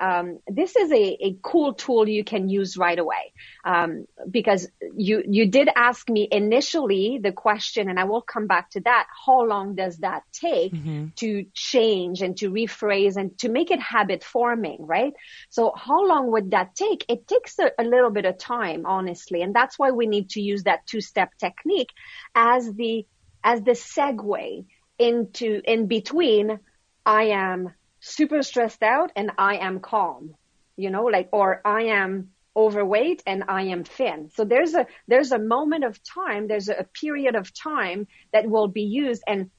um, 0.00 0.38
this 0.46 0.76
is 0.76 0.90
a, 0.92 1.26
a 1.26 1.36
cool 1.42 1.74
tool 1.74 2.08
you 2.08 2.24
can 2.24 2.48
use 2.48 2.76
right 2.76 2.98
away 2.98 3.32
um, 3.64 4.06
because 4.30 4.68
you 4.96 5.22
you 5.26 5.46
did 5.46 5.68
ask 5.74 6.08
me 6.08 6.28
initially 6.30 7.18
the 7.22 7.32
question, 7.32 7.88
and 7.88 7.98
I 7.98 8.04
will 8.04 8.22
come 8.22 8.46
back 8.46 8.70
to 8.70 8.80
that. 8.80 9.06
How 9.26 9.44
long 9.44 9.74
does 9.74 9.98
that 9.98 10.22
take 10.32 10.72
to 11.16 11.46
change 11.54 12.22
and 12.22 12.36
to 12.38 12.50
rephrase 12.50 13.16
and 13.16 13.36
to 13.38 13.48
make 13.48 13.70
it 13.70 13.80
habit 13.80 14.22
forming, 14.24 14.86
right? 14.86 15.12
So 15.50 15.72
how 15.76 16.06
long 16.06 16.30
would 16.32 16.52
that 16.52 16.74
take? 16.74 17.04
It 17.08 17.26
takes 17.26 17.58
a, 17.58 17.70
a 17.78 17.84
little 17.84 18.10
bit 18.10 18.24
of 18.24 18.38
time, 18.38 18.86
honestly, 18.86 19.42
and 19.42 19.54
that's 19.54 19.78
why 19.78 19.90
we 19.90 20.06
need 20.06 20.30
to 20.30 20.40
use 20.40 20.64
that 20.64 20.86
two 20.86 21.00
step 21.00 21.30
technique 21.38 21.90
as 22.34 22.72
the 22.72 23.06
as 23.42 23.62
the 23.62 23.72
segue 23.72 24.66
into 24.98 25.60
in 25.64 25.86
between. 25.86 26.60
I 27.06 27.24
am 27.24 27.72
super 28.00 28.42
stressed 28.42 28.82
out 28.82 29.10
and 29.16 29.32
I 29.38 29.56
am 29.56 29.80
calm, 29.80 30.34
you 30.76 30.90
know, 30.90 31.04
like, 31.04 31.28
or 31.32 31.60
I 31.64 31.84
am 31.84 32.30
overweight 32.56 33.22
and 33.26 33.44
I 33.48 33.62
am 33.64 33.84
thin. 33.84 34.30
So 34.34 34.44
there's 34.44 34.74
a, 34.74 34.86
there's 35.06 35.32
a 35.32 35.38
moment 35.38 35.84
of 35.84 36.00
time, 36.02 36.48
there's 36.48 36.68
a, 36.68 36.86
period 37.00 37.36
of 37.36 37.54
time 37.54 38.06
that 38.32 38.48
will 38.48 38.68
be 38.68 38.82
used. 38.82 39.22
And 39.26 39.50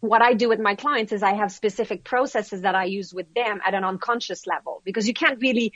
what 0.00 0.22
I 0.22 0.34
do 0.34 0.48
with 0.48 0.60
my 0.60 0.74
clients 0.74 1.12
is 1.12 1.22
I 1.22 1.34
have 1.34 1.52
specific 1.52 2.04
processes 2.04 2.62
that 2.62 2.74
I 2.74 2.84
use 2.84 3.12
with 3.14 3.32
them 3.34 3.60
at 3.64 3.74
an 3.74 3.84
unconscious 3.84 4.46
level 4.46 4.82
because 4.84 5.06
you 5.06 5.14
can't 5.14 5.40
really 5.40 5.72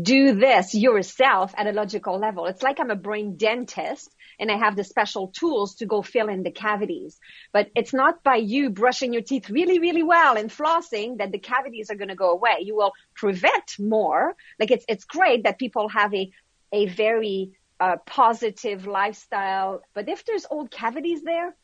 do 0.00 0.34
this 0.34 0.74
yourself 0.74 1.52
at 1.56 1.66
a 1.66 1.72
logical 1.72 2.18
level. 2.18 2.46
It's 2.46 2.62
like 2.62 2.80
I'm 2.80 2.90
a 2.90 2.96
brain 2.96 3.36
dentist 3.36 4.14
and 4.38 4.50
I 4.50 4.56
have 4.56 4.76
the 4.76 4.84
special 4.84 5.28
tools 5.28 5.76
to 5.76 5.86
go 5.86 6.02
fill 6.02 6.28
in 6.28 6.42
the 6.42 6.50
cavities. 6.50 7.18
But 7.52 7.70
it's 7.74 7.92
not 7.92 8.22
by 8.22 8.36
you 8.36 8.70
brushing 8.70 9.12
your 9.12 9.22
teeth 9.22 9.50
really, 9.50 9.78
really 9.78 10.02
well 10.02 10.36
and 10.36 10.50
flossing 10.50 11.18
that 11.18 11.32
the 11.32 11.38
cavities 11.38 11.90
are 11.90 11.96
going 11.96 12.08
to 12.08 12.14
go 12.14 12.30
away. 12.30 12.58
You 12.62 12.76
will 12.76 12.92
prevent 13.14 13.78
more. 13.78 14.36
Like 14.58 14.70
it's, 14.70 14.84
it's 14.88 15.04
great 15.04 15.44
that 15.44 15.58
people 15.58 15.88
have 15.88 16.14
a, 16.14 16.30
a 16.72 16.86
very 16.86 17.52
uh, 17.80 17.96
positive 18.06 18.86
lifestyle. 18.86 19.82
But 19.94 20.08
if 20.08 20.24
there's 20.24 20.46
old 20.50 20.70
cavities 20.70 21.22
there, 21.22 21.54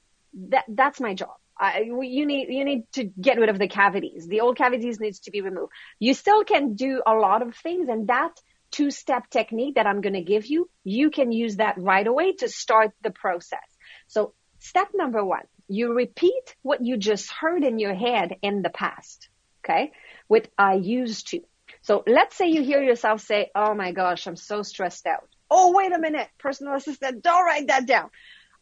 that, 0.51 0.65
that's 0.69 1.01
my 1.01 1.15
job. 1.15 1.37
You 1.61 2.25
need 2.25 2.51
you 2.51 2.65
need 2.65 2.85
to 2.93 3.03
get 3.03 3.37
rid 3.37 3.49
of 3.49 3.59
the 3.59 3.67
cavities. 3.67 4.29
The 4.29 4.43
old 4.43 4.57
cavities 4.57 5.01
needs 5.01 5.19
to 5.21 5.33
be 5.33 5.41
removed. 5.41 5.73
You 5.99 6.15
still 6.15 6.45
can 6.45 6.75
do 6.75 7.03
a 7.05 7.15
lot 7.15 7.43
of 7.43 7.57
things, 7.57 7.89
and 7.89 8.07
that 8.07 8.41
two 8.79 8.91
step 8.93 9.29
technique 9.29 9.75
that 9.75 9.89
I'm 9.89 10.01
going 10.01 10.15
to 10.15 10.23
give 10.23 10.47
you, 10.47 10.71
you 10.85 11.11
can 11.11 11.33
use 11.33 11.57
that 11.57 11.79
right 11.79 12.07
away 12.07 12.33
to 12.35 12.49
start 12.49 12.93
the 13.03 13.11
process. 13.11 13.69
So 14.07 14.35
step 14.61 14.89
number 14.95 15.25
one, 15.25 15.47
you 15.67 15.93
repeat 15.93 16.55
what 16.63 16.85
you 16.85 16.97
just 16.97 17.29
heard 17.31 17.65
in 17.65 17.81
your 17.81 17.95
head 17.95 18.37
in 18.41 18.63
the 18.63 18.71
past. 18.71 19.29
Okay, 19.65 19.91
with 20.29 20.49
I 20.57 20.75
used 20.75 21.29
to. 21.31 21.41
So 21.83 22.05
let's 22.07 22.37
say 22.37 22.49
you 22.49 22.63
hear 22.63 22.83
yourself 22.83 23.21
say, 23.21 23.51
"Oh 23.55 23.75
my 23.75 23.91
gosh, 23.93 24.27
I'm 24.27 24.37
so 24.37 24.63
stressed 24.63 25.07
out." 25.07 25.29
Oh 25.51 25.73
wait 25.73 25.93
a 25.93 25.99
minute, 25.99 26.29
personal 26.39 26.75
assistant, 26.75 27.23
don't 27.23 27.45
write 27.45 27.67
that 27.67 27.87
down. 27.87 28.11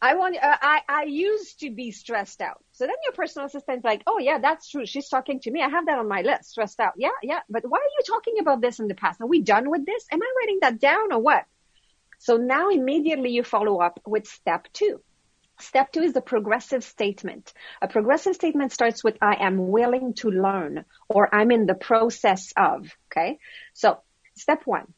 I 0.01 0.15
want, 0.15 0.37
uh, 0.37 0.57
I, 0.61 0.81
I 0.87 1.03
used 1.03 1.61
to 1.61 1.71
be 1.71 1.91
stressed 1.91 2.41
out. 2.41 2.63
So 2.77 2.85
then 2.85 2.95
your 3.03 3.13
personal 3.13 3.47
assistant's 3.47 3.83
like, 3.83 4.03
oh 4.05 4.19
yeah, 4.19 4.37
that's 4.37 4.69
true. 4.69 4.85
She's 4.85 5.09
talking 5.09 5.39
to 5.39 5.49
me. 5.49 5.63
I 5.63 5.67
have 5.67 5.87
that 5.87 5.97
on 5.97 6.07
my 6.07 6.21
list, 6.21 6.51
stressed 6.51 6.79
out. 6.79 6.93
Yeah, 6.95 7.09
yeah. 7.23 7.39
But 7.49 7.63
why 7.67 7.79
are 7.79 7.93
you 7.97 8.03
talking 8.05 8.35
about 8.39 8.61
this 8.61 8.79
in 8.79 8.87
the 8.87 8.93
past? 8.93 9.19
Are 9.19 9.25
we 9.25 9.41
done 9.41 9.71
with 9.71 9.83
this? 9.83 10.05
Am 10.11 10.21
I 10.21 10.31
writing 10.39 10.59
that 10.61 10.79
down 10.79 11.11
or 11.11 11.19
what? 11.19 11.45
So 12.19 12.37
now 12.37 12.69
immediately 12.69 13.31
you 13.31 13.41
follow 13.41 13.81
up 13.81 13.99
with 14.05 14.27
step 14.27 14.67
two. 14.73 15.01
Step 15.59 15.91
two 15.91 16.03
is 16.03 16.13
the 16.13 16.21
progressive 16.21 16.83
statement. 16.83 17.51
A 17.81 17.87
progressive 17.87 18.35
statement 18.35 18.71
starts 18.71 19.03
with 19.03 19.17
I 19.23 19.37
am 19.39 19.69
willing 19.69 20.13
to 20.21 20.29
learn 20.29 20.85
or 21.09 21.33
I'm 21.33 21.49
in 21.49 21.65
the 21.65 21.73
process 21.73 22.53
of. 22.55 22.95
Okay. 23.11 23.39
So 23.73 23.97
step 24.35 24.61
one, 24.65 24.93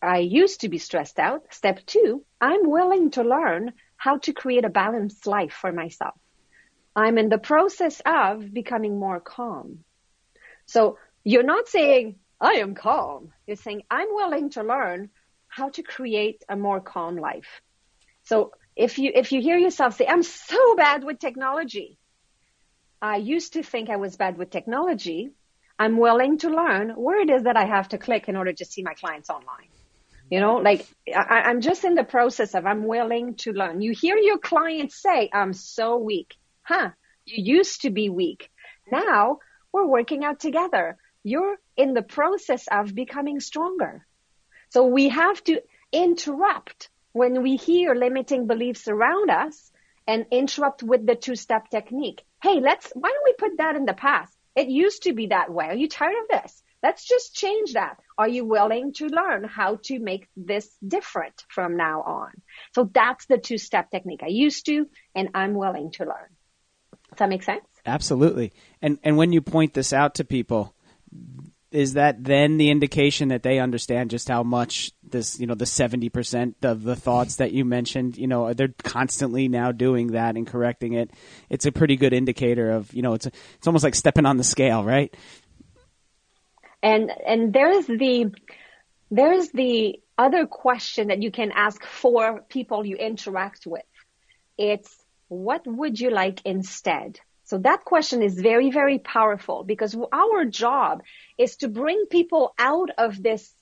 I 0.00 0.20
used 0.20 0.62
to 0.62 0.70
be 0.70 0.78
stressed 0.78 1.18
out. 1.18 1.52
Step 1.52 1.84
two, 1.84 2.24
I'm 2.40 2.70
willing 2.70 3.10
to 3.10 3.24
learn 3.24 3.74
how 3.98 4.16
to 4.20 4.32
create 4.32 4.64
a 4.64 4.70
balanced 4.70 5.26
life 5.26 5.52
for 5.52 5.70
myself. 5.70 6.14
I'm 6.94 7.18
in 7.18 7.28
the 7.28 7.38
process 7.38 8.00
of 8.04 8.52
becoming 8.52 8.98
more 8.98 9.20
calm. 9.20 9.84
So 10.66 10.98
you're 11.24 11.42
not 11.42 11.68
saying, 11.68 12.16
I 12.40 12.54
am 12.54 12.74
calm. 12.74 13.32
You're 13.46 13.56
saying, 13.56 13.82
I'm 13.90 14.08
willing 14.10 14.50
to 14.50 14.62
learn 14.62 15.10
how 15.48 15.70
to 15.70 15.82
create 15.82 16.42
a 16.48 16.56
more 16.56 16.80
calm 16.80 17.16
life. 17.16 17.60
So 18.24 18.52
if 18.76 18.98
you, 18.98 19.12
if 19.14 19.32
you 19.32 19.40
hear 19.40 19.58
yourself 19.58 19.96
say, 19.96 20.06
I'm 20.06 20.22
so 20.22 20.76
bad 20.76 21.04
with 21.04 21.18
technology. 21.18 21.98
I 23.02 23.16
used 23.16 23.54
to 23.54 23.62
think 23.62 23.90
I 23.90 23.96
was 23.96 24.16
bad 24.16 24.36
with 24.36 24.50
technology. 24.50 25.30
I'm 25.78 25.96
willing 25.96 26.38
to 26.38 26.50
learn 26.50 26.90
where 26.90 27.20
it 27.20 27.30
is 27.30 27.44
that 27.44 27.56
I 27.56 27.64
have 27.64 27.88
to 27.88 27.98
click 27.98 28.28
in 28.28 28.36
order 28.36 28.52
to 28.52 28.64
see 28.64 28.82
my 28.82 28.94
clients 28.94 29.30
online. 29.30 29.68
You 30.30 30.40
know, 30.40 30.56
like 30.56 30.86
I, 31.12 31.42
I'm 31.46 31.60
just 31.60 31.84
in 31.84 31.94
the 31.94 32.04
process 32.04 32.54
of 32.54 32.64
I'm 32.66 32.84
willing 32.84 33.34
to 33.36 33.52
learn. 33.52 33.80
You 33.80 33.92
hear 33.92 34.16
your 34.16 34.38
clients 34.38 35.00
say, 35.02 35.28
I'm 35.32 35.52
so 35.52 35.96
weak. 35.96 36.36
Huh? 36.70 36.90
You 37.24 37.56
used 37.56 37.82
to 37.82 37.90
be 37.90 38.10
weak. 38.10 38.48
Now 38.92 39.38
we're 39.72 39.88
working 39.88 40.24
out 40.24 40.38
together. 40.38 40.98
You're 41.24 41.56
in 41.76 41.94
the 41.94 42.02
process 42.02 42.68
of 42.70 42.94
becoming 42.94 43.40
stronger. 43.40 44.06
So 44.68 44.86
we 44.86 45.08
have 45.08 45.42
to 45.44 45.62
interrupt 45.90 46.88
when 47.10 47.42
we 47.42 47.56
hear 47.56 47.96
limiting 47.96 48.46
beliefs 48.46 48.86
around 48.86 49.30
us 49.30 49.72
and 50.06 50.26
interrupt 50.30 50.84
with 50.84 51.04
the 51.04 51.16
two 51.16 51.34
step 51.34 51.70
technique. 51.70 52.22
Hey, 52.40 52.60
let's, 52.60 52.92
why 52.94 53.08
don't 53.08 53.24
we 53.24 53.48
put 53.48 53.58
that 53.58 53.74
in 53.74 53.84
the 53.84 53.92
past? 53.92 54.32
It 54.54 54.68
used 54.68 55.02
to 55.02 55.12
be 55.12 55.26
that 55.26 55.52
way. 55.52 55.66
Are 55.66 55.74
you 55.74 55.88
tired 55.88 56.14
of 56.22 56.42
this? 56.42 56.62
Let's 56.84 57.04
just 57.04 57.34
change 57.34 57.72
that. 57.72 57.98
are 58.16 58.28
you 58.28 58.44
willing 58.44 58.92
to 58.94 59.08
learn 59.08 59.42
how 59.42 59.80
to 59.86 59.98
make 59.98 60.28
this 60.36 60.68
different 60.86 61.44
from 61.48 61.76
now 61.76 62.02
on? 62.02 62.30
So 62.76 62.88
that's 62.94 63.26
the 63.26 63.38
two 63.38 63.58
step 63.58 63.90
technique. 63.90 64.22
I 64.22 64.28
used 64.28 64.66
to, 64.66 64.86
and 65.16 65.30
I'm 65.34 65.54
willing 65.54 65.90
to 65.92 66.04
learn. 66.04 66.30
Does 67.10 67.18
that 67.18 67.28
make 67.28 67.42
sense? 67.42 67.64
Absolutely. 67.86 68.52
And 68.82 68.98
and 69.02 69.16
when 69.16 69.32
you 69.32 69.40
point 69.40 69.74
this 69.74 69.92
out 69.92 70.14
to 70.16 70.24
people, 70.24 70.74
is 71.70 71.94
that 71.94 72.24
then 72.24 72.56
the 72.56 72.70
indication 72.70 73.28
that 73.28 73.42
they 73.42 73.58
understand 73.58 74.10
just 74.10 74.28
how 74.28 74.42
much 74.42 74.90
this, 75.08 75.38
you 75.38 75.46
know, 75.46 75.54
the 75.54 75.64
70% 75.64 76.54
of 76.62 76.82
the 76.82 76.96
thoughts 76.96 77.36
that 77.36 77.52
you 77.52 77.64
mentioned, 77.64 78.16
you 78.16 78.26
know, 78.26 78.52
they're 78.54 78.74
constantly 78.82 79.46
now 79.46 79.70
doing 79.70 80.08
that 80.08 80.36
and 80.36 80.46
correcting 80.46 80.94
it. 80.94 81.10
It's 81.48 81.66
a 81.66 81.72
pretty 81.72 81.96
good 81.96 82.12
indicator 82.12 82.72
of, 82.72 82.92
you 82.92 83.02
know, 83.02 83.14
it's 83.14 83.26
a, 83.26 83.32
it's 83.54 83.66
almost 83.66 83.84
like 83.84 83.94
stepping 83.94 84.26
on 84.26 84.36
the 84.36 84.44
scale, 84.44 84.82
right? 84.82 85.14
And 86.82 87.10
and 87.26 87.52
there's 87.52 87.86
the 87.86 88.34
there's 89.10 89.50
the 89.50 90.00
other 90.18 90.46
question 90.46 91.08
that 91.08 91.22
you 91.22 91.30
can 91.30 91.52
ask 91.52 91.84
for 91.84 92.40
people 92.48 92.84
you 92.84 92.96
interact 92.96 93.66
with. 93.66 93.82
It's 94.58 94.94
what 95.30 95.64
would 95.64 95.98
you 95.98 96.10
like 96.10 96.44
instead? 96.44 97.20
So 97.44 97.58
that 97.58 97.84
question 97.84 98.22
is 98.22 98.34
very, 98.34 98.70
very 98.70 98.98
powerful 98.98 99.64
because 99.64 99.96
our 100.12 100.44
job 100.44 101.02
is 101.38 101.56
to 101.58 101.68
bring 101.68 102.06
people 102.10 102.52
out 102.58 102.90
of 102.98 103.22
this, 103.22 103.52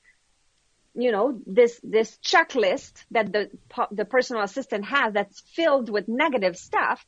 you 0.95 1.13
know, 1.13 1.41
this, 1.47 1.79
this 1.85 2.19
checklist 2.25 3.05
that 3.11 3.33
the, 3.33 3.51
the 3.93 4.05
personal 4.05 4.43
assistant 4.43 4.87
has 4.87 5.13
that's 5.13 5.41
filled 5.41 5.91
with 5.91 6.09
negative 6.09 6.57
stuff 6.57 7.05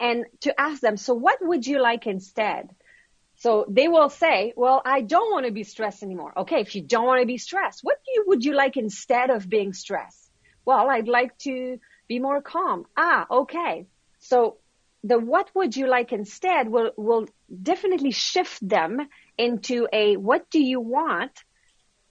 and 0.00 0.24
to 0.40 0.60
ask 0.60 0.80
them, 0.80 0.96
so 0.96 1.14
what 1.14 1.38
would 1.40 1.64
you 1.64 1.80
like 1.80 2.06
instead? 2.06 2.70
So 3.36 3.64
they 3.68 3.86
will 3.86 4.08
say, 4.08 4.52
well, 4.56 4.82
I 4.84 5.00
don't 5.00 5.30
want 5.32 5.46
to 5.46 5.52
be 5.52 5.64
stressed 5.64 6.02
anymore. 6.02 6.32
Okay. 6.36 6.60
If 6.60 6.74
you 6.74 6.82
don't 6.82 7.06
want 7.06 7.20
to 7.20 7.26
be 7.26 7.38
stressed, 7.38 7.80
what 7.82 7.98
you, 8.06 8.24
would 8.26 8.44
you 8.44 8.54
like 8.54 8.76
instead 8.76 9.30
of 9.30 9.48
being 9.48 9.72
stressed? 9.72 10.30
Well, 10.64 10.90
I'd 10.90 11.08
like 11.08 11.36
to 11.38 11.78
be 12.08 12.18
more 12.18 12.42
calm. 12.42 12.86
Ah, 12.96 13.26
okay. 13.30 13.86
So 14.22 14.58
the 15.02 15.18
what 15.18 15.50
would 15.54 15.76
you 15.76 15.88
like 15.88 16.12
instead 16.12 16.68
will, 16.68 16.92
will 16.96 17.26
definitely 17.62 18.12
shift 18.12 18.66
them 18.66 19.00
into 19.36 19.88
a 19.92 20.16
what 20.16 20.48
do 20.48 20.62
you 20.62 20.80
want? 20.80 21.32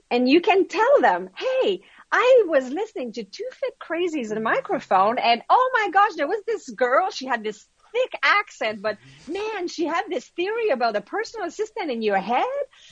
And 0.09 0.27
you 0.27 0.41
can 0.41 0.67
tell 0.67 0.99
them, 0.99 1.29
hey, 1.37 1.81
I 2.11 2.43
was 2.47 2.69
listening 2.69 3.13
to 3.13 3.23
Two 3.23 3.47
Fit 3.53 3.75
Crazies 3.79 4.31
in 4.31 4.37
a 4.37 4.41
microphone 4.41 5.19
and 5.19 5.41
oh 5.49 5.71
my 5.73 5.89
gosh, 5.89 6.15
there 6.17 6.27
was 6.27 6.43
this 6.45 6.69
girl, 6.69 7.11
she 7.11 7.27
had 7.27 7.45
this 7.45 7.65
thick 7.93 8.11
accent, 8.21 8.81
but 8.81 8.97
man, 9.29 9.69
she 9.69 9.85
had 9.85 10.03
this 10.09 10.27
theory 10.35 10.69
about 10.69 10.97
a 10.97 11.01
personal 11.01 11.47
assistant 11.47 11.91
in 11.91 12.01
your 12.01 12.17
head. 12.17 12.43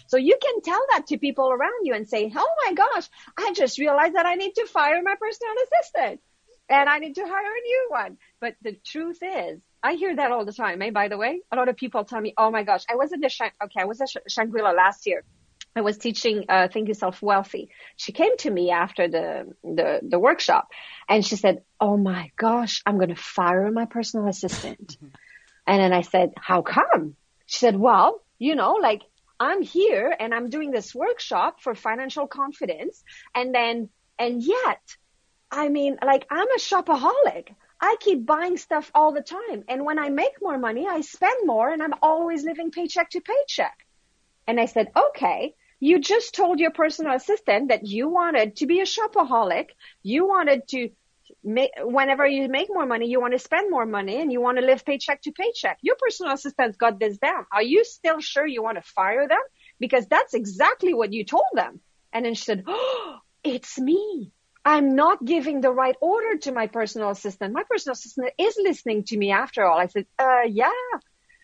So 0.08 0.16
you 0.16 0.38
can 0.42 0.62
tell 0.62 0.82
that 0.92 1.08
to 1.08 1.18
people 1.18 1.52
around 1.52 1.84
you 1.84 1.94
and 1.94 2.08
say, 2.08 2.32
oh 2.34 2.52
my 2.66 2.74
gosh, 2.74 3.10
I 3.38 3.52
just 3.54 3.80
realized 3.80 4.16
that 4.16 4.26
I 4.26 4.36
need 4.36 4.56
to 4.56 4.66
fire 4.66 5.02
my 5.04 5.16
personal 5.20 5.54
assistant 5.66 6.22
and 6.70 6.88
I 6.88 7.00
need 7.00 7.16
to 7.16 7.22
hire 7.22 7.52
a 7.52 7.64
new 7.64 7.88
one. 7.90 8.18
But 8.40 8.56
the 8.62 8.74
truth 8.86 9.20
is, 9.22 9.60
I 9.82 9.94
hear 9.94 10.16
that 10.16 10.32
all 10.32 10.46
the 10.46 10.54
time. 10.54 10.82
Eh? 10.82 10.92
By 10.92 11.08
the 11.08 11.18
way, 11.18 11.42
a 11.52 11.56
lot 11.56 11.70
of 11.70 11.76
people 11.76 12.04
tell 12.04 12.22
me, 12.22 12.34
"Oh 12.38 12.52
my 12.52 12.64
gosh, 12.64 12.84
I 12.90 12.96
was 12.96 13.12
in 13.12 13.22
the 13.22 13.30
Shang- 13.30 13.52
okay, 13.64 13.82
I 13.82 13.86
was 13.86 14.02
at 14.02 14.10
Shangri-La 14.28 14.72
last 14.72 15.08
year. 15.08 15.24
I 15.76 15.82
was 15.82 15.98
teaching 15.98 16.46
uh, 16.50 16.68
Think 16.68 16.88
Yourself 16.88 17.22
Wealthy." 17.22 17.70
She 17.96 18.12
came 18.12 18.38
to 18.38 18.52
me 18.52 18.72
after 18.72 19.08
the 19.08 19.54
the 19.64 20.00
the 20.04 20.20
workshop, 20.20 20.72
and 21.08 21.26
she 21.26 21.36
said, 21.36 21.64
"Oh 21.80 21.98
my 21.98 22.32
gosh, 22.36 22.82
I'm 22.86 22.98
going 22.98 23.10
to 23.10 23.16
fire 23.16 23.72
my 23.72 23.86
personal 23.86 24.28
assistant." 24.28 24.98
and 25.68 25.82
then 25.82 25.94
I 25.94 26.02
said, 26.02 26.34
"How 26.38 26.62
come?" 26.62 27.16
She 27.46 27.60
said, 27.60 27.76
"Well, 27.78 28.22
you 28.38 28.56
know, 28.56 28.74
like 28.74 29.02
I'm 29.40 29.62
here 29.62 30.14
and 30.20 30.34
I'm 30.36 30.50
doing 30.50 30.72
this 30.72 30.94
workshop 30.94 31.62
for 31.62 31.74
financial 31.74 32.28
confidence, 32.28 33.02
and 33.34 33.56
then 33.56 33.90
and 34.20 34.44
yet." 34.44 34.82
I 35.52 35.70
mean, 35.70 35.98
like 36.04 36.28
I'm 36.30 36.50
a 36.52 36.60
shopaholic. 36.60 37.50
I 37.82 37.96
keep 38.00 38.26
buying 38.26 38.58
stuff 38.58 38.92
all 38.94 39.14
the 39.14 39.22
time. 39.22 39.64
And 39.68 39.86
when 39.86 40.00
I 40.00 40.10
make 40.10 40.42
more 40.42 40.58
money, 40.58 40.86
I 40.88 41.02
spend 41.02 41.46
more 41.48 41.70
and 41.70 41.82
I'm 41.82 41.94
always 42.02 42.44
living 42.44 42.72
paycheck 42.72 43.10
to 43.12 43.22
paycheck. 43.22 43.78
And 44.48 44.60
I 44.60 44.66
said, 44.66 44.92
okay, 44.96 45.56
you 45.80 46.00
just 46.00 46.36
told 46.36 46.60
your 46.60 46.72
personal 46.72 47.14
assistant 47.16 47.70
that 47.70 47.86
you 47.86 48.10
wanted 48.10 48.58
to 48.58 48.68
be 48.68 48.82
a 48.82 48.86
shopaholic. 48.86 49.70
You 50.04 50.28
wanted 50.28 50.68
to 50.70 50.90
make, 51.42 51.72
whenever 51.80 52.28
you 52.28 52.50
make 52.50 52.68
more 52.70 52.86
money, 52.86 53.08
you 53.08 53.22
want 53.22 53.34
to 53.34 53.40
spend 53.40 53.72
more 53.72 53.86
money 53.86 54.20
and 54.22 54.32
you 54.32 54.42
want 54.42 54.58
to 54.58 54.66
live 54.66 54.86
paycheck 54.86 55.22
to 55.22 55.32
paycheck. 55.32 55.78
Your 55.82 55.96
personal 55.96 56.34
assistant's 56.34 56.78
got 56.78 57.00
this 57.00 57.18
down. 57.18 57.46
Are 57.52 57.64
you 57.64 57.86
still 57.86 58.20
sure 58.20 58.46
you 58.46 58.62
want 58.62 58.78
to 58.78 58.82
fire 58.82 59.28
them? 59.28 59.40
Because 59.80 60.06
that's 60.08 60.34
exactly 60.34 60.94
what 60.94 61.14
you 61.14 61.24
told 61.24 61.46
them. 61.54 61.80
And 62.12 62.26
then 62.26 62.34
she 62.34 62.44
said, 62.44 62.64
oh, 62.68 63.20
it's 63.44 63.80
me. 63.80 64.34
I'm 64.66 64.96
not 64.96 65.24
giving 65.24 65.62
the 65.62 65.72
right 65.72 65.96
order 66.02 66.38
to 66.40 66.52
my 66.52 66.68
personal 66.68 67.10
assistant. 67.10 67.54
My 67.54 67.64
personal 67.70 67.94
assistant 67.94 68.32
is 68.38 68.58
listening 68.62 69.04
to 69.06 69.18
me 69.18 69.32
after 69.32 69.66
all. 69.66 69.80
I 69.80 69.88
said, 69.88 70.06
uh, 70.18 70.42
yeah. 70.48 70.72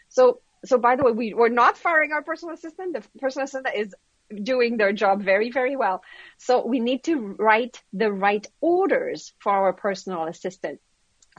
So, 0.09 0.41
so 0.65 0.77
by 0.77 0.95
the 0.95 1.03
way, 1.03 1.11
we, 1.11 1.33
we're 1.33 1.49
not 1.49 1.77
firing 1.77 2.11
our 2.11 2.21
personal 2.21 2.53
assistant. 2.53 2.93
The 2.93 3.19
personal 3.19 3.45
assistant 3.45 3.75
is 3.75 3.95
doing 4.43 4.77
their 4.77 4.91
job 4.91 5.23
very, 5.23 5.51
very 5.51 5.75
well. 5.75 6.03
So 6.37 6.65
we 6.65 6.79
need 6.79 7.03
to 7.05 7.35
write 7.39 7.81
the 7.93 8.11
right 8.11 8.45
orders 8.59 9.33
for 9.39 9.51
our 9.51 9.73
personal 9.73 10.25
assistant. 10.27 10.79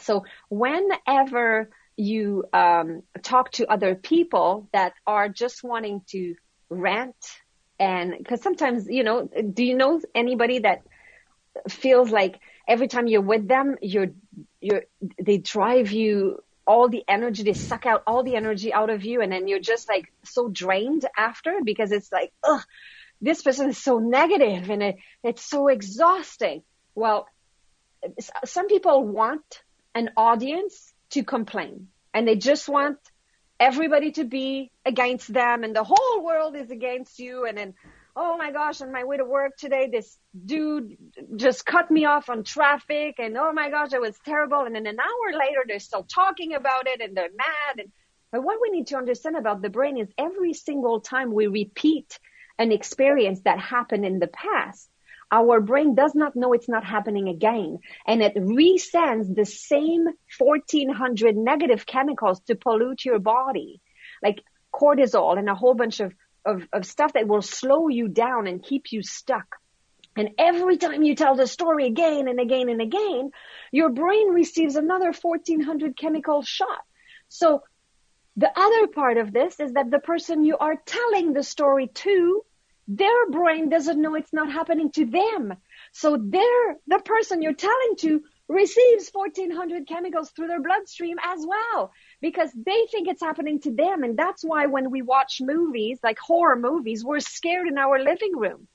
So 0.00 0.24
whenever 0.48 1.70
you 1.96 2.44
um, 2.52 3.02
talk 3.22 3.52
to 3.52 3.66
other 3.66 3.94
people 3.94 4.68
that 4.72 4.92
are 5.06 5.28
just 5.28 5.64
wanting 5.64 6.02
to 6.08 6.34
rant 6.68 7.16
and 7.78 8.14
because 8.16 8.42
sometimes, 8.42 8.86
you 8.88 9.04
know, 9.04 9.28
do 9.52 9.62
you 9.62 9.76
know 9.76 10.00
anybody 10.14 10.60
that 10.60 10.82
feels 11.68 12.10
like 12.10 12.38
every 12.68 12.88
time 12.88 13.06
you're 13.06 13.20
with 13.20 13.46
them, 13.48 13.76
you're, 13.80 14.08
you're, 14.60 14.82
they 15.20 15.38
drive 15.38 15.92
you 15.92 16.42
all 16.66 16.88
the 16.88 17.04
energy, 17.06 17.44
they 17.44 17.52
suck 17.52 17.86
out 17.86 18.02
all 18.06 18.24
the 18.24 18.36
energy 18.36 18.72
out 18.72 18.90
of 18.90 19.04
you. 19.04 19.22
And 19.22 19.30
then 19.30 19.46
you're 19.46 19.60
just 19.60 19.88
like 19.88 20.12
so 20.24 20.48
drained 20.48 21.04
after 21.16 21.60
because 21.64 21.92
it's 21.92 22.10
like, 22.10 22.32
ugh, 22.42 22.62
this 23.20 23.42
person 23.42 23.68
is 23.68 23.78
so 23.78 23.98
negative 23.98 24.68
and 24.68 24.82
it, 24.82 24.96
it's 25.22 25.44
so 25.44 25.68
exhausting. 25.68 26.62
Well, 26.94 27.28
some 28.44 28.68
people 28.68 29.04
want 29.04 29.62
an 29.94 30.10
audience 30.16 30.92
to 31.10 31.22
complain 31.22 31.88
and 32.12 32.26
they 32.26 32.36
just 32.36 32.68
want 32.68 32.98
everybody 33.58 34.12
to 34.12 34.24
be 34.24 34.70
against 34.84 35.32
them 35.32 35.64
and 35.64 35.74
the 35.74 35.84
whole 35.84 36.24
world 36.24 36.56
is 36.56 36.70
against 36.70 37.18
you. 37.18 37.46
And 37.46 37.56
then 37.56 37.74
oh 38.16 38.38
my 38.38 38.50
gosh, 38.50 38.80
on 38.80 38.90
my 38.90 39.04
way 39.04 39.18
to 39.18 39.24
work 39.24 39.56
today, 39.58 39.88
this 39.92 40.16
dude 40.44 40.96
just 41.36 41.66
cut 41.66 41.90
me 41.90 42.06
off 42.06 42.30
on 42.30 42.44
traffic 42.44 43.16
and 43.18 43.36
oh 43.36 43.52
my 43.52 43.68
gosh, 43.68 43.92
it 43.92 44.00
was 44.00 44.16
terrible. 44.24 44.62
And 44.62 44.74
then 44.74 44.86
an 44.86 44.98
hour 44.98 45.38
later, 45.38 45.64
they're 45.68 45.78
still 45.78 46.04
talking 46.04 46.54
about 46.54 46.86
it 46.86 47.02
and 47.02 47.14
they're 47.14 47.28
mad. 47.36 47.78
And, 47.78 47.92
but 48.32 48.42
what 48.42 48.58
we 48.60 48.70
need 48.70 48.86
to 48.88 48.96
understand 48.96 49.36
about 49.36 49.60
the 49.60 49.68
brain 49.68 49.98
is 49.98 50.08
every 50.16 50.54
single 50.54 51.00
time 51.00 51.32
we 51.32 51.46
repeat 51.46 52.18
an 52.58 52.72
experience 52.72 53.40
that 53.44 53.60
happened 53.60 54.06
in 54.06 54.18
the 54.18 54.28
past, 54.28 54.88
our 55.30 55.60
brain 55.60 55.94
does 55.94 56.14
not 56.14 56.36
know 56.36 56.54
it's 56.54 56.70
not 56.70 56.84
happening 56.84 57.28
again. 57.28 57.78
And 58.06 58.22
it 58.22 58.34
resends 58.34 59.34
the 59.34 59.44
same 59.44 60.06
1400 60.38 61.36
negative 61.36 61.84
chemicals 61.84 62.40
to 62.46 62.54
pollute 62.54 63.04
your 63.04 63.18
body, 63.18 63.82
like 64.22 64.42
cortisol 64.72 65.38
and 65.38 65.50
a 65.50 65.54
whole 65.54 65.74
bunch 65.74 66.00
of 66.00 66.14
of, 66.46 66.62
of 66.72 66.86
stuff 66.86 67.12
that 67.14 67.28
will 67.28 67.42
slow 67.42 67.88
you 67.88 68.08
down 68.08 68.46
and 68.46 68.62
keep 68.62 68.92
you 68.92 69.02
stuck. 69.02 69.56
And 70.16 70.30
every 70.38 70.78
time 70.78 71.02
you 71.02 71.14
tell 71.14 71.34
the 71.34 71.46
story 71.46 71.86
again 71.86 72.26
and 72.26 72.40
again 72.40 72.70
and 72.70 72.80
again, 72.80 73.32
your 73.70 73.90
brain 73.90 74.28
receives 74.28 74.76
another 74.76 75.12
1400 75.12 75.96
chemical 75.96 76.42
shot. 76.42 76.80
So 77.28 77.62
the 78.36 78.50
other 78.58 78.86
part 78.86 79.18
of 79.18 79.32
this 79.32 79.60
is 79.60 79.74
that 79.74 79.90
the 79.90 79.98
person 79.98 80.44
you 80.44 80.56
are 80.56 80.76
telling 80.86 81.32
the 81.32 81.42
story 81.42 81.88
to, 81.88 82.42
their 82.88 83.30
brain 83.30 83.68
doesn't 83.68 84.00
know 84.00 84.14
it's 84.14 84.32
not 84.32 84.50
happening 84.50 84.90
to 84.92 85.04
them. 85.04 85.54
So 85.92 86.16
they're, 86.18 86.76
the 86.86 87.00
person 87.04 87.42
you're 87.42 87.52
telling 87.52 87.96
to 87.98 88.22
receives 88.48 89.10
1400 89.12 89.88
chemicals 89.88 90.30
through 90.30 90.46
their 90.46 90.62
bloodstream 90.62 91.16
as 91.22 91.44
well 91.44 91.92
because 92.20 92.50
they 92.54 92.86
think 92.90 93.08
it's 93.08 93.22
happening 93.22 93.60
to 93.60 93.74
them. 93.74 94.02
And 94.02 94.16
that's 94.16 94.42
why 94.42 94.66
when 94.66 94.90
we 94.90 95.02
watch 95.02 95.40
movies, 95.40 95.98
like 96.02 96.18
horror 96.18 96.56
movies, 96.56 97.04
we're 97.04 97.20
scared 97.20 97.68
in 97.68 97.78
our 97.78 97.98
living 97.98 98.36
room. 98.36 98.68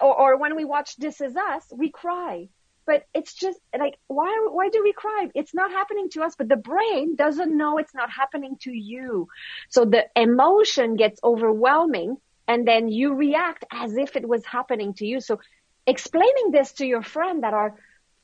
Or, 0.00 0.14
or 0.14 0.36
when 0.36 0.54
we 0.54 0.64
watch 0.64 0.96
This 0.96 1.20
Is 1.20 1.36
Us, 1.36 1.64
we 1.72 1.90
cry. 1.90 2.48
But 2.86 3.04
it's 3.14 3.34
just 3.34 3.58
like, 3.78 3.98
why, 4.06 4.48
why 4.50 4.70
do 4.70 4.82
we 4.82 4.92
cry? 4.92 5.28
It's 5.34 5.54
not 5.54 5.70
happening 5.70 6.08
to 6.10 6.22
us, 6.22 6.34
but 6.36 6.48
the 6.48 6.56
brain 6.56 7.16
doesn't 7.16 7.54
know 7.54 7.78
it's 7.78 7.94
not 7.94 8.10
happening 8.10 8.56
to 8.62 8.72
you. 8.72 9.28
So 9.68 9.84
the 9.84 10.06
emotion 10.16 10.96
gets 10.96 11.20
overwhelming 11.22 12.16
and 12.46 12.66
then 12.66 12.88
you 12.88 13.14
react 13.14 13.64
as 13.70 13.96
if 13.96 14.16
it 14.16 14.26
was 14.26 14.44
happening 14.46 14.94
to 14.94 15.06
you. 15.06 15.20
So 15.20 15.38
explaining 15.86 16.50
this 16.50 16.72
to 16.74 16.86
your 16.86 17.02
friend 17.02 17.42
that 17.42 17.52
are 17.52 17.74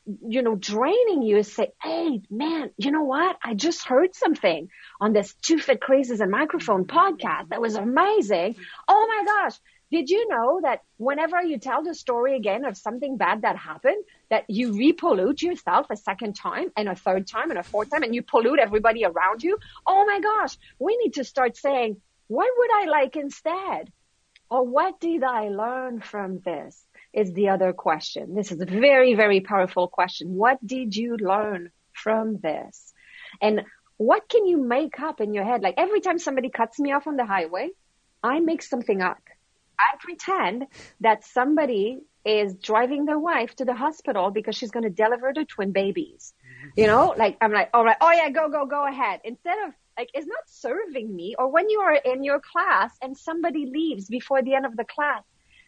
you 0.07 0.43
know, 0.43 0.55
draining 0.55 1.23
you 1.23 1.39
is 1.39 1.53
say, 1.53 1.73
Hey, 1.83 2.21
man, 2.31 2.71
you 2.77 2.91
know 2.91 3.05
what? 3.05 3.37
I 3.43 3.55
just 3.55 3.87
heard 3.87 4.15
something 4.15 4.69
on 5.01 5.13
this 5.13 5.35
Two 5.35 5.59
Fit 5.59 5.81
Crazies 5.81 6.21
and 6.21 6.31
Microphone 6.31 6.85
podcast 6.85 7.49
that 7.49 7.61
was 7.61 7.75
amazing. 7.75 8.57
Oh 8.89 9.07
my 9.09 9.25
gosh. 9.25 9.59
Did 9.91 10.11
you 10.11 10.29
know 10.29 10.61
that 10.63 10.81
whenever 10.97 11.41
you 11.43 11.59
tell 11.59 11.85
the 11.85 11.95
story 11.95 12.37
again 12.37 12.65
of 12.65 12.77
something 12.77 13.17
bad 13.17 13.43
that 13.43 13.57
happened, 13.57 14.03
that 14.29 14.45
you 14.49 14.73
repollute 14.73 15.41
yourself 15.41 15.87
a 15.91 15.97
second 15.97 16.35
time 16.35 16.73
and 16.77 16.89
a 16.89 16.97
third 16.97 17.29
time 17.29 17.51
and 17.51 17.59
a 17.59 17.63
fourth 17.63 17.91
time 17.91 18.03
and 18.03 18.15
you 18.15 18.23
pollute 18.23 18.59
everybody 18.59 19.05
around 19.05 19.43
you? 19.43 19.57
Oh 19.87 20.05
my 20.05 20.21
gosh, 20.21 20.57
we 20.79 20.97
need 20.97 21.15
to 21.15 21.25
start 21.25 21.57
saying, 21.57 22.01
what 22.27 22.51
would 22.57 22.71
I 22.73 22.87
like 22.87 23.17
instead? 23.17 23.93
Or 24.51 24.67
what 24.67 25.01
did 25.01 25.23
I 25.23 25.49
learn 25.49 26.01
from 26.01 26.41
this? 26.41 26.85
Is 27.15 27.33
the 27.33 27.51
other 27.51 27.73
question. 27.73 28.35
This 28.35 28.51
is 28.51 28.61
a 28.61 28.67
very, 28.67 29.15
very 29.15 29.41
powerful 29.41 29.87
question. 29.87 30.35
What 30.35 30.59
did 30.67 30.97
you 30.97 31.17
learn 31.17 31.71
from 31.93 32.39
this? 32.39 32.93
And 33.41 33.62
what 33.97 34.29
can 34.29 34.47
you 34.47 34.57
make 34.57 34.99
up 34.99 35.21
in 35.21 35.33
your 35.33 35.45
head? 35.45 35.62
Like 35.62 35.77
every 35.79 36.01
time 36.01 36.19
somebody 36.19 36.51
cuts 36.51 36.81
me 36.81 36.93
off 36.93 37.07
on 37.07 37.17
the 37.17 37.25
highway, 37.25 37.71
I 38.23 38.41
make 38.41 38.62
something 38.62 39.01
up. 39.01 39.23
I 39.79 39.97
pretend 40.01 40.67
that 41.03 41.25
somebody 41.25 42.01
is 42.25 42.55
driving 42.55 43.05
their 43.05 43.19
wife 43.19 43.55
to 43.57 43.65
the 43.65 43.75
hospital 43.75 44.31
because 44.31 44.57
she's 44.57 44.71
going 44.71 44.85
to 44.85 44.91
deliver 44.91 45.33
the 45.33 45.45
twin 45.45 45.73
babies. 45.73 46.33
Mm-hmm. 46.43 46.81
You 46.81 46.87
know, 46.89 47.15
like 47.17 47.37
I'm 47.41 47.53
like, 47.53 47.71
all 47.75 47.85
right, 47.85 47.97
oh 48.01 48.12
yeah, 48.12 48.31
go, 48.31 48.49
go, 48.49 48.67
go 48.67 48.87
ahead. 48.87 49.21
Instead 49.25 49.59
of 49.69 49.75
like, 49.97 50.11
it's 50.15 50.27
not 50.27 50.45
serving 50.47 51.15
me. 51.15 51.37
Or 51.39 51.49
when 51.49 51.71
you 51.71 51.81
are 51.81 51.95
in 51.95 52.25
your 52.25 52.41
class 52.41 52.93
and 53.01 53.17
somebody 53.17 53.67
leaves 53.67 54.09
before 54.09 54.43
the 54.43 54.55
end 54.55 54.67
of 54.67 54.77
the 54.77 54.85
class, 54.85 55.23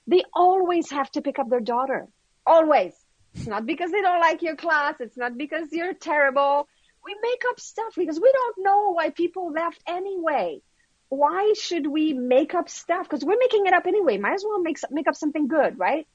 they 0.06 0.22
always 0.34 0.90
have 0.90 1.10
to 1.12 1.22
pick 1.22 1.38
up 1.38 1.48
their 1.48 1.60
daughter. 1.60 2.08
Always. 2.46 2.92
It's 3.34 3.46
not 3.46 3.66
because 3.66 3.90
they 3.90 4.00
don't 4.00 4.20
like 4.20 4.42
your 4.42 4.56
class. 4.56 4.94
It's 5.00 5.16
not 5.16 5.36
because 5.36 5.68
you're 5.72 5.94
terrible. 5.94 6.68
We 7.04 7.14
make 7.22 7.42
up 7.50 7.60
stuff 7.60 7.94
because 7.96 8.18
we 8.18 8.32
don't 8.32 8.64
know 8.64 8.92
why 8.92 9.10
people 9.10 9.52
left 9.52 9.80
anyway 9.86 10.60
why 11.08 11.54
should 11.56 11.86
we 11.86 12.12
make 12.12 12.54
up 12.54 12.68
stuff? 12.68 13.08
Because 13.08 13.24
we're 13.24 13.38
making 13.38 13.66
it 13.66 13.72
up 13.72 13.86
anyway. 13.86 14.18
Might 14.18 14.34
as 14.34 14.44
well 14.46 14.60
make 14.60 14.78
make 14.90 15.08
up 15.08 15.14
something 15.14 15.48
good, 15.48 15.78
right? 15.78 16.06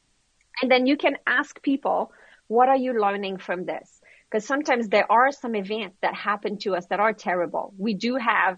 And 0.61 0.69
then 0.69 0.85
you 0.85 0.97
can 0.97 1.17
ask 1.25 1.61
people, 1.61 2.11
what 2.47 2.67
are 2.67 2.75
you 2.75 2.99
learning 2.99 3.37
from 3.37 3.65
this? 3.65 3.89
Because 4.29 4.45
sometimes 4.45 4.89
there 4.89 5.09
are 5.09 5.31
some 5.31 5.55
events 5.55 5.97
that 6.01 6.13
happen 6.13 6.57
to 6.59 6.75
us 6.75 6.85
that 6.87 6.99
are 6.99 7.13
terrible. 7.13 7.73
We 7.77 7.93
do 7.93 8.15
have, 8.15 8.57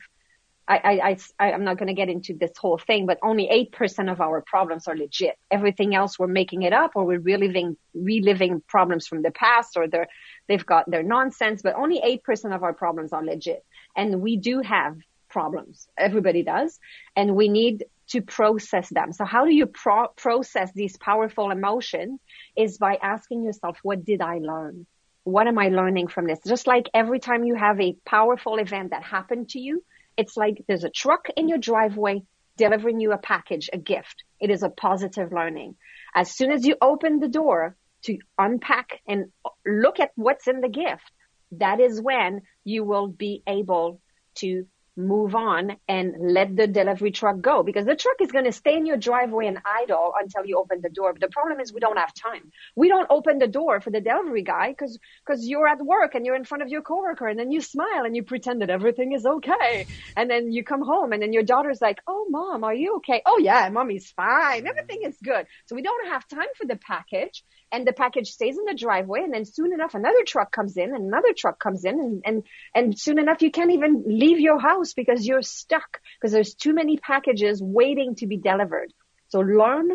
I, 0.67 0.77
I, 0.77 1.17
I, 1.39 1.51
I'm 1.51 1.65
not 1.65 1.77
going 1.77 1.87
to 1.87 1.93
get 1.93 2.09
into 2.09 2.33
this 2.33 2.51
whole 2.57 2.77
thing, 2.77 3.05
but 3.05 3.19
only 3.21 3.67
8% 3.73 4.11
of 4.11 4.21
our 4.21 4.41
problems 4.41 4.87
are 4.87 4.95
legit. 4.95 5.37
Everything 5.51 5.93
else 5.93 6.17
we're 6.17 6.27
making 6.27 6.61
it 6.61 6.71
up 6.71 6.91
or 6.95 7.05
we're 7.05 7.19
reliving, 7.19 7.75
reliving 7.93 8.61
problems 8.67 9.07
from 9.07 9.21
the 9.21 9.31
past 9.31 9.75
or 9.75 9.87
they're, 9.87 10.07
they've 10.47 10.65
got 10.65 10.89
their 10.89 11.03
nonsense, 11.03 11.61
but 11.61 11.75
only 11.75 12.01
8% 12.25 12.55
of 12.55 12.63
our 12.63 12.73
problems 12.73 13.11
are 13.11 13.23
legit. 13.23 13.63
And 13.95 14.21
we 14.21 14.37
do 14.37 14.61
have 14.61 14.97
problems. 15.29 15.87
Everybody 15.97 16.43
does. 16.43 16.79
And 17.15 17.35
we 17.35 17.49
need 17.49 17.83
to 18.09 18.21
process 18.21 18.87
them. 18.89 19.11
So 19.11 19.25
how 19.25 19.45
do 19.45 19.53
you 19.53 19.65
pro- 19.65 20.09
process 20.15 20.71
these 20.73 20.97
powerful 20.97 21.51
emotions 21.51 22.19
is 22.55 22.77
by 22.77 22.97
asking 23.01 23.43
yourself, 23.43 23.79
what 23.83 24.05
did 24.05 24.21
I 24.21 24.37
learn? 24.37 24.85
What 25.23 25.47
am 25.47 25.57
I 25.57 25.69
learning 25.69 26.07
from 26.07 26.27
this? 26.27 26.39
Just 26.45 26.67
like 26.67 26.89
every 26.93 27.19
time 27.19 27.43
you 27.43 27.55
have 27.55 27.79
a 27.81 27.95
powerful 28.05 28.57
event 28.57 28.91
that 28.91 29.03
happened 29.03 29.49
to 29.49 29.59
you, 29.59 29.83
it's 30.17 30.37
like 30.37 30.63
there's 30.67 30.83
a 30.83 30.89
truck 30.89 31.27
in 31.35 31.47
your 31.47 31.57
driveway 31.57 32.23
delivering 32.57 32.99
you 32.99 33.11
a 33.11 33.17
package, 33.17 33.69
a 33.73 33.77
gift. 33.77 34.23
It 34.39 34.49
is 34.49 34.63
a 34.63 34.69
positive 34.69 35.31
learning. 35.31 35.75
As 36.15 36.35
soon 36.35 36.51
as 36.51 36.65
you 36.65 36.75
open 36.81 37.19
the 37.19 37.27
door 37.27 37.75
to 38.03 38.17
unpack 38.37 39.01
and 39.07 39.31
look 39.65 39.99
at 39.99 40.11
what's 40.15 40.47
in 40.47 40.61
the 40.61 40.69
gift, 40.69 41.11
that 41.53 41.79
is 41.79 42.01
when 42.01 42.41
you 42.63 42.83
will 42.83 43.07
be 43.07 43.41
able 43.47 43.99
to 44.35 44.65
move 44.95 45.35
on 45.35 45.75
and 45.87 46.13
let 46.19 46.55
the 46.55 46.67
delivery 46.67 47.11
truck 47.11 47.41
go 47.41 47.63
because 47.63 47.85
the 47.85 47.95
truck 47.95 48.17
is 48.21 48.31
going 48.31 48.45
to 48.45 48.51
stay 48.51 48.77
in 48.77 48.85
your 48.85 48.97
driveway 48.97 49.47
and 49.47 49.59
idle 49.65 50.13
until 50.19 50.45
you 50.45 50.57
open 50.57 50.81
the 50.81 50.89
door. 50.89 51.13
But 51.13 51.21
the 51.21 51.29
problem 51.29 51.59
is 51.59 51.73
we 51.73 51.79
don't 51.79 51.97
have 51.97 52.13
time. 52.13 52.51
We 52.75 52.89
don't 52.89 53.07
open 53.09 53.39
the 53.39 53.47
door 53.47 53.81
for 53.81 53.89
the 53.89 54.01
delivery 54.01 54.43
guy 54.43 54.69
because 54.69 54.99
because 55.25 55.47
you're 55.47 55.67
at 55.67 55.83
work 55.83 56.15
and 56.15 56.25
you're 56.25 56.35
in 56.35 56.45
front 56.45 56.63
of 56.63 56.69
your 56.69 56.81
coworker 56.81 57.27
and 57.27 57.39
then 57.39 57.51
you 57.51 57.61
smile 57.61 58.05
and 58.05 58.15
you 58.15 58.23
pretend 58.23 58.61
that 58.61 58.69
everything 58.69 59.13
is 59.13 59.25
okay. 59.25 59.87
And 60.15 60.29
then 60.29 60.51
you 60.51 60.63
come 60.63 60.81
home 60.81 61.11
and 61.13 61.21
then 61.21 61.33
your 61.33 61.43
daughter's 61.43 61.81
like, 61.81 61.99
"Oh, 62.07 62.27
mom, 62.29 62.63
are 62.63 62.73
you 62.73 62.97
okay?" 62.97 63.21
"Oh 63.25 63.39
yeah, 63.39 63.69
mommy's 63.69 64.11
fine. 64.11 64.67
Everything 64.67 65.01
is 65.03 65.17
good." 65.23 65.47
So 65.65 65.75
we 65.75 65.81
don't 65.81 66.07
have 66.09 66.27
time 66.27 66.53
for 66.57 66.65
the 66.67 66.75
package 66.77 67.43
and 67.73 67.87
the 67.87 67.91
package 67.91 68.29
stays 68.29 68.55
in 68.57 68.65
the 68.65 68.75
driveway 68.75 69.21
and 69.21 69.33
then 69.33 69.45
soon 69.45 69.73
enough 69.73 69.95
another 69.95 70.23
truck 70.25 70.51
comes 70.51 70.77
in 70.77 70.95
and 70.95 71.05
another 71.05 71.33
truck 71.35 71.59
comes 71.59 71.83
in 71.83 71.99
and, 71.99 72.21
and, 72.23 72.43
and 72.75 72.99
soon 72.99 73.17
enough 73.17 73.41
you 73.41 73.49
can't 73.49 73.71
even 73.71 74.03
leave 74.05 74.39
your 74.39 74.59
house 74.59 74.93
because 74.93 75.25
you're 75.25 75.41
stuck 75.41 75.99
because 76.15 76.31
there's 76.31 76.53
too 76.53 76.73
many 76.73 76.97
packages 76.97 77.61
waiting 77.61 78.15
to 78.15 78.27
be 78.27 78.37
delivered. 78.37 78.93
So 79.29 79.39
learn 79.39 79.89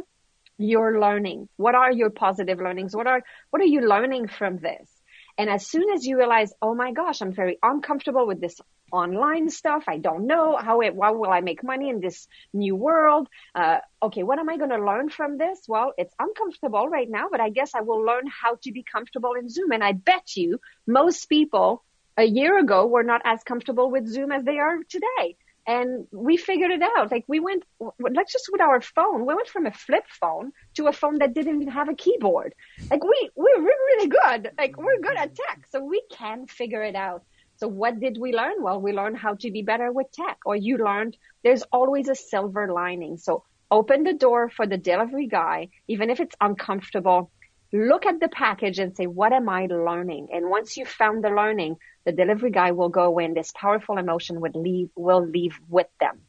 your 0.59 1.01
learning. 1.01 1.49
What 1.57 1.77
are 1.77 1.93
your 1.93 2.11
positive 2.11 2.59
learnings? 2.59 2.97
What 2.97 3.07
are, 3.07 3.23
what 3.51 3.63
are 3.63 3.67
you 3.67 3.89
learning 3.89 4.27
from 4.27 4.59
this? 4.59 4.91
And 5.39 5.49
as 5.49 5.65
soon 5.65 5.89
as 5.91 6.05
you 6.05 6.19
realize, 6.19 6.53
oh 6.61 6.75
my 6.75 6.91
gosh, 6.91 7.23
I'm 7.23 7.33
very 7.33 7.59
uncomfortable 7.63 8.27
with 8.27 8.41
this 8.41 8.61
online 8.93 9.51
stuff. 9.51 9.85
I 9.89 9.99
don't 9.99 10.27
know 10.27 10.57
how 10.57 10.81
it, 10.81 10.95
how 11.01 11.15
will 11.15 11.31
I 11.31 11.41
make 11.41 11.63
money 11.63 11.89
in 11.91 12.01
this 12.01 12.29
new 12.53 12.77
world? 12.77 13.29
Uh, 13.55 13.79
okay, 14.03 14.23
what 14.23 14.39
am 14.39 14.49
I 14.49 14.57
going 14.57 14.71
to 14.71 14.85
learn 14.85 15.09
from 15.09 15.39
this? 15.39 15.61
Well, 15.69 15.93
it's 15.99 16.15
uncomfortable 16.19 16.89
right 16.89 17.09
now, 17.09 17.29
but 17.31 17.41
I 17.41 17.51
guess 17.51 17.75
I 17.75 17.83
will 17.83 18.05
learn 18.05 18.25
how 18.27 18.57
to 18.63 18.73
be 18.73 18.83
comfortable 18.83 19.35
in 19.35 19.49
Zoom. 19.49 19.73
And 19.73 19.85
I 19.85 19.93
bet 19.93 20.37
you 20.37 20.61
most 20.87 21.29
people 21.29 21.85
a 22.17 22.25
year 22.25 22.59
ago 22.59 22.87
were 22.87 23.05
not 23.05 23.23
as 23.25 23.43
comfortable 23.45 23.91
with 23.91 24.07
Zoom 24.07 24.33
as 24.33 24.45
they 24.45 24.59
are 24.59 24.79
today. 24.89 25.37
And 25.67 26.07
we 26.11 26.39
figured 26.39 26.71
it 26.71 26.83
out. 26.83 27.13
Like 27.13 27.25
we 27.29 27.41
went, 27.41 27.63
let's 28.01 28.33
just 28.33 28.49
with 28.51 28.63
our 28.63 28.81
phone, 28.81 29.27
we 29.27 29.35
went 29.35 29.49
from 29.49 29.67
a 29.67 29.71
flip 29.71 30.05
phone 30.19 30.53
to 30.77 30.87
a 30.87 30.93
phone 30.93 31.19
that 31.19 31.35
didn't 31.35 31.57
even 31.57 31.69
have 31.75 31.91
a 31.91 31.95
keyboard. 31.95 32.55
Like 32.91 33.05
we, 33.05 33.31
we're 33.37 33.61
really 33.61 34.09
good. 34.09 34.51
Like 34.57 34.79
we're 34.79 34.99
good 34.99 35.19
at 35.19 35.35
tech. 35.35 35.67
So 35.71 35.85
we 35.85 36.03
can 36.11 36.47
figure 36.47 36.83
it 36.83 36.97
out. 36.97 37.23
So 37.59 37.67
what 37.67 37.99
did 37.99 38.19
we 38.19 38.33
learn? 38.33 38.63
Well, 38.63 38.81
we 38.81 38.93
learned 38.93 39.19
how 39.19 39.35
to 39.35 39.51
be 39.51 39.63
better 39.63 39.91
with 39.91 40.13
tech 40.13 40.39
or 40.47 40.55
you 40.55 40.79
learned 40.79 41.17
there's 41.43 41.63
always 41.73 42.09
a 42.09 42.15
silver 42.15 42.73
lining. 42.73 43.17
So 43.17 43.45
open 43.71 44.05
the 44.05 44.15
door 44.15 44.49
for 44.49 44.67
the 44.67 44.79
delivery 44.79 45.27
guy, 45.27 45.69
even 45.89 46.09
if 46.09 46.21
it's 46.21 46.37
uncomfortable. 46.41 47.31
Look 47.73 48.07
at 48.07 48.21
the 48.21 48.29
package 48.29 48.79
and 48.79 48.97
say, 48.97 49.07
what 49.07 49.33
am 49.33 49.49
I 49.49 49.67
learning? 49.67 50.29
And 50.33 50.49
once 50.49 50.77
you 50.77 50.87
found 50.87 51.23
the 51.23 51.31
learning, 51.31 51.77
the 52.05 52.13
delivery 52.13 52.53
guy 52.53 52.71
will 52.71 52.89
go 52.89 53.03
away 53.03 53.25
and 53.25 53.37
this 53.37 53.53
powerful 53.55 53.99
emotion 53.99 54.41
would 54.41 54.55
leave, 54.55 54.91
will 54.97 55.27
leave 55.27 55.59
with 55.69 55.89
them. 56.01 56.21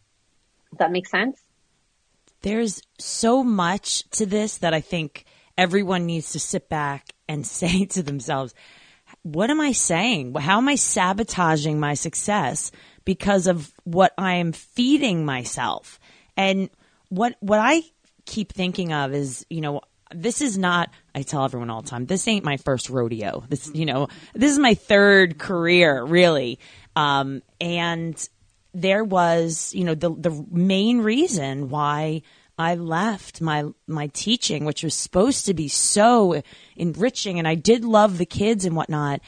Does 0.71 0.79
that 0.79 0.91
make 0.91 1.07
sense? 1.07 1.39
There's 2.41 2.81
so 2.97 3.43
much 3.43 4.09
to 4.11 4.25
this 4.25 4.57
that 4.57 4.73
I 4.73 4.81
think 4.81 5.25
everyone 5.57 6.05
needs 6.05 6.31
to 6.31 6.39
sit 6.39 6.69
back 6.69 7.13
and 7.27 7.45
say 7.59 7.85
to 7.85 8.01
themselves, 8.01 8.55
what 9.23 9.49
am 9.49 9.59
I 9.59 9.71
saying? 9.71 10.33
How 10.35 10.57
am 10.57 10.69
I 10.69 10.75
sabotaging 10.75 11.79
my 11.79 11.93
success 11.93 12.71
because 13.05 13.47
of 13.47 13.71
what 13.83 14.13
I 14.17 14.35
am 14.35 14.51
feeding 14.51 15.25
myself? 15.25 15.99
And 16.37 16.69
what 17.09 17.35
what 17.39 17.59
I 17.59 17.81
keep 18.25 18.53
thinking 18.53 18.93
of 18.93 19.13
is, 19.13 19.45
you 19.49 19.61
know, 19.61 19.81
this 20.13 20.41
is 20.41 20.57
not 20.57 20.89
I 21.13 21.23
tell 21.23 21.43
everyone 21.43 21.69
all 21.69 21.81
the 21.81 21.89
time, 21.89 22.05
this 22.05 22.27
ain't 22.27 22.45
my 22.45 22.57
first 22.57 22.89
rodeo. 22.89 23.43
This 23.49 23.69
you 23.73 23.85
know, 23.85 24.07
this 24.33 24.51
is 24.51 24.59
my 24.59 24.73
third 24.73 25.37
career, 25.37 26.03
really. 26.03 26.59
Um, 26.95 27.41
and 27.59 28.29
there 28.73 29.03
was, 29.03 29.73
you 29.73 29.83
know, 29.83 29.95
the 29.95 30.13
the 30.13 30.45
main 30.51 30.99
reason 30.99 31.69
why 31.69 32.21
I 32.59 32.75
left 32.75 33.39
my 33.39 33.63
my 33.87 34.07
teaching, 34.07 34.65
which 34.65 34.83
was 34.83 34.93
supposed 34.93 35.45
to 35.45 35.53
be 35.53 35.69
so 35.69 36.43
enriching, 36.75 37.39
and 37.39 37.47
I 37.47 37.55
did 37.55 37.85
love 37.85 38.17
the 38.17 38.25
kids 38.25 38.65
and 38.65 38.75
whatnot. 38.75 39.21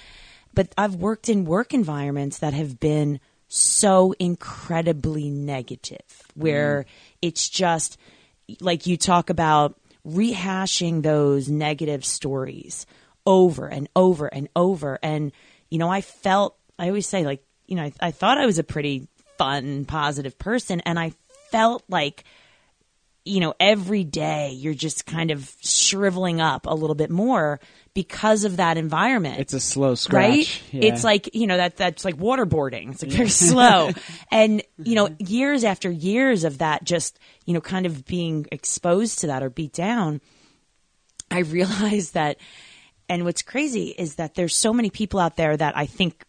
But 0.53 0.73
I've 0.77 0.95
worked 0.95 1.29
in 1.29 1.45
work 1.45 1.73
environments 1.73 2.39
that 2.39 2.53
have 2.53 2.77
been 2.77 3.21
so 3.47 4.13
incredibly 4.19 5.29
negative, 5.29 6.23
where 6.35 6.83
mm. 6.83 6.85
it's 7.21 7.47
just 7.47 7.97
like 8.59 8.85
you 8.85 8.97
talk 8.97 9.29
about 9.29 9.79
rehashing 10.05 11.01
those 11.01 11.47
negative 11.47 12.03
stories 12.03 12.85
over 13.25 13.67
and 13.67 13.87
over 13.95 14.27
and 14.27 14.49
over. 14.55 14.99
And, 15.01 15.31
you 15.69 15.77
know, 15.77 15.89
I 15.89 16.01
felt, 16.01 16.57
I 16.77 16.87
always 16.87 17.07
say, 17.07 17.23
like, 17.23 17.43
you 17.67 17.75
know, 17.75 17.83
I, 17.83 17.93
I 18.01 18.11
thought 18.11 18.37
I 18.37 18.45
was 18.45 18.59
a 18.59 18.63
pretty 18.63 19.07
fun, 19.37 19.85
positive 19.85 20.37
person, 20.37 20.81
and 20.81 20.99
I 20.99 21.13
felt 21.51 21.83
like 21.87 22.25
you 23.23 23.39
know, 23.39 23.53
every 23.59 24.03
day 24.03 24.51
you're 24.51 24.73
just 24.73 25.05
kind 25.05 25.31
of 25.31 25.53
shriveling 25.61 26.41
up 26.41 26.65
a 26.65 26.73
little 26.73 26.95
bit 26.95 27.11
more 27.11 27.59
because 27.93 28.45
of 28.45 28.57
that 28.57 28.77
environment. 28.77 29.39
It's 29.39 29.53
a 29.53 29.59
slow 29.59 29.95
scratch. 29.95 30.29
Right? 30.29 30.63
Yeah. 30.71 30.91
It's 30.91 31.03
like, 31.03 31.35
you 31.35 31.45
know, 31.45 31.57
that 31.57 31.77
that's 31.77 32.03
like 32.03 32.17
waterboarding. 32.17 32.91
It's 32.91 33.03
like 33.03 33.11
very 33.11 33.29
slow. 33.29 33.91
And, 34.31 34.63
you 34.77 34.95
know, 34.95 35.09
years 35.19 35.63
after 35.63 35.91
years 35.91 36.45
of 36.45 36.59
that 36.59 36.83
just, 36.83 37.19
you 37.45 37.53
know, 37.53 37.61
kind 37.61 37.85
of 37.85 38.05
being 38.05 38.47
exposed 38.51 39.19
to 39.19 39.27
that 39.27 39.43
or 39.43 39.49
beat 39.49 39.73
down, 39.73 40.21
I 41.29 41.39
realized 41.39 42.13
that 42.15 42.37
and 43.07 43.25
what's 43.25 43.41
crazy 43.41 43.89
is 43.89 44.15
that 44.15 44.35
there's 44.35 44.55
so 44.55 44.73
many 44.73 44.89
people 44.89 45.19
out 45.19 45.35
there 45.35 45.55
that 45.55 45.77
I 45.77 45.85
think 45.85 46.23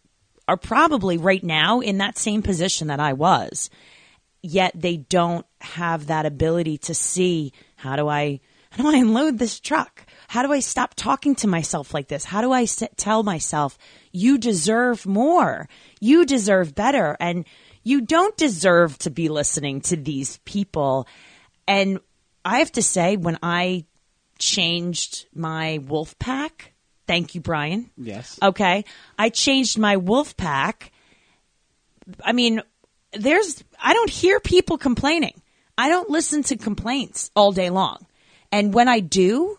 are 0.49 0.57
probably 0.57 1.16
right 1.16 1.43
now 1.43 1.78
in 1.78 1.99
that 1.99 2.18
same 2.18 2.43
position 2.43 2.88
that 2.88 2.99
I 2.99 3.12
was 3.12 3.70
yet 4.43 4.72
they 4.74 4.97
don't 4.97 5.47
have 5.61 6.07
that 6.09 6.26
ability 6.26 6.76
to 6.78 6.95
see 6.95 7.53
how 7.76 7.97
do 7.97 8.09
I 8.09 8.40
how 8.70 8.84
do 8.84 8.88
I 8.90 9.01
unload 9.01 9.38
this 9.38 9.61
truck? 9.61 10.07
How 10.28 10.43
do 10.43 10.51
I 10.51 10.61
stop 10.61 10.95
talking 10.95 11.34
to 11.36 11.47
myself 11.47 11.93
like 11.93 12.09
this? 12.09 12.24
How 12.24 12.40
do 12.40 12.53
I 12.53 12.62
s- 12.62 12.82
tell 12.97 13.22
myself 13.22 13.76
you 14.12 14.38
deserve 14.38 15.05
more? 15.05 15.68
You 16.01 16.24
deserve 16.24 16.74
better 16.74 17.14
and 17.20 17.45
you 17.82 18.01
don't 18.01 18.34
deserve 18.38 18.97
to 19.01 19.11
be 19.11 19.28
listening 19.28 19.82
to 19.82 19.97
these 19.97 20.38
people. 20.47 21.07
And 21.68 22.01
I 22.47 22.61
have 22.61 22.72
to 22.72 22.82
say 22.82 23.18
when 23.18 23.38
I 23.43 23.84
changed 24.38 25.26
my 25.34 25.78
wolf 25.86 26.18
pack, 26.18 26.72
thank 27.07 27.34
you 27.34 27.43
Brian. 27.43 27.90
Yes. 27.99 28.38
Okay. 28.43 28.84
I 29.18 29.28
changed 29.28 29.78
my 29.78 29.99
wolf 29.99 30.34
pack. 30.36 30.93
I 32.24 32.32
mean, 32.32 32.62
there's, 33.12 33.62
I 33.82 33.94
don't 33.94 34.10
hear 34.10 34.40
people 34.40 34.78
complaining. 34.78 35.40
I 35.76 35.88
don't 35.88 36.10
listen 36.10 36.42
to 36.44 36.56
complaints 36.56 37.30
all 37.34 37.52
day 37.52 37.70
long. 37.70 38.06
And 38.50 38.74
when 38.74 38.88
I 38.88 39.00
do, 39.00 39.58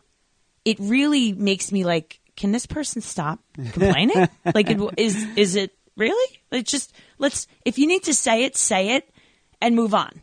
it 0.65 0.77
really 0.79 1.33
makes 1.33 1.71
me 1.71 1.83
like, 1.83 2.19
can 2.35 2.51
this 2.51 2.65
person 2.65 3.01
stop 3.01 3.39
complaining? 3.55 4.29
like, 4.53 4.69
it, 4.69 4.79
is, 4.97 5.25
is 5.35 5.55
it 5.55 5.71
really? 5.95 6.39
It's 6.51 6.71
just, 6.71 6.93
let's, 7.17 7.47
if 7.65 7.77
you 7.77 7.87
need 7.87 8.03
to 8.03 8.13
say 8.13 8.43
it, 8.43 8.55
say 8.55 8.95
it 8.95 9.09
and 9.61 9.75
move 9.75 9.93
on. 9.93 10.21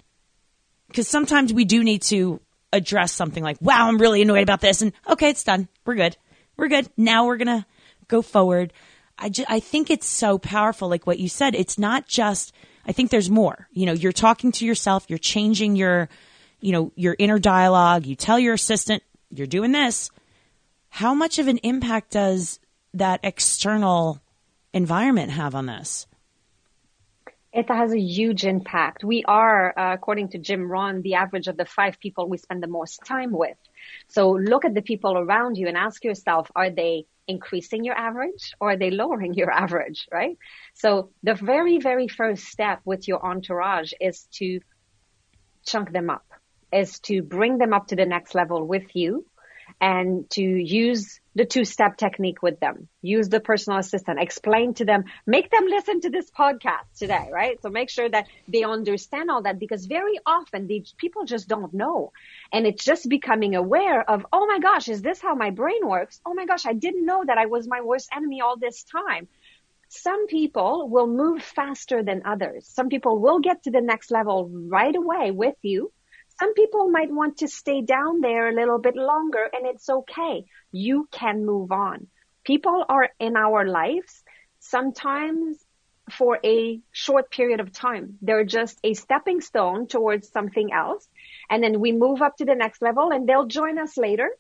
Because 0.89 1.09
sometimes 1.09 1.53
we 1.53 1.65
do 1.65 1.85
need 1.85 2.03
to 2.03 2.41
address 2.73 3.13
something 3.13 3.43
like, 3.43 3.59
wow, 3.61 3.89
I'm 3.89 3.99
really 3.99 4.23
annoyed 4.23 4.43
about 4.43 4.61
this. 4.61 4.83
And 4.83 4.93
okay, 5.09 5.31
it's 5.31 5.45
done. 5.45 5.69
We're 5.85 5.95
good. 5.95 6.17
We're 6.57 6.69
good. 6.69 6.89
Now 6.97 7.27
we're 7.27 7.37
going 7.37 7.61
to 7.61 7.67
go 8.09 8.23
forward. 8.23 8.73
I, 9.19 9.29
ju- 9.29 9.45
I 9.49 9.61
think 9.61 9.91
it's 9.91 10.07
so 10.07 10.39
powerful, 10.39 10.89
like 10.89 11.07
what 11.07 11.19
you 11.19 11.29
said. 11.29 11.55
It's 11.55 11.79
not 11.79 12.09
just, 12.09 12.53
I 12.87 12.93
think 12.93 13.11
there's 13.11 13.31
more. 13.31 13.69
You 13.73 13.87
know, 13.87 13.93
you're 13.93 14.13
talking 14.13 14.53
to 14.53 14.67
yourself, 14.67 15.07
you're 15.09 15.19
changing 15.19 15.77
your, 15.77 16.09
you 16.61 16.73
know, 16.73 16.93
your 16.97 17.17
inner 17.19 17.39
dialogue. 17.39 18.07
You 18.07 18.17
tell 18.17 18.39
your 18.39 18.55
assistant, 18.55 19.03
you're 19.31 19.47
doing 19.47 19.73
this. 19.73 20.11
How 20.89 21.15
much 21.15 21.39
of 21.39 21.47
an 21.49 21.59
impact 21.59 22.11
does 22.13 22.59
that 22.95 23.21
external 23.23 24.21
environment 24.73 25.31
have 25.31 25.55
on 25.55 25.67
this? 25.67 26.07
It 27.53 27.69
has 27.69 27.93
a 27.93 27.99
huge 27.99 28.45
impact. 28.45 29.03
We 29.03 29.25
are, 29.25 29.77
uh, 29.77 29.95
according 29.95 30.29
to 30.31 30.39
Jim 30.39 30.71
Rohn, 30.71 31.03
the 31.03 31.15
average 31.15 31.49
of 31.49 31.57
the 31.57 31.65
five 31.65 31.99
people 31.99 32.29
we 32.29 32.39
spend 32.39 32.63
the 32.63 32.69
most 32.69 33.01
time 33.05 33.33
with. 33.33 33.57
So 34.07 34.31
look 34.31 34.65
at 34.65 34.75
the 34.75 34.83
people 34.83 35.19
around 35.19 35.57
you 35.57 35.67
and 35.67 35.77
ask 35.77 36.05
yourself, 36.05 36.51
are 36.55 36.71
they 36.71 37.07
increasing 37.31 37.85
your 37.85 37.95
average 37.95 38.53
or 38.61 38.73
are 38.73 38.77
they 38.77 38.91
lowering 38.91 39.35
your 39.35 39.51
average, 39.51 40.07
right? 40.11 40.37
So 40.75 41.11
the 41.23 41.35
very, 41.35 41.79
very 41.79 42.09
first 42.09 42.45
step 42.45 42.81
with 42.85 43.07
your 43.09 43.25
entourage 43.25 43.93
is 44.01 44.27
to 44.39 44.61
chunk 45.65 45.93
them 45.93 46.11
up, 46.11 46.27
is 46.73 46.99
to 47.01 47.23
bring 47.23 47.59
them 47.59 47.73
up 47.73 47.87
to 47.89 47.97
the 47.97 48.07
next 48.07 48.35
level 48.35 48.67
with 48.67 48.95
you 48.95 49.25
and 49.81 50.29
to 50.31 50.43
use 50.43 51.21
the 51.35 51.45
two 51.45 51.65
step 51.65 51.97
technique 51.97 52.43
with 52.43 52.61
them. 52.61 52.89
Use 53.03 53.29
the 53.29 53.41
personal 53.41 53.79
assistant. 53.79 54.21
Explain 54.21 54.75
to 54.75 54.85
them, 54.85 55.05
make 55.27 55.51
them 55.51 55.67
listen 55.67 56.01
to 56.01 56.11
this 56.11 56.29
podcast 56.31 56.85
today, 56.99 57.29
right? 57.33 57.61
So 57.63 57.71
make 57.71 57.89
sure 57.89 58.09
that 58.09 58.27
they 58.49 58.65
understand 58.65 59.31
all 59.31 59.43
that 59.43 59.59
because 59.59 59.87
very 59.87 60.19
often 60.27 60.67
these 60.67 60.93
people 60.99 61.25
just 61.25 61.49
don't 61.49 61.73
know. 61.73 62.13
And 62.53 62.67
it's 62.67 62.85
just 62.85 63.09
becoming 63.09 63.55
aware 63.55 64.09
of, 64.09 64.27
oh 64.33 64.47
my 64.47 64.59
gosh, 64.59 64.89
is 64.89 65.03
this 65.03 65.21
how 65.21 65.35
my 65.35 65.51
brain 65.51 65.87
works? 65.87 66.21
Oh 66.27 66.35
my 66.35 66.47
gosh, 66.47 66.67
I 66.67 66.73
didn't 66.73 67.07
know 67.07 67.23
that 67.25 67.39
I 67.39 67.47
was 67.47 67.67
my 67.69 67.81
worst 67.81 68.11
enemy 68.15 68.41
all 68.41 68.59
this 68.59 68.83
time. 68.83 69.29
Some 69.89 70.27
people 70.27 70.89
will 70.89 71.07
move 71.07 71.43
faster 71.43 72.03
than 72.03 72.23
others. 72.25 72.67
Some 72.67 72.89
people 72.89 73.19
will 73.19 73.41
get 73.41 73.65
to 73.65 73.71
the 73.71 73.81
next 73.81 74.11
level 74.11 74.49
right 74.49 74.95
away 74.95 75.31
with 75.31 75.57
you 75.63 75.91
some 76.41 76.55
people 76.55 76.89
might 76.89 77.13
want 77.13 77.37
to 77.39 77.49
stay 77.49 77.83
down 77.83 78.23
there 78.23 78.49
a 78.49 78.55
little 78.55 78.79
bit 78.79 78.97
longer 78.97 79.47
and 79.53 79.67
it's 79.67 79.91
okay. 79.91 80.47
You 80.73 81.07
can 81.13 81.45
move 81.45 81.71
on. 81.71 82.07
People 82.45 82.87
are 82.89 83.11
in 83.21 83.37
our 83.37 83.67
lives 83.67 84.25
sometimes 84.59 85.59
for 86.11 86.39
a 86.43 86.81
short 86.93 87.31
period 87.31 87.61
of 87.61 87.73
time. 87.73 88.17
They're 88.23 88.47
just 88.47 88.79
a 88.83 88.95
stepping 88.95 89.43
stone 89.43 89.87
towards 89.87 90.31
something 90.31 90.73
else. 90.73 91.07
And 91.51 91.63
then 91.63 91.79
we 91.79 91.93
move 91.93 92.23
up 92.23 92.39
to 92.39 92.47
the 92.47 92.55
next 92.55 92.81
level 92.81 93.11
and 93.13 93.29
they'll 93.29 93.47
join 93.47 93.79
us 93.79 93.99
later. 93.99 94.31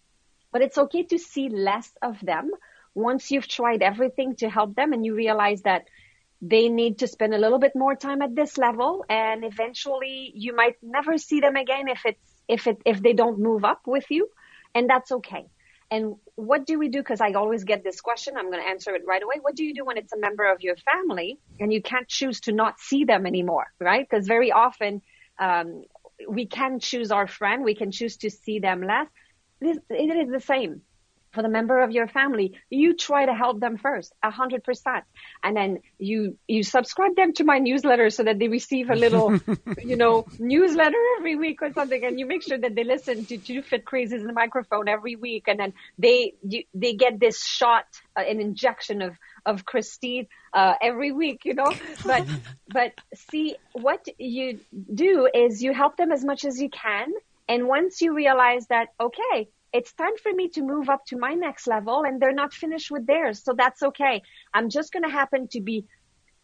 But 0.52 0.62
it's 0.62 0.78
okay 0.78 1.02
to 1.02 1.18
see 1.18 1.50
less 1.50 1.90
of 2.00 2.18
them 2.22 2.50
once 2.94 3.30
you've 3.30 3.46
tried 3.46 3.82
everything 3.82 4.36
to 4.36 4.48
help 4.48 4.74
them 4.74 4.94
and 4.94 5.04
you 5.04 5.14
realize 5.14 5.60
that 5.62 5.84
they 6.42 6.68
need 6.68 6.98
to 6.98 7.06
spend 7.06 7.34
a 7.34 7.38
little 7.38 7.58
bit 7.58 7.72
more 7.74 7.94
time 7.94 8.22
at 8.22 8.34
this 8.34 8.56
level 8.56 9.04
and 9.08 9.44
eventually 9.44 10.32
you 10.34 10.54
might 10.54 10.76
never 10.82 11.18
see 11.18 11.40
them 11.40 11.56
again 11.56 11.88
if 11.88 12.00
it's 12.06 12.34
if 12.48 12.66
it 12.66 12.78
if 12.84 13.02
they 13.02 13.12
don't 13.12 13.38
move 13.38 13.64
up 13.64 13.82
with 13.86 14.10
you 14.10 14.28
and 14.74 14.88
that's 14.88 15.12
okay. 15.12 15.46
And 15.92 16.14
what 16.36 16.66
do 16.66 16.78
we 16.78 16.88
do? 16.88 16.98
Because 16.98 17.20
i 17.20 17.32
always 17.32 17.64
get 17.64 17.84
this 17.84 18.00
question 18.00 18.36
i'm 18.36 18.50
going 18.50 18.62
to 18.62 18.68
answer 18.68 18.94
it 18.94 19.02
right 19.06 19.22
away. 19.22 19.36
What 19.40 19.54
do 19.54 19.64
you 19.64 19.74
do 19.74 19.84
when 19.84 19.98
it's 19.98 20.12
a 20.12 20.18
member 20.18 20.50
of 20.50 20.62
your 20.62 20.76
family 20.76 21.38
and 21.58 21.72
you 21.72 21.82
can't 21.82 22.08
choose 22.08 22.40
to 22.42 22.52
not 22.52 22.80
see 22.80 23.04
them 23.04 23.26
anymore 23.26 23.66
right? 23.78 24.06
Because 24.08 24.26
very 24.26 24.50
often 24.50 25.02
um, 25.38 25.84
we 26.28 26.46
can 26.46 26.80
choose 26.80 27.10
our 27.10 27.26
friend 27.26 27.64
we 27.64 27.74
can 27.74 27.90
choose 27.90 28.16
to 28.18 28.30
see 28.30 28.60
them 28.60 28.82
less. 28.82 29.08
It 29.60 29.82
is 29.90 30.30
the 30.30 30.40
same 30.40 30.82
for 31.32 31.42
the 31.42 31.48
member 31.48 31.82
of 31.82 31.90
your 31.90 32.08
family, 32.08 32.58
you 32.70 32.94
try 32.94 33.24
to 33.24 33.34
help 33.34 33.60
them 33.60 33.76
first, 33.78 34.12
a 34.22 34.30
hundred 34.30 34.64
percent. 34.64 35.04
And 35.42 35.56
then 35.56 35.78
you, 35.98 36.36
you 36.48 36.62
subscribe 36.62 37.16
them 37.16 37.32
to 37.34 37.44
my 37.44 37.58
newsletter 37.58 38.10
so 38.10 38.24
that 38.24 38.38
they 38.38 38.48
receive 38.48 38.90
a 38.90 38.96
little, 38.96 39.38
you 39.82 39.96
know, 39.96 40.26
newsletter 40.38 40.98
every 41.18 41.36
week 41.36 41.62
or 41.62 41.72
something. 41.72 42.04
And 42.04 42.18
you 42.18 42.26
make 42.26 42.42
sure 42.42 42.58
that 42.58 42.74
they 42.74 42.84
listen 42.84 43.24
to 43.26 43.38
Two 43.38 43.62
Fit 43.62 43.84
Crazies 43.84 44.20
in 44.20 44.26
the 44.26 44.32
microphone 44.32 44.88
every 44.88 45.16
week. 45.16 45.44
And 45.46 45.60
then 45.60 45.72
they, 45.98 46.34
you, 46.42 46.64
they 46.74 46.94
get 46.94 47.20
this 47.20 47.44
shot, 47.44 47.84
uh, 48.16 48.22
an 48.22 48.40
injection 48.40 49.02
of, 49.02 49.16
of 49.46 49.64
Christine, 49.64 50.26
uh, 50.52 50.74
every 50.82 51.12
week, 51.12 51.44
you 51.44 51.54
know, 51.54 51.72
but, 52.04 52.26
but 52.68 52.92
see 53.30 53.56
what 53.72 54.04
you 54.18 54.60
do 54.92 55.28
is 55.32 55.62
you 55.62 55.72
help 55.72 55.96
them 55.96 56.10
as 56.10 56.24
much 56.24 56.44
as 56.44 56.60
you 56.60 56.70
can. 56.70 57.12
And 57.48 57.66
once 57.66 58.00
you 58.00 58.14
realize 58.14 58.66
that, 58.68 58.88
okay, 59.00 59.48
it's 59.72 59.92
time 59.92 60.16
for 60.22 60.32
me 60.32 60.48
to 60.50 60.62
move 60.62 60.88
up 60.88 61.04
to 61.06 61.16
my 61.16 61.34
next 61.34 61.66
level 61.66 62.02
and 62.02 62.20
they're 62.20 62.32
not 62.32 62.52
finished 62.52 62.90
with 62.90 63.06
theirs. 63.06 63.42
So 63.44 63.54
that's 63.56 63.82
okay. 63.82 64.22
I'm 64.52 64.68
just 64.68 64.92
going 64.92 65.04
to 65.04 65.10
happen 65.10 65.48
to 65.48 65.60
be 65.60 65.86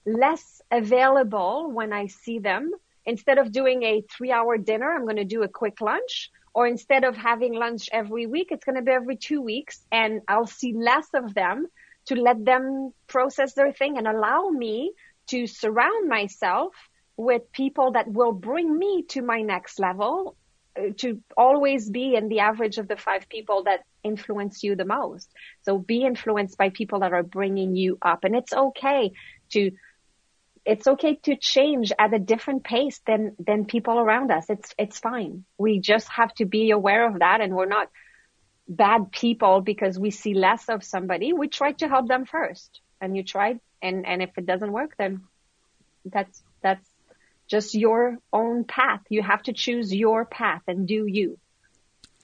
less 0.05 0.63
available 0.71 1.71
when 1.71 1.93
I 1.93 2.07
see 2.07 2.39
them. 2.39 2.71
Instead 3.05 3.39
of 3.39 3.53
doing 3.53 3.83
a 3.83 4.03
three 4.03 4.33
hour 4.33 4.59
dinner, 4.59 4.93
I'm 4.93 5.05
going 5.05 5.17
to 5.17 5.25
do 5.25 5.43
a 5.43 5.49
quick 5.49 5.81
lunch. 5.81 6.31
Or 6.55 6.67
instead 6.67 7.05
of 7.05 7.17
having 7.17 7.53
lunch 7.53 7.89
every 7.93 8.27
week, 8.27 8.49
it's 8.51 8.65
going 8.65 8.77
to 8.77 8.83
be 8.83 8.93
every 8.93 9.17
two 9.17 9.43
weeks 9.43 9.85
and 9.93 10.23
I'll 10.27 10.47
see 10.47 10.73
less 10.73 11.07
of 11.13 11.35
them 11.35 11.67
to 12.07 12.15
let 12.15 12.45
them 12.45 12.93
process 13.09 13.53
their 13.53 13.73
thing 13.73 13.99
and 13.99 14.07
allow 14.07 14.49
me 14.49 14.93
to 15.29 15.47
surround 15.47 16.09
myself 16.09 16.73
with 17.17 17.51
people 17.53 17.93
that 17.93 18.11
will 18.11 18.33
bring 18.33 18.79
me 18.79 19.03
to 19.09 19.23
my 19.23 19.43
next 19.43 19.79
level 19.79 20.37
to 20.99 21.23
always 21.37 21.89
be 21.91 22.15
in 22.15 22.29
the 22.29 22.41
average 22.41 22.79
of 22.79 22.89
the 22.89 22.97
five 22.97 23.29
people 23.29 23.65
that 23.65 23.81
influence 24.03 24.63
you 24.63 24.77
the 24.77 24.85
most. 24.85 25.31
So 25.63 25.79
be 25.79 26.05
influenced 26.05 26.59
by 26.59 26.71
people 26.71 27.01
that 27.01 27.13
are 27.13 27.23
bringing 27.23 27.77
you 27.77 27.99
up 28.03 28.25
and 28.25 28.37
it's 28.37 28.53
okay 28.53 29.13
to 29.51 29.73
it's 30.65 30.89
okay 30.89 31.15
to 31.23 31.37
change 31.37 31.93
at 31.97 32.13
a 32.13 32.19
different 32.19 32.65
pace 32.65 33.01
than 33.07 33.37
than 33.39 33.67
people 33.67 33.99
around 33.99 34.31
us. 34.33 34.51
It's 34.51 34.75
it's 34.79 34.99
fine. 34.99 35.45
We 35.59 35.79
just 35.79 36.09
have 36.09 36.35
to 36.35 36.45
be 36.45 36.71
aware 36.71 37.09
of 37.09 37.21
that 37.21 37.41
and 37.41 37.55
we're 37.55 37.67
not 37.67 37.89
bad 38.69 39.13
people 39.13 39.61
because 39.61 39.99
we 39.99 40.11
see 40.11 40.35
less 40.35 40.69
of 40.69 40.83
somebody. 40.83 41.33
We 41.33 41.49
try 41.49 41.73
to 41.73 41.89
help 41.89 42.09
them 42.09 42.27
first. 42.27 42.81
And 43.01 43.17
you 43.17 43.23
try 43.23 43.61
and 43.81 44.07
and 44.07 44.23
if 44.23 44.37
it 44.37 44.47
doesn't 44.47 44.73
work 44.73 44.95
then 44.99 45.23
that's 46.05 46.43
that's 46.63 46.87
just 47.49 47.75
your 47.75 48.19
own 48.33 48.65
path. 48.65 49.01
You 49.09 49.23
have 49.23 49.43
to 49.45 49.53
choose 49.53 49.95
your 49.95 50.25
path 50.25 50.63
and 50.67 50.87
do 50.87 51.07
you. 51.07 51.39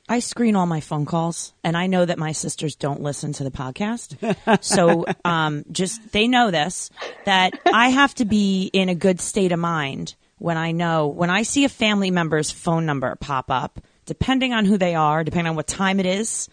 I 0.08 0.18
screen 0.18 0.56
all 0.56 0.66
my 0.66 0.80
phone 0.80 1.06
calls, 1.06 1.54
and 1.62 1.76
I 1.76 1.86
know 1.86 2.04
that 2.04 2.18
my 2.18 2.32
sisters 2.32 2.74
don't 2.74 3.02
listen 3.02 3.32
to 3.34 3.44
the 3.44 3.50
podcast. 3.50 4.62
so, 4.62 5.06
um, 5.24 5.64
just 5.70 6.12
they 6.12 6.26
know 6.26 6.50
this 6.50 6.90
that 7.24 7.58
I 7.72 7.90
have 7.90 8.14
to 8.16 8.24
be 8.24 8.68
in 8.72 8.88
a 8.88 8.94
good 8.94 9.20
state 9.20 9.52
of 9.52 9.58
mind 9.58 10.16
when 10.38 10.56
I 10.56 10.72
know 10.72 11.06
when 11.06 11.30
I 11.30 11.44
see 11.44 11.64
a 11.64 11.68
family 11.68 12.10
member's 12.10 12.50
phone 12.50 12.84
number 12.84 13.14
pop 13.16 13.50
up, 13.50 13.80
depending 14.04 14.52
on 14.52 14.64
who 14.64 14.76
they 14.76 14.96
are, 14.96 15.22
depending 15.22 15.50
on 15.50 15.56
what 15.56 15.68
time 15.68 16.00
it 16.00 16.06
is, 16.06 16.48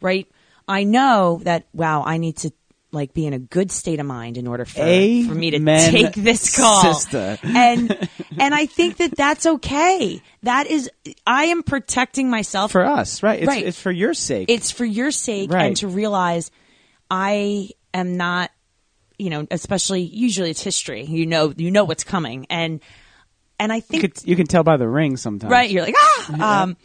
right? 0.00 0.28
I 0.68 0.84
know 0.84 1.40
that 1.42 1.66
wow, 1.74 2.04
I 2.04 2.18
need 2.18 2.36
to 2.38 2.52
like 2.92 3.14
be 3.14 3.26
in 3.26 3.32
a 3.32 3.38
good 3.38 3.72
state 3.72 3.98
of 4.00 4.06
mind 4.06 4.36
in 4.36 4.46
order 4.46 4.64
for, 4.66 4.80
for 4.80 4.82
me 5.34 5.50
to 5.52 5.58
take 5.90 6.14
this 6.14 6.56
call. 6.56 6.82
sister. 6.82 7.38
And 7.42 8.08
and 8.38 8.54
I 8.54 8.66
think 8.66 8.98
that 8.98 9.16
that's 9.16 9.46
okay. 9.46 10.20
That 10.42 10.66
is 10.66 10.90
I 11.26 11.44
am 11.46 11.62
protecting 11.62 12.28
myself 12.30 12.70
for 12.72 12.84
us, 12.84 13.22
right? 13.22 13.40
It's, 13.40 13.48
Right. 13.48 13.64
it's 13.66 13.80
for 13.80 13.90
your 13.90 14.12
sake. 14.14 14.50
it's 14.50 14.70
for 14.70 14.84
your 14.84 15.10
sake 15.10 15.50
Right. 15.50 15.66
and 15.66 15.76
to 15.78 15.88
realize 15.88 16.50
I 17.10 17.70
am 17.94 18.16
not 18.16 18.50
you 19.18 19.30
know, 19.30 19.46
especially 19.50 20.02
usually 20.02 20.50
it's 20.50 20.62
history. 20.62 21.04
You 21.04 21.26
know 21.26 21.52
you 21.56 21.70
know 21.70 21.84
what's 21.84 22.04
coming 22.04 22.46
and 22.50 22.80
And 23.58 23.72
I 23.72 23.80
think 23.80 24.02
You, 24.02 24.08
could, 24.08 24.26
you 24.26 24.36
can 24.36 24.46
tell 24.46 24.64
by 24.64 24.76
the 24.76 24.88
ring 24.88 25.16
sometimes. 25.16 25.50
right, 25.50 25.70
you're 25.70 25.82
like 25.82 25.94
ah. 25.96 26.62
Um, 26.62 26.76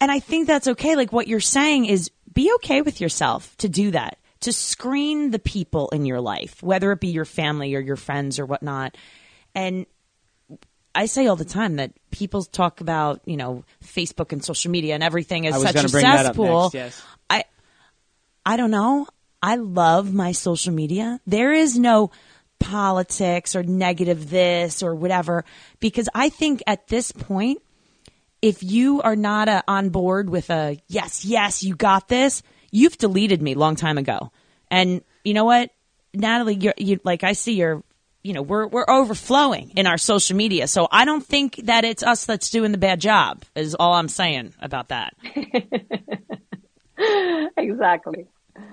and 0.00 0.10
I 0.10 0.18
think 0.20 0.46
that's 0.46 0.68
okay. 0.68 0.96
Like 0.96 1.12
what 1.12 1.28
you're 1.28 1.40
saying 1.40 1.86
is 1.86 2.10
be 2.32 2.52
okay 2.56 2.80
with 2.82 3.00
yourself 3.00 3.56
to 3.58 3.68
do 3.68 3.90
that, 3.90 4.16
to 4.40 4.52
screen 4.52 5.30
the 5.30 5.38
people 5.38 5.88
in 5.90 6.06
your 6.06 6.20
life, 6.20 6.62
whether 6.62 6.92
it 6.92 7.00
be 7.00 7.08
your 7.08 7.24
family 7.24 7.74
or 7.74 7.80
your 7.80 7.96
friends 7.96 8.38
or 8.38 8.46
whatnot. 8.46 8.96
And 9.54 9.86
I 10.94 11.06
say 11.06 11.26
all 11.26 11.36
the 11.36 11.44
time 11.44 11.76
that 11.76 11.92
people 12.10 12.42
talk 12.42 12.80
about, 12.80 13.20
you 13.24 13.36
know, 13.36 13.64
Facebook 13.84 14.32
and 14.32 14.44
social 14.44 14.70
media 14.70 14.94
and 14.94 15.02
everything 15.02 15.46
as 15.46 15.60
such 15.60 15.84
a 15.84 15.88
bring 15.88 16.02
that 16.02 16.26
up 16.26 16.34
cesspool. 16.34 16.70
yes. 16.74 17.02
I 17.28 17.44
I 18.44 18.56
don't 18.56 18.70
know. 18.70 19.06
I 19.42 19.56
love 19.56 20.12
my 20.12 20.32
social 20.32 20.72
media. 20.72 21.20
There 21.26 21.52
is 21.52 21.78
no 21.78 22.10
politics 22.58 23.56
or 23.56 23.62
negative 23.62 24.28
this 24.28 24.82
or 24.82 24.94
whatever 24.94 25.44
because 25.78 26.08
I 26.14 26.28
think 26.28 26.62
at 26.66 26.88
this 26.88 27.10
point 27.10 27.62
if 28.42 28.62
you 28.62 29.00
are 29.02 29.16
not 29.16 29.48
uh 29.48 29.62
on 29.68 29.90
board 29.90 30.28
with 30.28 30.50
a 30.50 30.78
yes, 30.88 31.24
yes, 31.24 31.62
you 31.62 31.74
got 31.74 32.08
this, 32.08 32.42
you've 32.70 32.98
deleted 32.98 33.40
me 33.42 33.54
long 33.54 33.76
time 33.76 33.98
ago. 33.98 34.30
And 34.70 35.02
you 35.24 35.34
know 35.34 35.44
what, 35.44 35.70
Natalie, 36.14 36.54
you're, 36.54 36.74
you 36.76 37.00
like 37.04 37.24
I 37.24 37.32
see 37.32 37.54
your, 37.54 37.82
you 38.22 38.32
know, 38.32 38.42
we're 38.42 38.66
we're 38.66 38.88
overflowing 38.88 39.72
in 39.76 39.86
our 39.86 39.98
social 39.98 40.36
media. 40.36 40.66
So 40.66 40.88
I 40.90 41.04
don't 41.04 41.24
think 41.24 41.56
that 41.64 41.84
it's 41.84 42.02
us 42.02 42.24
that's 42.26 42.50
doing 42.50 42.72
the 42.72 42.78
bad 42.78 43.00
job. 43.00 43.42
Is 43.54 43.74
all 43.74 43.94
I'm 43.94 44.08
saying 44.08 44.54
about 44.60 44.88
that. 44.88 45.14
exactly. 47.56 48.26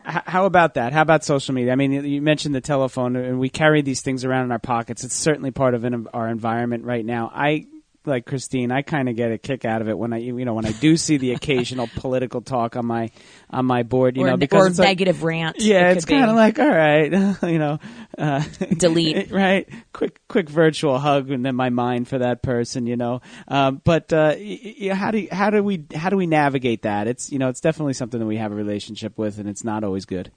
How 0.03 0.45
about 0.45 0.73
that? 0.73 0.91
How 0.91 1.01
about 1.01 1.23
social 1.23 1.53
media? 1.53 1.71
I 1.71 1.75
mean, 1.75 1.91
you- 1.93 2.01
you 2.01 2.21
mentioned 2.21 2.53
the 2.53 2.61
telephone, 2.61 3.15
and 3.15 3.39
we 3.39 3.49
carry 3.49 3.81
these 3.81 4.01
things 4.01 4.25
around 4.25 4.45
in 4.45 4.51
our 4.51 4.59
pockets. 4.59 5.03
It's 5.03 5.15
certainly 5.15 5.51
part 5.51 5.73
of 5.73 5.85
our 6.13 6.27
environment 6.27 6.83
right 6.83 7.05
now. 7.05 7.31
I 7.33 7.67
like 8.07 8.25
Christine. 8.25 8.71
I 8.71 8.81
kind 8.81 9.09
of 9.09 9.15
get 9.15 9.31
a 9.31 9.37
kick 9.37 9.65
out 9.65 9.81
of 9.81 9.89
it 9.89 9.97
when 9.97 10.13
I, 10.13 10.17
you 10.17 10.45
know, 10.45 10.53
when 10.53 10.65
I 10.65 10.71
do 10.71 10.97
see 10.97 11.17
the 11.17 11.31
occasional 11.33 11.87
political 11.95 12.41
talk 12.41 12.75
on 12.75 12.85
my 12.85 13.11
on 13.49 13.65
my 13.65 13.83
board. 13.83 14.17
You 14.17 14.23
or 14.23 14.29
know, 14.31 14.37
because 14.37 14.63
or 14.63 14.67
it's 14.67 14.79
like- 14.79 14.87
negative 14.87 15.23
rant. 15.23 15.57
yeah, 15.59 15.91
it 15.91 15.97
it's 15.97 16.05
kind 16.05 16.29
of 16.29 16.35
like 16.35 16.57
all 16.59 16.67
right, 16.67 17.11
you 17.43 17.59
know, 17.59 17.79
uh, 18.17 18.43
Delete. 18.77 19.31
right? 19.31 19.67
Quick, 19.93 20.19
quick 20.27 20.49
virtual 20.49 20.97
hug, 20.99 21.29
and 21.29 21.45
then 21.45 21.55
my 21.55 21.69
mind 21.69 22.07
for 22.07 22.19
that 22.19 22.41
person, 22.41 22.87
you 22.87 22.95
know. 22.97 23.21
Um, 23.47 23.81
but 23.83 24.11
uh, 24.13 24.35
y- 24.37 24.75
y- 24.81 24.93
how 24.93 25.11
do 25.11 25.27
how 25.31 25.49
do 25.49 25.61
we 25.63 25.85
how 25.93 26.09
do 26.09 26.17
we 26.17 26.27
navigate 26.27 26.83
that? 26.83 27.07
It's 27.07 27.31
you 27.31 27.39
know, 27.39 27.49
it's 27.49 27.61
definitely 27.61 27.93
something 27.93 28.19
that 28.19 28.25
we 28.25 28.37
have 28.37 28.51
a 28.51 28.55
relationship 28.55 29.17
with, 29.17 29.37
and 29.39 29.47
it's 29.49 29.63
not 29.63 29.83
always 29.83 30.05
good. 30.05 30.31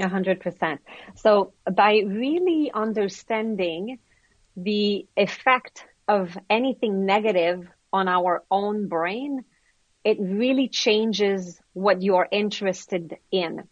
A 0.00 0.08
hundred 0.08 0.38
percent. 0.40 0.80
So 1.16 1.52
by 1.74 2.02
really 2.06 2.70
understanding 2.72 3.98
the 4.56 5.06
effect 5.16 5.84
of 6.08 6.36
anything 6.48 7.04
negative 7.04 7.68
on 7.92 8.08
our 8.08 8.42
own 8.50 8.88
brain, 8.88 9.44
it 10.04 10.16
really 10.18 10.68
changes 10.68 11.60
what 11.74 12.02
you're 12.02 12.26
interested 12.30 13.18
in. 13.30 13.64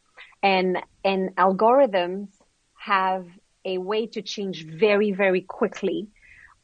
And, 0.43 0.78
and 1.03 1.34
algorithms 1.37 2.28
have 2.74 3.26
a 3.64 3.78
way 3.78 4.07
to 4.09 4.22
change 4.22 4.64
very, 4.66 5.12
very 5.12 5.41
quickly 5.41 6.09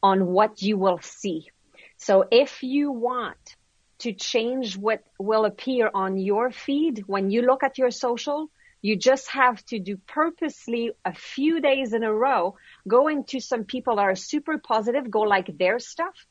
on 0.02 0.26
what 0.26 0.62
you 0.62 0.76
will 0.76 1.00
see. 1.00 1.48
So 1.96 2.24
if 2.30 2.62
you 2.62 2.92
want 2.92 3.56
to 4.00 4.12
change 4.12 4.76
what 4.76 5.02
will 5.18 5.44
appear 5.44 5.90
on 5.94 6.18
your 6.18 6.50
feed 6.50 7.04
when 7.06 7.30
you 7.30 7.42
look 7.42 7.62
at 7.62 7.78
your 7.78 7.90
social, 7.90 8.50
you 8.82 8.96
just 8.96 9.28
have 9.30 9.64
to 9.66 9.78
do 9.78 9.96
purposely 9.96 10.90
a 11.04 11.14
few 11.14 11.60
days 11.60 11.92
in 11.92 12.02
a 12.02 12.12
row, 12.12 12.56
go 12.86 13.08
into 13.08 13.38
some 13.38 13.64
people 13.64 13.96
that 13.96 14.02
are 14.02 14.16
super 14.16 14.58
positive, 14.58 15.08
go 15.08 15.20
like 15.20 15.56
their 15.56 15.78
stuff. 15.78 16.26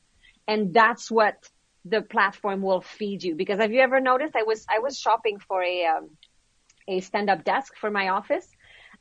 And 0.46 0.74
that's 0.74 1.10
what 1.10 1.34
the 1.86 2.02
platform 2.02 2.60
will 2.62 2.82
feed 2.82 3.22
you. 3.22 3.34
Because 3.34 3.58
have 3.58 3.72
you 3.72 3.80
ever 3.80 4.00
noticed? 4.00 4.36
I 4.36 4.42
was, 4.42 4.66
I 4.68 4.80
was 4.80 4.98
shopping 4.98 5.38
for 5.38 5.62
a, 5.62 5.86
um, 5.86 6.10
a 6.86 7.00
stand-up 7.00 7.42
desk 7.42 7.74
for 7.76 7.90
my 7.90 8.08
office. 8.08 8.46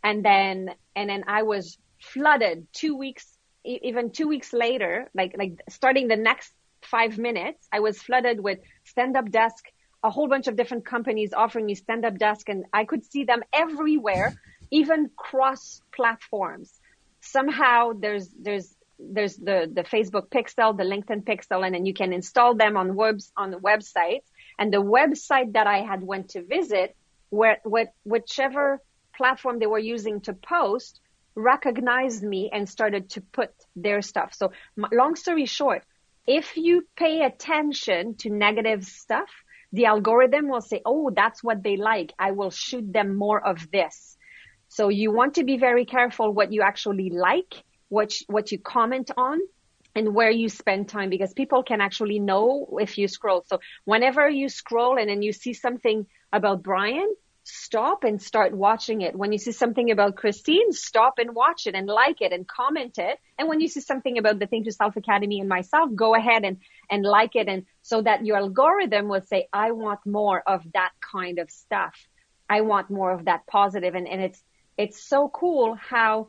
And 0.01 0.23
then, 0.23 0.69
and 0.95 1.09
then 1.09 1.25
I 1.27 1.43
was 1.43 1.77
flooded 1.99 2.67
two 2.73 2.95
weeks, 2.95 3.27
even 3.65 4.11
two 4.11 4.27
weeks 4.27 4.53
later, 4.53 5.11
like, 5.13 5.35
like 5.37 5.59
starting 5.69 6.07
the 6.07 6.15
next 6.15 6.51
five 6.83 7.17
minutes, 7.17 7.67
I 7.71 7.81
was 7.81 8.01
flooded 8.01 8.39
with 8.39 8.59
stand-up 8.85 9.29
desk, 9.29 9.65
a 10.03 10.09
whole 10.09 10.27
bunch 10.27 10.47
of 10.47 10.55
different 10.55 10.85
companies 10.85 11.33
offering 11.33 11.65
me 11.65 11.75
stand-up 11.75 12.17
desk 12.17 12.49
and 12.49 12.65
I 12.73 12.85
could 12.85 13.05
see 13.05 13.23
them 13.23 13.43
everywhere, 13.53 14.33
even 14.71 15.09
cross 15.15 15.81
platforms. 15.95 16.71
Somehow 17.19 17.93
there's, 17.93 18.29
there's, 18.29 18.73
there's 18.99 19.35
the, 19.35 19.69
the 19.71 19.83
Facebook 19.83 20.29
pixel, 20.29 20.75
the 20.75 20.83
LinkedIn 20.83 21.23
pixel, 21.23 21.65
and 21.65 21.75
then 21.75 21.85
you 21.85 21.93
can 21.93 22.13
install 22.13 22.55
them 22.55 22.77
on 22.77 22.95
webs, 22.95 23.31
on 23.37 23.51
the 23.51 23.57
website. 23.57 24.21
And 24.57 24.73
the 24.73 24.81
website 24.81 25.53
that 25.53 25.67
I 25.67 25.79
had 25.79 26.03
went 26.03 26.29
to 26.29 26.43
visit, 26.43 26.95
where, 27.29 27.59
what, 27.63 27.93
whichever 28.03 28.81
platform 29.15 29.59
they 29.59 29.67
were 29.67 29.79
using 29.79 30.21
to 30.21 30.33
post 30.33 30.99
recognized 31.35 32.23
me 32.23 32.49
and 32.51 32.67
started 32.67 33.09
to 33.11 33.21
put 33.21 33.51
their 33.75 34.01
stuff. 34.01 34.33
So 34.33 34.51
long 34.91 35.15
story 35.15 35.45
short, 35.45 35.83
if 36.27 36.57
you 36.57 36.87
pay 36.95 37.21
attention 37.21 38.15
to 38.15 38.29
negative 38.29 38.83
stuff, 38.83 39.29
the 39.71 39.85
algorithm 39.85 40.49
will 40.49 40.61
say, 40.61 40.81
Oh, 40.85 41.09
that's 41.09 41.43
what 41.43 41.63
they 41.63 41.77
like. 41.77 42.13
I 42.19 42.31
will 42.31 42.51
shoot 42.51 42.91
them 42.91 43.15
more 43.15 43.45
of 43.45 43.69
this. 43.71 44.17
So 44.67 44.89
you 44.89 45.11
want 45.11 45.35
to 45.35 45.43
be 45.43 45.57
very 45.57 45.85
careful 45.85 46.33
what 46.33 46.53
you 46.53 46.61
actually 46.61 47.09
like, 47.09 47.63
what, 47.89 48.11
sh- 48.11 48.23
what 48.27 48.51
you 48.51 48.59
comment 48.59 49.11
on 49.17 49.39
and 49.95 50.15
where 50.15 50.31
you 50.31 50.47
spend 50.47 50.87
time 50.87 51.09
because 51.09 51.33
people 51.33 51.63
can 51.63 51.81
actually 51.81 52.19
know 52.19 52.77
if 52.79 52.97
you 52.97 53.07
scroll. 53.07 53.43
So 53.47 53.59
whenever 53.83 54.29
you 54.29 54.47
scroll 54.47 54.97
and 54.97 55.09
then 55.09 55.21
you 55.21 55.33
see 55.33 55.53
something 55.53 56.05
about 56.31 56.63
Brian, 56.63 57.13
stop 57.43 58.03
and 58.03 58.21
start 58.21 58.53
watching 58.53 59.01
it. 59.01 59.15
When 59.15 59.31
you 59.31 59.37
see 59.37 59.51
something 59.51 59.91
about 59.91 60.15
Christine, 60.15 60.71
stop 60.71 61.17
and 61.17 61.33
watch 61.33 61.67
it 61.67 61.75
and 61.75 61.87
like 61.87 62.21
it 62.21 62.31
and 62.31 62.47
comment 62.47 62.97
it. 62.97 63.19
And 63.37 63.49
when 63.49 63.59
you 63.61 63.67
see 63.67 63.81
something 63.81 64.17
about 64.17 64.39
the 64.39 64.47
Think 64.47 64.65
Yourself 64.65 64.95
Academy 64.95 65.39
and 65.39 65.49
myself, 65.49 65.89
go 65.95 66.15
ahead 66.15 66.43
and, 66.43 66.57
and 66.89 67.03
like 67.03 67.35
it. 67.35 67.47
And 67.47 67.65
so 67.81 68.01
that 68.01 68.25
your 68.25 68.37
algorithm 68.37 69.07
will 69.07 69.21
say, 69.21 69.47
I 69.51 69.71
want 69.71 70.05
more 70.05 70.41
of 70.45 70.63
that 70.73 70.91
kind 70.99 71.39
of 71.39 71.49
stuff. 71.49 71.95
I 72.49 72.61
want 72.61 72.89
more 72.89 73.11
of 73.11 73.25
that 73.25 73.47
positive. 73.47 73.95
And, 73.95 74.07
and 74.07 74.21
it's, 74.21 74.43
it's 74.77 75.01
so 75.01 75.29
cool 75.29 75.75
how 75.75 76.27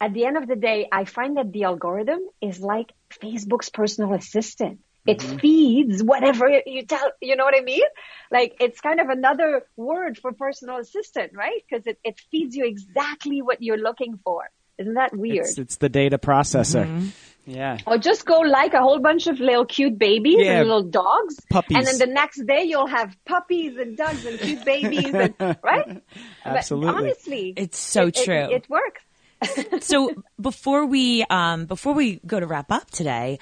at 0.00 0.14
the 0.14 0.24
end 0.24 0.36
of 0.38 0.48
the 0.48 0.56
day, 0.56 0.88
I 0.90 1.04
find 1.04 1.36
that 1.36 1.52
the 1.52 1.64
algorithm 1.64 2.20
is 2.40 2.60
like 2.60 2.92
Facebook's 3.10 3.68
personal 3.68 4.14
assistant. 4.14 4.80
It 5.06 5.22
feeds 5.22 6.02
whatever 6.02 6.48
you 6.66 6.84
tell, 6.84 7.10
you 7.20 7.34
know 7.36 7.44
what 7.44 7.54
I 7.56 7.62
mean? 7.62 7.82
Like 8.30 8.56
it's 8.60 8.80
kind 8.80 9.00
of 9.00 9.08
another 9.08 9.66
word 9.76 10.18
for 10.18 10.32
personal 10.32 10.76
assistant, 10.76 11.32
right? 11.34 11.62
Because 11.68 11.86
it, 11.86 11.98
it 12.04 12.20
feeds 12.30 12.54
you 12.54 12.66
exactly 12.66 13.40
what 13.42 13.62
you're 13.62 13.78
looking 13.78 14.18
for. 14.22 14.48
Isn't 14.78 14.94
that 14.94 15.16
weird? 15.16 15.46
It's, 15.46 15.58
it's 15.58 15.76
the 15.76 15.88
data 15.88 16.18
processor. 16.18 17.10
Yeah. 17.46 17.78
or 17.86 17.98
just 17.98 18.26
go 18.26 18.40
like 18.40 18.74
a 18.74 18.80
whole 18.80 19.00
bunch 19.00 19.26
of 19.26 19.40
little 19.40 19.64
cute 19.64 19.98
babies 19.98 20.36
Yeah. 20.38 20.60
and 20.60 20.68
little 20.68 20.84
dogs. 20.84 21.36
Puppies. 21.50 21.78
And 21.78 21.86
then 21.86 21.98
the 21.98 22.06
next 22.06 22.46
day 22.46 22.62
you'll 22.64 22.86
have 22.86 23.16
puppies 23.24 23.76
and 23.78 23.96
dogs 23.96 24.24
and 24.24 24.38
cute 24.38 24.64
babies 24.64 25.12
and, 25.12 25.34
right? 25.62 26.02
Absolutely. 26.44 26.86
But 26.92 26.96
honestly, 26.96 27.54
It's 27.56 27.78
so 27.78 28.06
it- 28.08 28.18
it- 28.18 28.24
true. 28.24 28.48
it 28.56 28.68
works. 28.70 29.02
so 29.80 30.14
before 30.40 30.84
we 30.84 31.24
um, 31.30 31.64
before 31.64 31.94
we 31.94 32.20
go 32.26 32.38
to 32.38 32.46
wrap 32.46 32.70
up 32.70 32.90
today, 32.90 33.38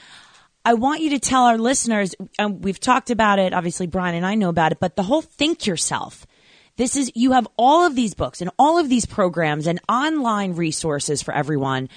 I 0.69 0.75
want 0.75 1.01
you 1.01 1.09
to 1.11 1.19
tell 1.19 1.45
our 1.45 1.57
listeners. 1.57 2.14
We've 2.47 2.79
talked 2.79 3.09
about 3.09 3.39
it. 3.39 3.55
Obviously, 3.55 3.87
Brian 3.87 4.14
and 4.14 4.27
I 4.27 4.35
know 4.35 4.51
about 4.51 4.71
it, 4.73 4.79
but 4.79 4.97
the 4.97 5.03
whole 5.03 5.23
think 5.23 5.66
yourself. 5.66 6.27
This 6.77 6.95
is 6.95 7.11
you 7.14 7.33
have 7.33 7.49
all 7.57 7.87
of 7.87 7.97
these 7.97 8.12
books 8.12 8.43
and 8.43 8.51
all 8.59 8.79
of 8.79 8.91
these 8.91 9.07
programs 9.07 9.66
and 9.66 9.81
online 9.89 10.53
resources 10.53 11.23
for 11.23 11.33
everyone. 11.33 11.89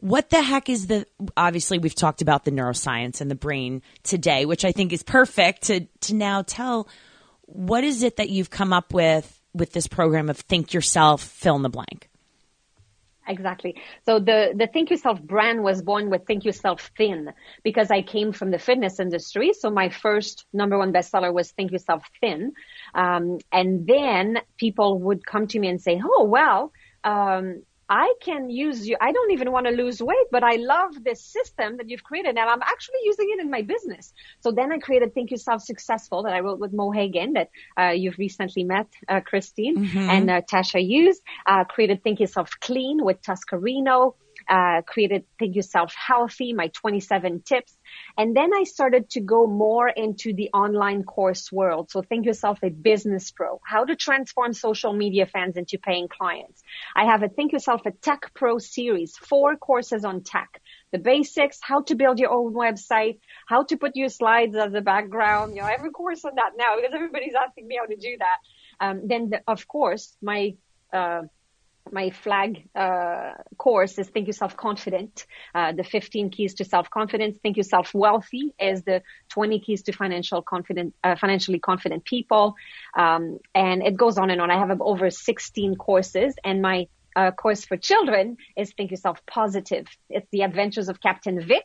What 0.00 0.30
the 0.30 0.42
heck 0.42 0.68
is 0.68 0.88
the? 0.88 1.06
Obviously, 1.36 1.78
we've 1.78 1.94
talked 1.94 2.20
about 2.20 2.44
the 2.44 2.50
neuroscience 2.50 3.20
and 3.20 3.30
the 3.30 3.36
brain 3.36 3.80
today, 4.02 4.44
which 4.44 4.64
I 4.64 4.72
think 4.72 4.92
is 4.92 5.04
perfect 5.04 5.62
to 5.68 5.86
to 6.00 6.14
now 6.16 6.42
tell. 6.42 6.88
What 7.42 7.84
is 7.84 8.02
it 8.02 8.16
that 8.16 8.28
you've 8.28 8.50
come 8.50 8.72
up 8.72 8.92
with 8.92 9.40
with 9.54 9.72
this 9.72 9.86
program 9.86 10.28
of 10.28 10.36
Think 10.36 10.74
Yourself, 10.74 11.22
fill 11.22 11.54
in 11.54 11.62
the 11.62 11.68
blank? 11.68 12.10
Exactly. 13.28 13.74
So 14.04 14.20
the, 14.20 14.52
the 14.56 14.68
Think 14.68 14.90
Yourself 14.90 15.20
brand 15.20 15.62
was 15.62 15.82
born 15.82 16.10
with 16.10 16.26
Think 16.26 16.44
Yourself 16.44 16.90
Thin 16.96 17.32
because 17.64 17.90
I 17.90 18.02
came 18.02 18.32
from 18.32 18.50
the 18.52 18.58
fitness 18.58 19.00
industry. 19.00 19.52
So 19.52 19.68
my 19.70 19.88
first 19.88 20.46
number 20.52 20.78
one 20.78 20.92
bestseller 20.92 21.32
was 21.32 21.50
Think 21.50 21.72
Yourself 21.72 22.04
Thin. 22.20 22.52
Um, 22.94 23.38
and 23.52 23.86
then 23.86 24.38
people 24.58 25.00
would 25.00 25.26
come 25.26 25.48
to 25.48 25.58
me 25.58 25.68
and 25.68 25.80
say, 25.80 26.00
Oh, 26.04 26.24
well, 26.24 26.72
um, 27.02 27.62
I 27.88 28.14
can 28.20 28.50
use 28.50 28.88
you. 28.88 28.96
I 29.00 29.12
don't 29.12 29.30
even 29.30 29.52
want 29.52 29.66
to 29.66 29.72
lose 29.72 30.02
weight, 30.02 30.26
but 30.32 30.42
I 30.42 30.56
love 30.56 31.04
this 31.04 31.22
system 31.22 31.76
that 31.76 31.88
you've 31.88 32.02
created 32.02 32.30
and 32.30 32.38
I'm 32.38 32.62
actually 32.62 33.00
using 33.04 33.28
it 33.32 33.40
in 33.40 33.50
my 33.50 33.62
business. 33.62 34.12
So 34.40 34.50
then 34.50 34.72
I 34.72 34.78
created 34.78 35.14
Think 35.14 35.30
Yourself 35.30 35.62
Successful 35.62 36.24
that 36.24 36.32
I 36.32 36.40
wrote 36.40 36.58
with 36.58 36.72
Mo 36.72 36.90
Hagan 36.90 37.34
that, 37.34 37.50
uh, 37.78 37.90
you've 37.90 38.18
recently 38.18 38.64
met, 38.64 38.88
uh, 39.08 39.20
Christine 39.20 39.88
and 39.96 40.30
uh, 40.30 40.40
Tasha 40.42 40.84
used, 40.84 41.22
uh, 41.46 41.64
created 41.64 42.02
Think 42.02 42.20
Yourself 42.20 42.50
Clean 42.60 43.04
with 43.04 43.22
Tuscarino. 43.22 44.14
Uh, 44.48 44.82
created 44.82 45.24
Think 45.38 45.56
Yourself 45.56 45.94
Healthy, 45.94 46.52
my 46.52 46.68
27 46.68 47.42
tips. 47.42 47.76
And 48.16 48.36
then 48.36 48.50
I 48.54 48.64
started 48.64 49.10
to 49.10 49.20
go 49.20 49.46
more 49.46 49.88
into 49.88 50.32
the 50.32 50.50
online 50.52 51.02
course 51.02 51.50
world. 51.50 51.90
So 51.90 52.02
think 52.02 52.26
yourself 52.26 52.58
a 52.62 52.70
business 52.70 53.30
pro, 53.30 53.60
how 53.64 53.84
to 53.84 53.96
transform 53.96 54.52
social 54.52 54.92
media 54.92 55.26
fans 55.26 55.56
into 55.56 55.78
paying 55.78 56.08
clients. 56.08 56.62
I 56.94 57.06
have 57.06 57.22
a 57.22 57.28
think 57.28 57.52
yourself 57.52 57.82
a 57.86 57.90
tech 57.90 58.32
pro 58.34 58.58
series, 58.58 59.16
four 59.16 59.56
courses 59.56 60.04
on 60.04 60.22
tech, 60.22 60.60
the 60.92 60.98
basics, 60.98 61.58
how 61.60 61.82
to 61.82 61.94
build 61.94 62.18
your 62.18 62.30
own 62.30 62.54
website, 62.54 63.18
how 63.46 63.64
to 63.64 63.76
put 63.76 63.96
your 63.96 64.08
slides 64.08 64.54
as 64.56 64.74
a 64.74 64.80
background. 64.80 65.56
You 65.56 65.62
know, 65.62 65.68
every 65.68 65.90
course 65.90 66.24
on 66.24 66.36
that 66.36 66.52
now 66.56 66.76
because 66.76 66.94
everybody's 66.94 67.34
asking 67.34 67.66
me 67.66 67.78
how 67.80 67.86
to 67.86 67.96
do 67.96 68.16
that. 68.18 68.38
Um, 68.78 69.08
then 69.08 69.30
the, 69.30 69.40
of 69.46 69.66
course 69.66 70.16
my, 70.22 70.54
uh, 70.92 71.22
my 71.92 72.10
flag 72.10 72.68
uh, 72.74 73.32
course 73.58 73.98
is 73.98 74.08
Think 74.08 74.26
Yourself 74.26 74.56
Confident, 74.56 75.26
uh, 75.54 75.72
the 75.72 75.84
15 75.84 76.30
keys 76.30 76.54
to 76.54 76.64
self-confidence. 76.64 77.38
Think 77.42 77.56
Yourself 77.56 77.92
Wealthy 77.94 78.54
is 78.60 78.82
the 78.82 79.02
20 79.30 79.60
keys 79.60 79.82
to 79.84 79.92
financial 79.92 80.42
confident, 80.42 80.94
uh, 81.02 81.16
financially 81.16 81.58
confident 81.58 82.04
people. 82.04 82.54
Um, 82.96 83.38
and 83.54 83.82
it 83.82 83.96
goes 83.96 84.18
on 84.18 84.30
and 84.30 84.40
on. 84.40 84.50
I 84.50 84.58
have 84.58 84.80
over 84.80 85.10
16 85.10 85.76
courses 85.76 86.34
and 86.44 86.62
my 86.62 86.88
uh, 87.16 87.30
course 87.30 87.64
for 87.64 87.76
children 87.76 88.36
is 88.56 88.72
Think 88.74 88.90
Yourself 88.90 89.24
Positive. 89.26 89.86
It's 90.10 90.28
the 90.30 90.42
adventures 90.42 90.88
of 90.88 91.00
Captain 91.00 91.40
Vic 91.40 91.64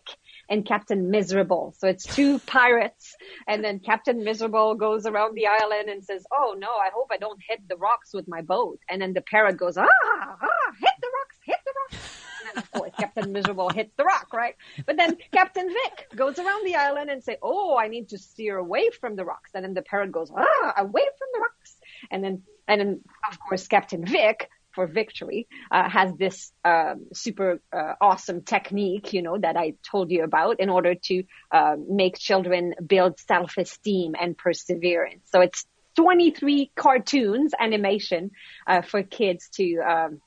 and 0.51 0.65
Captain 0.65 1.09
Miserable. 1.09 1.73
So 1.77 1.87
it's 1.87 2.03
two 2.05 2.37
pirates 2.45 3.15
and 3.47 3.63
then 3.63 3.79
Captain 3.79 4.23
Miserable 4.23 4.75
goes 4.75 5.05
around 5.05 5.33
the 5.33 5.47
island 5.47 5.89
and 5.89 6.03
says, 6.03 6.25
Oh 6.31 6.55
no, 6.59 6.67
I 6.67 6.89
hope 6.93 7.07
I 7.09 7.17
don't 7.17 7.39
hit 7.47 7.67
the 7.67 7.77
rocks 7.77 8.13
with 8.13 8.27
my 8.27 8.41
boat. 8.41 8.79
And 8.89 9.01
then 9.01 9.13
the 9.13 9.21
parrot 9.21 9.57
goes, 9.57 9.77
ah, 9.77 9.87
ah, 9.87 10.71
hit 10.79 10.91
the 11.01 11.07
rocks, 11.07 11.37
hit 11.45 11.57
the 11.65 11.73
rocks. 11.79 12.05
And 12.39 12.49
then 12.49 12.63
of 12.63 12.71
course 12.71 12.91
Captain 12.99 13.31
Miserable 13.31 13.69
hits 13.69 13.93
the 13.95 14.03
rock, 14.03 14.33
right? 14.33 14.55
But 14.85 14.97
then 14.97 15.17
Captain 15.31 15.69
Vic 15.69 16.07
goes 16.15 16.37
around 16.37 16.65
the 16.65 16.75
island 16.75 17.09
and 17.09 17.23
say, 17.23 17.37
Oh, 17.41 17.77
I 17.77 17.87
need 17.87 18.09
to 18.09 18.17
steer 18.17 18.57
away 18.57 18.89
from 18.89 19.15
the 19.15 19.23
rocks. 19.23 19.51
And 19.55 19.63
then 19.63 19.73
the 19.73 19.81
parrot 19.81 20.11
goes, 20.11 20.29
ah, 20.35 20.73
away 20.77 21.05
from 21.17 21.27
the 21.33 21.39
rocks. 21.39 21.77
And 22.11 22.21
then, 22.21 22.43
and 22.67 22.81
then 22.81 23.01
of 23.31 23.39
course 23.39 23.69
Captain 23.69 24.05
Vic 24.05 24.49
for 24.73 24.87
victory 24.87 25.47
uh, 25.71 25.89
has 25.89 26.13
this 26.17 26.51
um, 26.63 27.07
super 27.13 27.61
uh, 27.73 27.93
awesome 28.01 28.41
technique, 28.41 29.13
you 29.13 29.21
know, 29.21 29.37
that 29.37 29.57
I 29.57 29.73
told 29.89 30.11
you 30.11 30.23
about 30.23 30.59
in 30.59 30.69
order 30.69 30.95
to 30.95 31.23
uh, 31.51 31.75
make 31.89 32.17
children 32.17 32.73
build 32.85 33.19
self-esteem 33.19 34.15
and 34.19 34.37
perseverance. 34.37 35.23
So 35.31 35.41
it's 35.41 35.65
23 35.97 36.71
cartoons 36.75 37.53
animation 37.59 38.31
uh, 38.67 38.81
for 38.81 39.03
kids 39.03 39.49
to 39.55 39.77
um, 39.79 40.21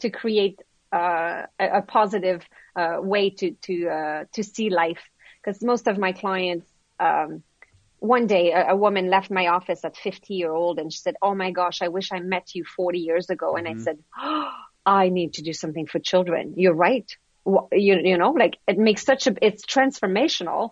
to 0.00 0.10
create 0.10 0.58
uh, 0.92 1.46
a, 1.58 1.78
a, 1.78 1.82
positive 1.82 2.42
uh, 2.76 2.96
way 3.00 3.30
to 3.30 3.52
to 3.62 4.26
to 4.32 4.42
see 4.42 4.70
life. 4.70 5.02
Because 5.42 5.62
most 5.62 5.88
of 5.88 5.98
my 5.98 6.12
clients. 6.12 6.66
Um, 7.00 7.42
one 8.02 8.26
day 8.26 8.50
a, 8.50 8.70
a, 8.70 8.76
woman 8.76 9.08
left 9.08 9.30
my 9.30 9.46
office 9.46 9.84
at 9.84 9.96
50 9.96 10.34
year 10.34 10.50
old 10.50 10.80
and 10.80 10.92
she 10.92 10.98
said, 10.98 11.14
Oh 11.22 11.36
my 11.36 11.52
gosh, 11.52 11.82
I 11.82 11.88
wish 11.88 12.10
I 12.10 12.18
met 12.18 12.52
you 12.52 12.64
40 12.64 12.98
years 12.98 13.30
ago. 13.30 13.54
Mm-hmm. 13.54 13.58
And 13.58 13.68
I 13.68 13.70
mm-hmm. 13.70 13.80
said, 13.80 13.98
oh, 14.20 14.52
I 14.84 15.08
need 15.08 15.34
to 15.34 15.42
do 15.42 15.52
something 15.52 15.86
for 15.86 16.00
children. 16.00 16.54
You're 16.56 16.74
right. 16.74 17.08
You, 17.46 18.00
you 18.02 18.18
know, 18.18 18.32
like 18.32 18.58
it 18.66 18.76
makes 18.76 19.04
such 19.04 19.28
a, 19.28 19.34
it's 19.40 19.64
transformational. 19.64 20.70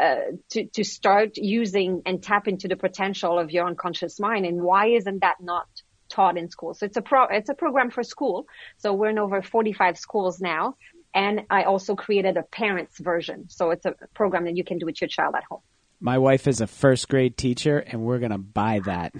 Uh, 0.00 0.32
to, 0.48 0.64
to 0.64 0.82
start 0.82 1.36
using 1.36 2.00
and 2.06 2.22
tap 2.22 2.48
into 2.48 2.68
the 2.68 2.76
potential 2.76 3.38
of 3.38 3.50
your 3.50 3.66
unconscious 3.66 4.18
mind. 4.18 4.46
And 4.46 4.62
why 4.62 4.86
isn't 4.86 5.20
that 5.20 5.36
not 5.42 5.66
taught 6.08 6.38
in 6.38 6.48
school? 6.48 6.72
So 6.72 6.86
it's 6.86 6.96
a 6.96 7.02
pro, 7.02 7.24
it's 7.24 7.50
a 7.50 7.54
program 7.54 7.90
for 7.90 8.02
school. 8.02 8.46
So 8.78 8.94
we're 8.94 9.10
in 9.10 9.18
over 9.18 9.42
45 9.42 9.98
schools 9.98 10.40
now. 10.40 10.76
And 11.12 11.42
I 11.50 11.64
also 11.64 11.96
created 11.96 12.38
a 12.38 12.42
parents 12.44 12.98
version. 12.98 13.50
So 13.50 13.72
it's 13.72 13.84
a 13.84 13.94
program 14.14 14.44
that 14.46 14.56
you 14.56 14.64
can 14.64 14.78
do 14.78 14.86
with 14.86 15.02
your 15.02 15.08
child 15.08 15.34
at 15.36 15.44
home. 15.44 15.60
My 16.00 16.18
wife 16.18 16.48
is 16.48 16.60
a 16.60 16.66
first 16.66 17.08
grade 17.08 17.36
teacher, 17.36 17.78
and 17.78 18.02
we're 18.02 18.18
gonna 18.18 18.38
buy 18.38 18.80
that. 18.86 19.14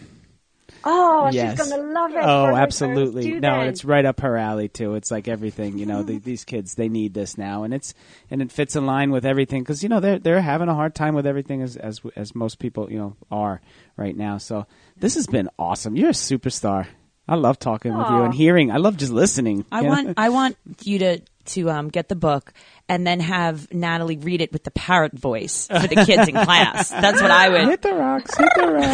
Oh, 0.83 1.28
yes. 1.31 1.59
she's 1.59 1.68
gonna 1.68 1.83
love 1.93 2.12
it. 2.12 2.22
Oh, 2.22 2.57
absolutely. 2.57 3.39
No, 3.39 3.61
it's 3.62 3.85
right 3.85 4.05
up 4.05 4.20
her 4.20 4.37
alley 4.37 4.68
too. 4.68 4.95
It's 4.95 5.11
like 5.11 5.28
everything, 5.28 5.78
you 5.78 5.87
know. 5.87 6.03
the, 6.03 6.14
mm-hmm. 6.14 6.24
these 6.24 6.45
kids, 6.45 6.74
they 6.74 6.89
need 6.89 7.12
this 7.12 7.37
now, 7.37 7.64
and 7.64 7.74
it's 7.74 7.95
and 8.31 8.41
it 8.41 8.51
fits 8.51 8.76
in 8.76 8.87
line 8.87 9.11
with 9.11 9.26
everything 9.26 9.62
because 9.62 9.83
you 9.83 9.89
know 9.89 10.01
they're 10.01 10.18
they're 10.18 10.41
having 10.41 10.68
a 10.68 10.74
hard 10.74 10.95
time 10.95 11.14
with 11.14 11.26
everything 11.26 11.62
as 11.62 11.76
as 11.76 12.01
as 12.16 12.35
most 12.35 12.59
people 12.59 12.91
you 12.91 12.99
know 12.99 13.16
are 13.31 13.61
right 13.97 14.16
now. 14.16 14.39
So 14.39 14.66
this 14.97 15.16
has 15.16 15.26
been 15.26 15.51
awesome. 15.59 15.97
You're 15.97 16.11
a 16.11 16.12
superstar. 16.12 16.87
I 17.28 17.35
love 17.37 17.59
talking 17.59 17.93
Aww. 17.93 17.99
with 17.99 18.11
you 18.11 18.22
and 18.22 18.35
hearing. 18.35 18.70
I 18.70 18.78
love 18.78 18.97
just 18.97 19.12
listening. 19.12 19.64
I 19.70 19.83
want 19.83 20.09
know? 20.09 20.14
I 20.16 20.31
want 20.31 20.57
you 20.83 20.99
to 21.01 21.20
to 21.47 21.70
um, 21.70 21.88
get 21.88 22.09
the 22.09 22.16
book 22.16 22.53
and 22.88 23.07
then 23.07 23.20
have 23.20 23.72
Natalie 23.72 24.16
read 24.16 24.41
it 24.41 24.53
with 24.53 24.64
the 24.64 24.70
parrot 24.70 25.12
voice 25.12 25.66
for 25.68 25.86
the 25.86 26.05
kids 26.07 26.28
in 26.28 26.34
class. 26.34 26.91
That's 26.91 27.20
what 27.20 27.30
I 27.30 27.49
would. 27.49 27.68
Hit 27.68 27.82
the 27.82 27.95
rocks. 27.95 28.36
Hit 28.36 28.49
the 28.57 28.66
rocks. 28.66 28.86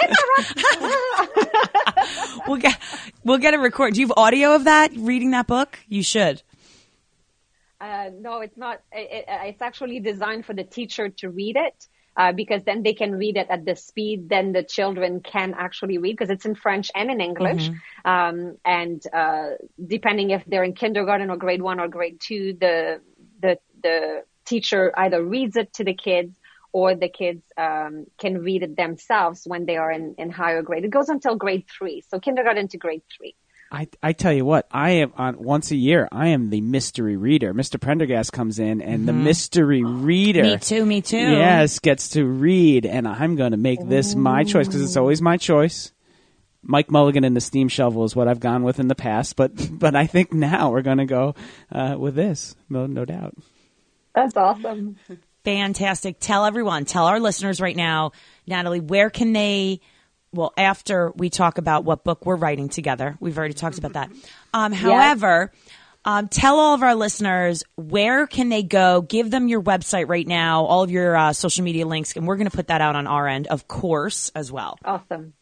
hit 0.00 0.10
the 0.10 1.04
rocks. 1.96 2.40
we'll 2.48 2.56
get 2.58 2.78
we'll 3.24 3.38
get 3.38 3.54
a 3.54 3.58
record. 3.58 3.94
Do 3.94 4.00
you 4.00 4.06
have 4.08 4.16
audio 4.16 4.54
of 4.54 4.64
that 4.64 4.92
reading 4.96 5.30
that 5.32 5.46
book? 5.46 5.78
You 5.88 6.02
should. 6.02 6.42
Uh, 7.80 8.10
no, 8.18 8.40
it's 8.40 8.58
not. 8.58 8.82
It, 8.92 9.10
it, 9.10 9.24
it's 9.28 9.62
actually 9.62 10.00
designed 10.00 10.44
for 10.44 10.54
the 10.54 10.64
teacher 10.64 11.08
to 11.08 11.30
read 11.30 11.56
it 11.56 11.88
uh, 12.16 12.32
because 12.32 12.62
then 12.64 12.82
they 12.82 12.92
can 12.94 13.12
read 13.14 13.36
it 13.36 13.46
at 13.50 13.64
the 13.64 13.76
speed 13.76 14.28
then 14.28 14.52
the 14.52 14.62
children 14.62 15.20
can 15.20 15.54
actually 15.56 15.98
read 15.98 16.12
because 16.12 16.30
it's 16.30 16.44
in 16.44 16.54
French 16.54 16.90
and 16.94 17.10
in 17.10 17.20
English. 17.20 17.70
Mm-hmm. 17.70 18.10
Um, 18.10 18.56
and 18.64 19.02
uh, 19.12 19.50
depending 19.84 20.30
if 20.30 20.44
they're 20.46 20.64
in 20.64 20.74
kindergarten 20.74 21.30
or 21.30 21.36
grade 21.36 21.62
one 21.62 21.80
or 21.80 21.88
grade 21.88 22.20
two, 22.20 22.56
the 22.60 23.00
the 23.40 23.58
the 23.82 24.24
teacher 24.44 24.92
either 24.96 25.22
reads 25.22 25.56
it 25.56 25.72
to 25.74 25.84
the 25.84 25.94
kids 25.94 26.36
or 26.72 26.94
the 26.94 27.08
kids 27.08 27.42
um, 27.56 28.06
can 28.18 28.38
read 28.38 28.62
it 28.62 28.76
themselves 28.76 29.42
when 29.44 29.66
they 29.66 29.76
are 29.76 29.90
in, 29.90 30.14
in 30.18 30.30
higher 30.30 30.62
grade. 30.62 30.84
It 30.84 30.90
goes 30.90 31.08
until 31.08 31.34
grade 31.34 31.66
three, 31.66 32.04
so 32.08 32.20
kindergarten 32.20 32.68
to 32.68 32.78
grade 32.78 33.02
three. 33.16 33.34
I, 33.72 33.88
I 34.02 34.12
tell 34.12 34.32
you 34.32 34.44
what, 34.44 34.66
I 34.72 34.90
am 34.90 35.12
on 35.16 35.38
once 35.38 35.70
a 35.70 35.76
year. 35.76 36.08
I 36.10 36.28
am 36.28 36.50
the 36.50 36.60
mystery 36.60 37.16
reader. 37.16 37.54
Mr. 37.54 37.80
Prendergast 37.80 38.32
comes 38.32 38.58
in, 38.58 38.82
and 38.82 39.00
mm-hmm. 39.00 39.06
the 39.06 39.12
mystery 39.12 39.84
reader, 39.84 40.42
me 40.42 40.58
too, 40.58 40.84
me 40.84 41.00
too, 41.00 41.16
yes, 41.16 41.78
gets 41.78 42.10
to 42.10 42.24
read, 42.24 42.84
and 42.84 43.06
I'm 43.06 43.36
going 43.36 43.52
to 43.52 43.56
make 43.56 43.86
this 43.86 44.14
Ooh. 44.14 44.18
my 44.18 44.42
choice 44.42 44.66
because 44.66 44.82
it's 44.82 44.96
always 44.96 45.22
my 45.22 45.36
choice. 45.36 45.92
Mike 46.62 46.90
Mulligan 46.90 47.24
and 47.24 47.36
the 47.36 47.40
Steam 47.40 47.68
Shovel 47.68 48.04
is 48.04 48.14
what 48.14 48.28
I've 48.28 48.40
gone 48.40 48.64
with 48.64 48.80
in 48.80 48.88
the 48.88 48.94
past, 48.94 49.36
but 49.36 49.52
but 49.78 49.94
I 49.94 50.06
think 50.06 50.32
now 50.32 50.70
we're 50.70 50.82
going 50.82 50.98
to 50.98 51.06
go 51.06 51.34
uh, 51.70 51.96
with 51.98 52.16
this, 52.16 52.56
no, 52.68 52.86
no 52.86 53.04
doubt. 53.04 53.36
That's 54.14 54.36
awesome. 54.36 54.96
Fantastic. 55.44 56.16
Tell 56.18 56.44
everyone, 56.44 56.84
tell 56.84 57.06
our 57.06 57.20
listeners 57.20 57.60
right 57.60 57.76
now, 57.76 58.12
Natalie, 58.46 58.80
where 58.80 59.10
can 59.10 59.32
they? 59.32 59.80
Well, 60.32 60.52
after 60.56 61.12
we 61.16 61.30
talk 61.30 61.58
about 61.58 61.84
what 61.84 62.04
book 62.04 62.24
we're 62.24 62.36
writing 62.36 62.68
together, 62.68 63.16
we've 63.20 63.36
already 63.36 63.54
talked 63.54 63.78
about 63.78 63.94
that. 63.94 64.10
Um, 64.54 64.72
however, 64.72 65.52
um, 66.04 66.28
tell 66.28 66.58
all 66.58 66.74
of 66.74 66.82
our 66.82 66.94
listeners 66.94 67.62
where 67.76 68.26
can 68.26 68.48
they 68.48 68.62
go. 68.62 69.02
Give 69.02 69.30
them 69.30 69.48
your 69.48 69.62
website 69.62 70.08
right 70.08 70.26
now, 70.26 70.64
all 70.64 70.82
of 70.82 70.90
your 70.90 71.16
uh, 71.16 71.32
social 71.32 71.64
media 71.64 71.86
links, 71.86 72.16
and 72.16 72.26
we're 72.26 72.36
going 72.36 72.48
to 72.48 72.56
put 72.56 72.68
that 72.68 72.80
out 72.80 72.96
on 72.96 73.06
our 73.06 73.26
end, 73.26 73.48
of 73.48 73.68
course, 73.68 74.30
as 74.34 74.50
well. 74.50 74.78
Awesome. 74.84 75.34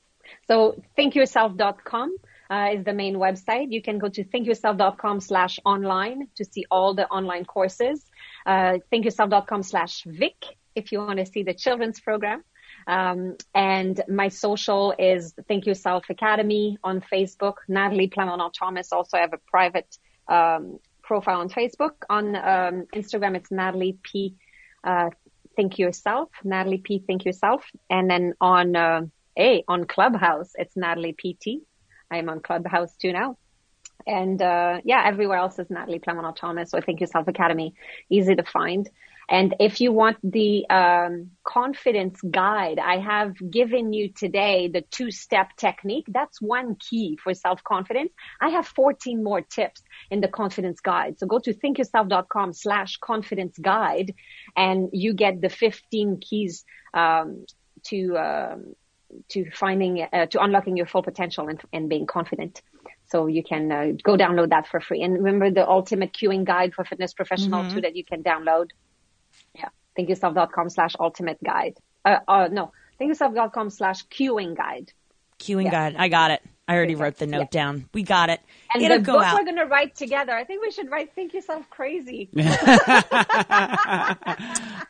So 0.48 0.82
thinkyourself.com 0.98 2.16
uh, 2.50 2.70
is 2.74 2.84
the 2.84 2.92
main 2.92 3.16
website. 3.16 3.66
You 3.70 3.82
can 3.82 3.98
go 3.98 4.08
to 4.08 4.24
thinkyourself.com 4.24 5.20
slash 5.20 5.58
online 5.64 6.28
to 6.36 6.44
see 6.44 6.64
all 6.70 6.94
the 6.94 7.06
online 7.08 7.44
courses. 7.44 8.04
Uh, 8.46 8.78
thinkyourself.com 8.92 9.62
slash 9.62 10.02
Vic 10.04 10.56
if 10.74 10.92
you 10.92 10.98
want 10.98 11.18
to 11.18 11.26
see 11.26 11.42
the 11.42 11.54
children's 11.54 12.00
program. 12.00 12.42
Um, 12.88 13.36
and 13.54 14.00
my 14.08 14.28
social 14.28 14.94
is 14.98 15.34
Think 15.46 15.66
Yourself 15.66 16.06
Academy 16.08 16.78
on 16.82 17.02
Facebook. 17.12 17.56
Natalie 17.68 18.08
Plamondon 18.08 18.50
Thomas 18.52 18.92
also 18.92 19.18
have 19.18 19.34
a 19.34 19.38
private 19.46 19.94
um, 20.26 20.78
profile 21.02 21.40
on 21.40 21.50
Facebook. 21.50 21.92
On 22.08 22.34
um, 22.34 22.86
Instagram, 22.94 23.36
it's 23.36 23.50
Natalie 23.50 23.98
P. 24.02 24.36
Uh, 24.82 25.10
Think 25.54 25.78
Yourself, 25.78 26.30
Natalie 26.44 26.78
P. 26.78 27.02
Think 27.06 27.26
Yourself, 27.26 27.64
and 27.90 28.08
then 28.08 28.32
on 28.40 28.74
uh, 28.74 29.02
a 29.36 29.64
on 29.68 29.84
Clubhouse, 29.84 30.52
it's 30.54 30.76
Natalie 30.76 31.12
PT. 31.12 31.62
I 32.10 32.18
am 32.18 32.28
on 32.30 32.40
Clubhouse 32.40 32.94
too 32.96 33.12
now. 33.12 33.36
And 34.06 34.40
uh, 34.40 34.80
yeah, 34.84 35.02
everywhere 35.04 35.38
else 35.38 35.58
is 35.58 35.68
Natalie 35.68 35.98
Plamondon 35.98 36.36
Thomas 36.36 36.72
or 36.72 36.80
Think 36.80 37.00
Yourself 37.00 37.28
Academy. 37.28 37.74
Easy 38.08 38.34
to 38.34 38.44
find. 38.44 38.88
And 39.28 39.54
if 39.60 39.80
you 39.80 39.92
want 39.92 40.16
the 40.22 40.68
um, 40.70 41.32
confidence 41.44 42.18
guide, 42.30 42.78
I 42.78 42.98
have 42.98 43.34
given 43.50 43.92
you 43.92 44.10
today 44.10 44.68
the 44.72 44.80
two 44.90 45.10
step 45.10 45.54
technique. 45.56 46.06
That's 46.08 46.40
one 46.40 46.76
key 46.76 47.18
for 47.22 47.34
self 47.34 47.62
confidence. 47.62 48.10
I 48.40 48.48
have 48.50 48.66
14 48.66 49.22
more 49.22 49.42
tips 49.42 49.82
in 50.10 50.20
the 50.20 50.28
confidence 50.28 50.80
guide. 50.80 51.18
So 51.18 51.26
go 51.26 51.38
to 51.40 51.52
thinkyourself.com 51.52 52.54
slash 52.54 52.96
confidence 52.98 53.58
guide 53.58 54.14
and 54.56 54.88
you 54.92 55.12
get 55.12 55.40
the 55.42 55.50
15 55.50 56.20
keys 56.20 56.64
um, 56.94 57.44
to 57.84 58.16
um, 58.16 58.74
to 59.30 59.50
finding 59.50 60.06
uh, 60.10 60.26
to 60.26 60.42
unlocking 60.42 60.76
your 60.76 60.86
full 60.86 61.02
potential 61.02 61.48
and, 61.48 61.60
and 61.72 61.88
being 61.88 62.06
confident. 62.06 62.62
So 63.10 63.26
you 63.26 63.42
can 63.42 63.72
uh, 63.72 63.86
go 64.02 64.16
download 64.16 64.50
that 64.50 64.66
for 64.68 64.80
free. 64.80 65.02
And 65.02 65.14
remember 65.14 65.50
the 65.50 65.66
ultimate 65.68 66.12
cueing 66.12 66.44
guide 66.44 66.74
for 66.74 66.84
fitness 66.84 67.14
professional 67.14 67.64
Mm-hmm. 67.64 67.74
too 67.74 67.80
that 67.82 67.96
you 67.96 68.04
can 68.04 68.22
download. 68.22 68.70
Yeah. 69.98 70.04
Thinkyourself.com 70.14 70.70
slash 70.70 70.94
ultimate 71.00 71.42
guide. 71.42 71.74
Uh, 72.04 72.18
uh, 72.28 72.48
no, 72.50 72.72
thinkyourself.com 73.00 73.70
slash 73.70 74.06
cueing 74.06 74.56
guide. 74.56 74.92
Cueing 75.40 75.64
Yeah. 75.64 75.70
guide. 75.70 75.96
I 75.98 76.08
got 76.08 76.30
it. 76.30 76.42
I 76.66 76.76
already 76.76 76.94
Okay. 76.94 77.02
wrote 77.02 77.16
the 77.16 77.26
note 77.26 77.38
Yeah. 77.40 77.46
down. 77.62 77.88
We 77.94 78.02
got 78.02 78.28
it. 78.28 78.40
And 78.74 78.82
It'll 78.82 78.98
the 78.98 79.04
go 79.04 79.12
book 79.14 79.24
out. 79.24 79.34
we're 79.38 79.44
going 79.44 79.56
to 79.56 79.64
write 79.64 79.94
together. 79.96 80.32
I 80.36 80.44
think 80.44 80.60
we 80.62 80.70
should 80.70 80.90
write 80.90 81.14
Think 81.14 81.32
Yourself 81.32 81.68
Crazy. 81.70 82.28
All 82.36 82.44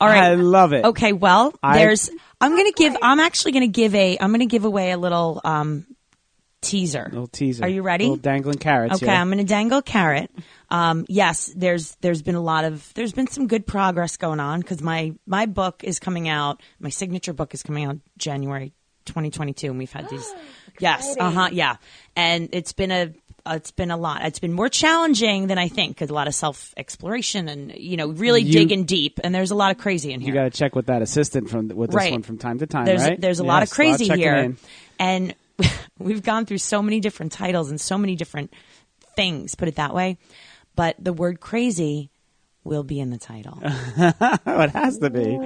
right. 0.09 0.23
I 0.23 0.35
love 0.35 0.73
it. 0.73 0.85
Okay, 0.85 1.13
well, 1.13 1.53
I- 1.63 1.79
there's. 1.79 2.11
I'm 2.41 2.57
gonna 2.57 2.73
give. 2.73 2.97
I'm 3.03 3.19
actually 3.21 3.53
gonna 3.53 3.67
give 3.69 3.95
a. 3.95 4.17
I'm 4.21 4.31
gonna 4.33 4.47
give 4.47 4.65
away 4.65 4.93
a 4.93 4.97
little 4.99 5.41
um, 5.45 5.87
teaser. 6.69 7.09
Little 7.11 7.27
teaser. 7.27 7.65
Are 7.65 7.69
you 7.69 7.83
ready? 7.83 8.05
Little 8.05 8.17
dangling 8.17 8.59
carrots. 8.59 8.97
Okay, 8.97 9.07
yeah. 9.07 9.21
I'm 9.21 9.29
going 9.29 9.39
to 9.39 9.45
dangle 9.45 9.83
carrot. 9.83 10.31
Um, 10.71 11.07
yes, 11.09 11.53
there's 11.57 11.97
there's 12.01 12.23
been 12.23 12.35
a 12.35 12.41
lot 12.43 12.65
of 12.65 12.93
there's 12.95 13.13
been 13.13 13.27
some 13.27 13.47
good 13.47 13.67
progress 13.67 14.17
going 14.17 14.41
on 14.41 14.61
because 14.61 14.83
my 14.83 15.15
my 15.27 15.47
book 15.47 15.83
is 15.85 15.99
coming 15.99 16.29
out. 16.29 16.63
My 16.79 16.91
signature 16.91 17.33
book 17.33 17.55
is 17.55 17.63
coming 17.63 17.85
out 17.85 17.97
January 18.19 18.73
2022, 19.07 19.69
and 19.69 19.79
we've 19.79 19.91
had 19.93 20.09
these. 20.11 20.33
yes, 20.81 21.17
uh 21.19 21.31
huh, 21.31 21.49
yeah, 21.53 21.77
and 22.15 22.51
it's 22.53 22.73
been 22.73 22.91
a 22.93 23.13
uh, 23.47 23.55
it's 23.55 23.71
been 23.71 23.91
a 23.91 23.97
lot. 23.97 24.23
It's 24.27 24.41
been 24.41 24.53
more 24.53 24.69
challenging 24.69 25.47
than 25.47 25.57
I 25.57 25.69
think 25.69 25.97
because 25.97 26.11
a 26.11 26.15
lot 26.15 26.27
of 26.29 26.35
self 26.35 26.75
exploration 26.77 27.49
and 27.49 27.73
you 27.75 27.97
know 27.97 28.09
really 28.09 28.43
You- 28.43 28.53
digging 28.53 28.85
deep. 28.85 29.21
And 29.25 29.35
there's 29.35 29.51
a 29.53 29.55
lot 29.55 29.71
of 29.71 29.79
crazy 29.79 30.13
in 30.13 30.21
here. 30.21 30.29
You 30.29 30.35
got 30.35 30.45
to 30.45 30.51
check 30.51 30.77
with 30.77 30.87
that 30.87 31.01
assistant 31.01 31.49
from 31.49 31.69
with 31.69 31.91
this 31.91 31.97
Right. 31.97 32.13
one 32.13 32.23
from 32.23 32.37
time 32.37 32.59
to 32.59 32.67
time, 32.67 32.85
there's 32.85 33.03
right? 33.05 33.19
there's 33.19 33.39
a 33.41 33.45
lot 33.45 33.63
of 33.63 33.69
Yes, 33.69 33.73
crazy 33.75 34.07
checking 34.09 34.23
here, 34.23 34.37
in. 34.37 34.57
and 34.99 35.35
we've 35.99 36.23
gone 36.23 36.47
through 36.47 36.59
so 36.59 36.83
many 36.83 37.01
different 37.01 37.33
titles 37.33 37.71
and 37.71 37.81
so 37.81 37.99
many 37.99 38.17
different 38.17 38.53
things. 39.17 39.55
Put 39.55 39.69
it 39.69 39.77
that 39.77 39.95
way, 39.95 40.19
but 40.77 40.97
the 40.99 41.13
word 41.13 41.41
crazy 41.41 42.11
will 42.65 42.85
be 42.85 43.01
in 43.01 43.11
the 43.11 43.19
title. 43.19 43.59
Oh, 43.63 43.67
it 44.47 44.71
has 44.71 44.99
to 44.99 45.11
be. 45.11 45.39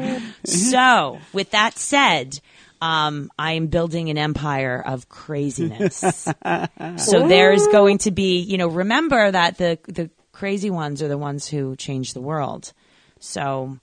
so, 0.44 1.18
with 1.32 1.50
that 1.52 1.78
said. 1.78 2.40
Um, 2.80 3.30
I 3.38 3.52
am 3.52 3.68
building 3.68 4.10
an 4.10 4.18
empire 4.18 4.82
of 4.84 5.08
craziness. 5.08 5.98
so 6.96 7.28
there's 7.28 7.64
going 7.68 7.98
to 7.98 8.10
be, 8.10 8.40
you 8.40 8.58
know, 8.58 8.66
remember 8.66 9.30
that 9.30 9.56
the 9.56 9.78
the 9.86 10.10
crazy 10.32 10.68
ones 10.68 11.00
are 11.00 11.06
the 11.06 11.16
ones 11.16 11.46
who 11.46 11.76
change 11.76 12.12
the 12.12 12.20
world. 12.20 12.72
So 13.20 13.78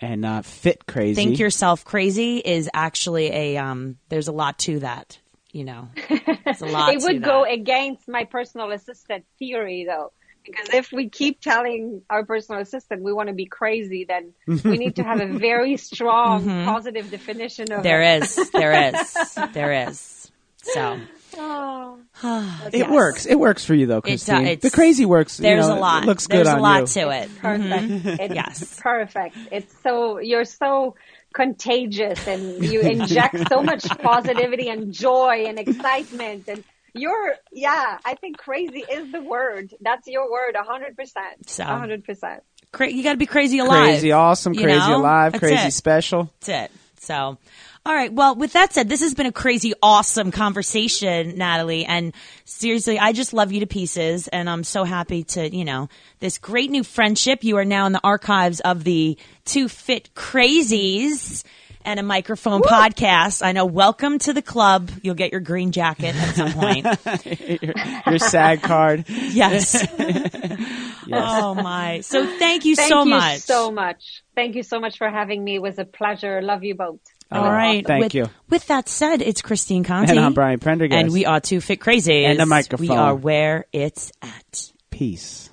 And 0.00 0.24
uh, 0.24 0.42
fit 0.42 0.86
crazy. 0.86 1.16
think 1.16 1.40
yourself 1.40 1.84
crazy 1.84 2.36
is 2.36 2.70
actually 2.72 3.32
a 3.32 3.56
um 3.56 3.96
there's 4.10 4.28
a 4.28 4.32
lot 4.32 4.60
to 4.60 4.78
that 4.78 5.18
you 5.56 5.64
know 5.64 5.88
there's 6.44 6.60
a 6.62 6.66
lot 6.66 6.92
it 6.94 7.00
to 7.00 7.06
would 7.06 7.22
go 7.22 7.44
that. 7.44 7.52
against 7.54 8.06
my 8.08 8.24
personal 8.24 8.70
assistant 8.70 9.24
theory 9.38 9.84
though. 9.88 10.12
Because 10.44 10.68
if 10.74 10.92
we 10.92 11.08
keep 11.10 11.40
telling 11.40 12.02
our 12.08 12.24
personal 12.24 12.60
assistant 12.60 13.02
we 13.02 13.12
want 13.12 13.28
to 13.28 13.34
be 13.34 13.46
crazy, 13.46 14.04
then 14.06 14.32
we 14.46 14.76
need 14.78 14.94
to 14.96 15.02
have 15.02 15.20
a 15.20 15.26
very 15.50 15.76
strong 15.76 16.44
positive 16.64 17.10
definition 17.10 17.72
of 17.72 17.78
Mm-hmm. 17.78 17.82
there 17.82 18.02
it. 18.02 18.22
is 18.22 18.50
there 18.50 18.74
is 18.94 19.38
there 19.52 19.88
is 19.88 20.30
so 20.62 21.00
Oh. 21.38 21.98
It 22.72 22.78
Yes. 22.78 22.90
works. 22.90 23.26
It 23.26 23.34
works 23.34 23.64
for 23.64 23.74
you 23.74 23.86
though, 23.86 24.00
It's, 24.04 24.26
uh, 24.28 24.36
Christine. 24.38 24.58
the 24.60 24.70
crazy 24.70 25.04
works. 25.04 25.38
you 25.38 25.42
there's 25.42 25.68
know, 25.68 25.78
a 25.78 25.80
lot 25.80 26.02
It 26.04 26.06
looks 26.06 26.26
there's 26.26 26.48
good 26.48 26.56
a 26.56 26.60
lot 26.60 26.80
you. 26.80 26.86
to 27.02 27.10
it 27.10 27.30
Perfect. 27.38 27.90
It's 28.20 28.34
Yes. 28.34 28.80
perfect. 28.80 29.36
It's 29.52 29.74
so 29.82 30.18
you're 30.18 30.44
so 30.44 30.94
contagious 31.36 32.26
and 32.26 32.64
you 32.72 32.80
inject 32.80 33.36
so 33.48 33.62
much 33.62 33.84
positivity 34.00 34.70
and 34.70 34.90
joy 34.92 35.44
and 35.46 35.58
excitement 35.58 36.48
and 36.48 36.64
you're 36.94 37.34
yeah, 37.52 37.98
I 38.06 38.14
think 38.14 38.38
crazy 38.38 38.82
is 38.90 39.12
the 39.12 39.20
word. 39.20 39.74
That's 39.82 40.08
your 40.08 40.32
word, 40.32 40.54
a 40.54 40.62
hundred 40.62 40.96
percent. 40.96 41.46
So. 41.46 41.62
A 41.62 41.66
hundred 41.66 42.04
percent. 42.04 42.42
Cra- 42.72 42.90
you 42.90 43.02
got 43.02 43.12
to 43.12 43.18
be 43.18 43.26
crazy 43.26 43.58
alive 43.58 43.84
Crazy 43.84 44.12
awesome, 44.12 44.54
you 44.54 44.62
crazy 44.62 44.78
know? 44.78 44.96
alive, 44.96 45.32
That's 45.32 45.40
crazy 45.40 45.68
it. 45.68 45.72
special. 45.72 46.30
That's 46.40 46.72
it. 46.72 46.78
So, 47.00 47.36
all 47.86 47.94
right. 47.94 48.12
Well, 48.12 48.34
with 48.34 48.54
that 48.54 48.72
said, 48.72 48.88
this 48.88 49.00
has 49.00 49.14
been 49.14 49.26
a 49.26 49.32
crazy, 49.32 49.72
awesome 49.80 50.32
conversation, 50.32 51.38
Natalie. 51.38 51.84
And 51.84 52.14
seriously, 52.44 52.98
I 52.98 53.12
just 53.12 53.32
love 53.32 53.52
you 53.52 53.60
to 53.60 53.68
pieces. 53.68 54.26
And 54.26 54.50
I'm 54.50 54.64
so 54.64 54.82
happy 54.82 55.22
to, 55.22 55.56
you 55.56 55.64
know, 55.64 55.88
this 56.18 56.38
great 56.38 56.68
new 56.68 56.82
friendship. 56.82 57.44
You 57.44 57.58
are 57.58 57.64
now 57.64 57.86
in 57.86 57.92
the 57.92 58.00
archives 58.02 58.58
of 58.58 58.82
the 58.82 59.16
Two 59.44 59.68
Fit 59.68 60.10
Crazies 60.16 61.44
and 61.84 62.00
a 62.00 62.02
microphone 62.02 62.60
podcast. 62.60 63.46
I 63.46 63.52
know. 63.52 63.66
Welcome 63.66 64.18
to 64.18 64.32
the 64.32 64.42
club. 64.42 64.90
You'll 65.02 65.14
get 65.14 65.30
your 65.30 65.40
green 65.40 65.70
jacket 65.70 66.16
at 66.16 66.34
some 66.34 66.52
point. 66.54 66.86
your, 67.62 67.74
your 68.08 68.18
SAG 68.18 68.62
card. 68.62 69.04
yes. 69.08 69.86
Oh 71.12 71.54
my. 71.54 72.00
So 72.00 72.26
thank 72.26 72.64
you 72.64 72.74
Thank 72.74 72.88
so 72.88 73.04
you 73.04 73.10
much. 73.10 73.38
so 73.42 73.70
much. 73.70 74.24
Thank 74.34 74.56
you 74.56 74.64
so 74.64 74.80
much 74.80 74.98
for 74.98 75.08
having 75.08 75.44
me. 75.44 75.54
It 75.54 75.62
was 75.62 75.78
a 75.78 75.84
pleasure. 75.84 76.42
Love 76.42 76.64
you 76.64 76.74
both. 76.74 76.98
All 77.30 77.42
right. 77.42 77.86
Thank 77.86 78.04
with, 78.04 78.14
you. 78.14 78.26
With 78.48 78.66
that 78.68 78.88
said, 78.88 79.20
it's 79.20 79.42
Christine 79.42 79.84
Conti. 79.84 80.10
And 80.10 80.20
I'm 80.20 80.32
Brian 80.32 80.60
Prendergast. 80.60 80.98
And 80.98 81.12
we 81.12 81.26
are 81.26 81.40
Two 81.40 81.60
Fit 81.60 81.80
Crazy. 81.80 82.24
And 82.24 82.40
a 82.40 82.46
microphone. 82.46 82.88
We 82.88 82.94
are 82.94 83.14
where 83.14 83.66
it's 83.72 84.12
at. 84.22 84.72
Peace. 84.90 85.50